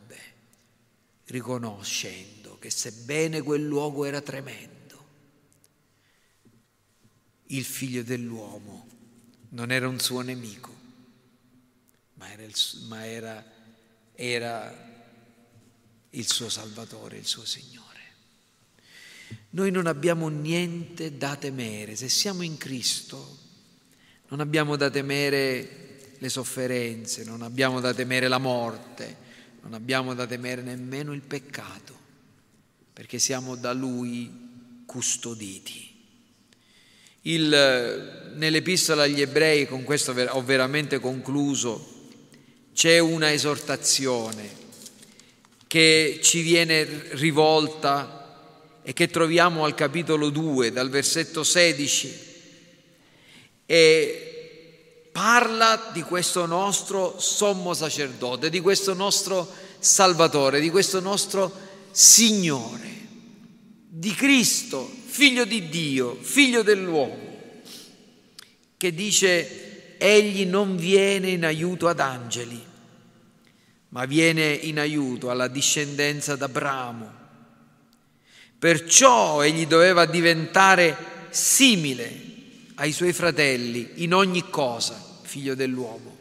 riconoscendo 1.25 2.57
che 2.59 2.69
sebbene 2.69 3.41
quel 3.41 3.65
luogo 3.65 4.05
era 4.05 4.21
tremendo, 4.21 4.73
il 7.47 7.63
figlio 7.63 8.03
dell'uomo 8.03 8.87
non 9.49 9.71
era 9.71 9.87
un 9.87 9.99
suo 9.99 10.21
nemico, 10.21 10.73
ma 12.15 12.31
era 12.31 12.43
il, 12.43 12.55
ma 12.87 13.05
era, 13.05 13.43
era 14.13 14.93
il 16.09 16.27
suo 16.27 16.49
Salvatore, 16.49 17.17
il 17.17 17.25
suo 17.25 17.45
Signore. 17.45 17.83
Noi 19.51 19.71
non 19.71 19.87
abbiamo 19.87 20.27
niente 20.27 21.17
da 21.17 21.35
temere, 21.35 21.95
se 21.95 22.09
siamo 22.09 22.41
in 22.41 22.57
Cristo 22.57 23.43
non 24.27 24.39
abbiamo 24.39 24.75
da 24.75 24.89
temere 24.89 26.13
le 26.17 26.29
sofferenze, 26.29 27.23
non 27.23 27.41
abbiamo 27.41 27.79
da 27.79 27.93
temere 27.93 28.27
la 28.27 28.37
morte, 28.37 29.23
non 29.65 29.73
abbiamo 29.73 30.13
da 30.13 30.27
temere 30.27 30.61
nemmeno 30.61 31.11
il 31.11 31.21
peccato, 31.21 31.97
perché 32.93 33.17
siamo 33.17 33.55
da 33.55 33.73
Lui 33.73 34.83
custoditi. 34.85 35.91
Il, 37.21 38.31
nell'epistola 38.35 39.03
agli 39.03 39.21
ebrei, 39.21 39.67
con 39.67 39.83
questo 39.83 40.11
ho 40.11 40.43
veramente 40.43 40.99
concluso, 40.99 41.93
c'è 42.75 42.99
una 42.99 43.31
esortazione 43.31 44.47
che 45.65 46.19
ci 46.21 46.41
viene 46.41 46.85
rivolta 47.15 48.81
e 48.83 48.93
che 48.93 49.07
troviamo 49.07 49.65
al 49.65 49.73
capitolo 49.73 50.29
2, 50.29 50.71
dal 50.71 50.91
versetto 50.91 51.43
16, 51.43 52.19
e 53.65 54.34
parla 55.15 55.91
di 55.93 56.01
questo 56.01 56.45
nostro 56.45 57.17
sommo 57.19 57.73
sacerdote, 57.73 58.49
di 58.49 58.59
questo 58.59 58.93
nostro 58.93 59.49
Salvatore, 59.79 60.59
di 60.59 60.69
questo 60.69 60.99
nostro 60.99 61.49
Signore, 61.89 62.89
di 63.87 64.13
Cristo, 64.13 64.85
figlio 65.05 65.45
di 65.45 65.69
Dio, 65.69 66.17
figlio 66.19 66.63
dell'uomo, 66.63 67.61
che 68.75 68.93
dice, 68.93 69.95
egli 69.97 70.45
non 70.45 70.75
viene 70.75 71.29
in 71.29 71.45
aiuto 71.45 71.87
ad 71.87 72.01
angeli, 72.01 72.61
ma 73.89 74.03
viene 74.03 74.51
in 74.51 74.79
aiuto 74.79 75.29
alla 75.29 75.47
discendenza 75.47 76.35
d'Abramo. 76.35 77.09
Perciò 78.59 79.41
egli 79.41 79.65
doveva 79.65 80.05
diventare 80.05 80.97
simile 81.29 82.23
ai 82.75 82.91
suoi 82.91 83.13
fratelli 83.13 84.03
in 84.03 84.13
ogni 84.13 84.49
cosa, 84.49 85.04
figlio 85.35 85.53
dell'uomo, 85.53 86.15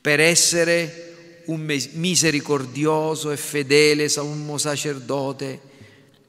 per 0.00 0.20
essere 0.20 1.42
un 1.46 1.62
misericordioso 1.94 3.32
e 3.32 3.36
fedele 3.36 4.08
sommo 4.08 4.58
sacerdote 4.58 5.60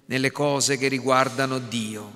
nelle 0.07 0.31
cose 0.31 0.77
che 0.77 0.87
riguardano 0.87 1.59
Dio, 1.59 2.11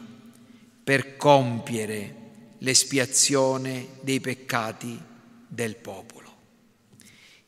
per 0.83 1.15
compiere 1.15 2.15
l'espiazione 2.57 3.89
dei 4.01 4.19
peccati 4.19 4.99
del 5.47 5.75
popolo. 5.75 6.33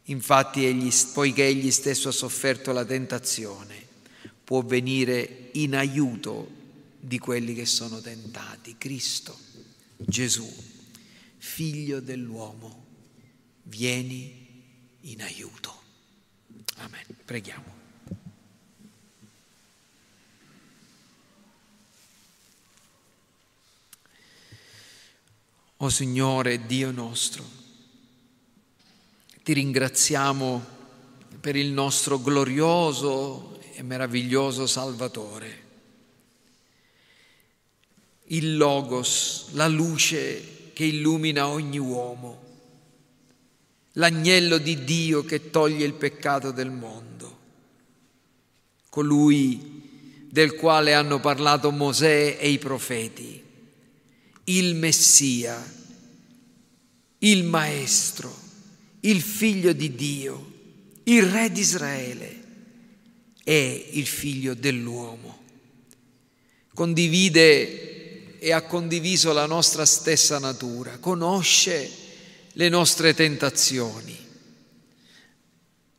Infatti, 0.04 0.66
egli, 0.66 0.92
poiché 1.14 1.48
egli 1.48 1.72
stesso 1.72 2.10
ha 2.10 2.12
sofferto 2.12 2.72
la 2.74 2.86
tentazione, 2.86 3.76
può 4.44 4.62
venire 4.62 5.50
in 5.54 5.76
aiuto 5.76 6.48
di 7.00 7.18
quelli 7.18 7.56
che 7.56 7.66
sono 7.66 8.02
tentati. 8.02 8.76
Cristo, 8.78 9.36
Gesù, 9.98 10.73
figlio 11.44 12.00
dell'uomo, 12.00 12.86
vieni 13.64 14.98
in 15.02 15.22
aiuto. 15.22 15.82
Amen. 16.78 17.04
Preghiamo. 17.26 17.82
O 25.78 25.90
Signore, 25.90 26.66
Dio 26.66 26.92
nostro, 26.92 27.44
ti 29.44 29.52
ringraziamo 29.52 30.66
per 31.42 31.58
il 31.58 31.72
nostro 31.72 32.20
glorioso 32.20 33.60
e 33.74 33.84
meraviglioso 33.84 34.66
Salvatore 34.66 35.62
il 38.28 38.56
Logos, 38.56 39.50
la 39.52 39.68
luce 39.68 40.63
che 40.74 40.86
illumina 40.86 41.48
ogni 41.48 41.78
uomo, 41.78 42.42
l'agnello 43.94 44.58
di 44.58 44.84
Dio 44.84 45.24
che 45.24 45.50
toglie 45.50 45.86
il 45.86 45.94
peccato 45.94 46.52
del 46.52 46.72
mondo, 46.72 47.40
colui 48.90 49.82
del 50.30 50.56
quale 50.56 50.94
hanno 50.94 51.20
parlato 51.20 51.72
Mosè 51.72 52.38
e 52.40 52.50
i 52.50 52.58
profeti, 52.58 53.42
il 54.46 54.76
Messia, 54.76 55.64
il 57.20 57.44
Maestro, 57.44 58.36
il 59.02 59.22
Figlio 59.22 59.74
di 59.74 59.94
Dio, 59.94 60.52
il 61.04 61.24
Re 61.24 61.52
di 61.52 61.60
Israele 61.60 62.42
è 63.44 63.90
il 63.92 64.06
Figlio 64.06 64.54
dell'uomo. 64.54 65.42
Condivide 66.74 67.93
e 68.44 68.52
ha 68.52 68.64
condiviso 68.64 69.32
la 69.32 69.46
nostra 69.46 69.86
stessa 69.86 70.38
natura, 70.38 70.98
conosce 70.98 71.90
le 72.52 72.68
nostre 72.68 73.14
tentazioni, 73.14 74.18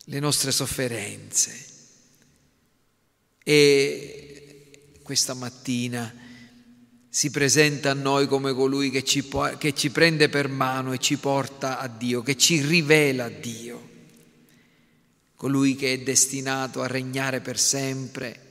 le 0.05 0.19
nostre 0.19 0.53
sofferenze. 0.53 1.65
E 3.43 4.99
questa 5.03 5.33
mattina 5.33 6.15
si 7.09 7.31
presenta 7.31 7.93
a 7.93 7.95
noi 7.95 8.27
come 8.27 8.53
colui 8.53 8.91
che 8.91 9.05
ci, 9.05 9.27
che 9.57 9.73
ci 9.73 9.89
prende 9.89 10.29
per 10.29 10.49
mano 10.49 10.93
e 10.93 10.99
ci 10.99 11.17
porta 11.17 11.79
a 11.79 11.89
Dio, 11.89 12.21
che 12.21 12.37
ci 12.37 12.61
rivela 12.61 13.25
a 13.25 13.31
Dio, 13.31 13.89
colui 15.35 15.77
che 15.77 15.95
è 15.95 15.99
destinato 16.01 16.83
a 16.83 16.89
regnare 16.89 17.41
per 17.41 17.59
sempre 17.59 18.44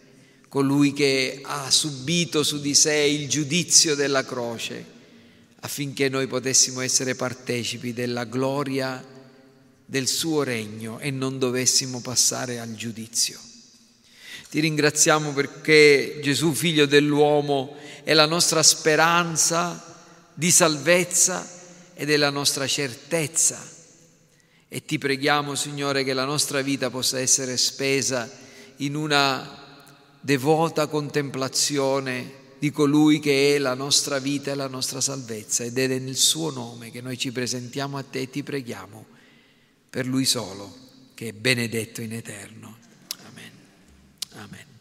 colui 0.54 0.94
che 0.94 1.40
ha 1.42 1.72
subito 1.72 2.44
su 2.44 2.62
di 2.62 2.76
sé 2.76 2.94
il 2.94 3.28
giudizio 3.28 3.96
della 3.96 4.24
croce, 4.24 4.86
affinché 5.62 6.10
noi 6.10 6.28
potessimo 6.28 6.82
essere 6.82 7.16
partecipi 7.16 7.92
della 7.92 8.26
gloria 8.26 9.04
del 9.84 10.08
suo 10.08 10.44
regno 10.44 11.00
e 11.00 11.10
non 11.10 11.40
dovessimo 11.40 12.02
passare 12.02 12.60
al 12.60 12.76
giudizio. 12.76 13.40
Ti 14.52 14.60
ringraziamo 14.60 15.34
perché 15.34 16.20
Gesù, 16.22 16.54
figlio 16.54 16.86
dell'uomo, 16.86 17.76
è 18.04 18.14
la 18.14 18.28
nostra 18.28 18.62
speranza 18.62 20.06
di 20.36 20.52
salvezza 20.52 21.50
ed 21.96 22.12
è 22.12 22.18
la 22.18 22.30
nostra 22.30 22.68
certezza. 22.68 23.60
E 24.68 24.86
ti 24.86 25.00
preghiamo, 25.00 25.56
Signore, 25.56 26.04
che 26.04 26.14
la 26.14 26.26
nostra 26.26 26.62
vita 26.62 26.92
possa 26.92 27.20
essere 27.20 27.58
spesa 27.58 28.30
in 28.78 28.94
una 28.94 29.62
devota 30.24 30.88
contemplazione 30.88 32.42
di 32.58 32.72
colui 32.72 33.20
che 33.20 33.56
è 33.56 33.58
la 33.58 33.74
nostra 33.74 34.20
vita 34.20 34.52
e 34.52 34.56
la 34.56 34.70
nostra 34.70 35.02
salvezza 35.02 35.66
ed 35.66 35.78
è 35.78 36.00
nel 36.00 36.16
suo 36.16 36.50
nome 36.50 36.92
che 36.92 37.02
noi 37.02 37.18
ci 37.18 37.34
presentiamo 37.34 37.98
a 37.98 38.04
te 38.04 38.22
e 38.22 38.30
ti 38.30 38.42
preghiamo 38.42 39.06
per 39.90 40.08
lui 40.08 40.24
solo, 40.24 40.74
che 41.14 41.28
è 41.28 41.34
benedetto 41.34 42.02
in 42.02 42.14
eterno. 42.14 42.78
Amen. 43.26 43.52
Amen. 44.36 44.73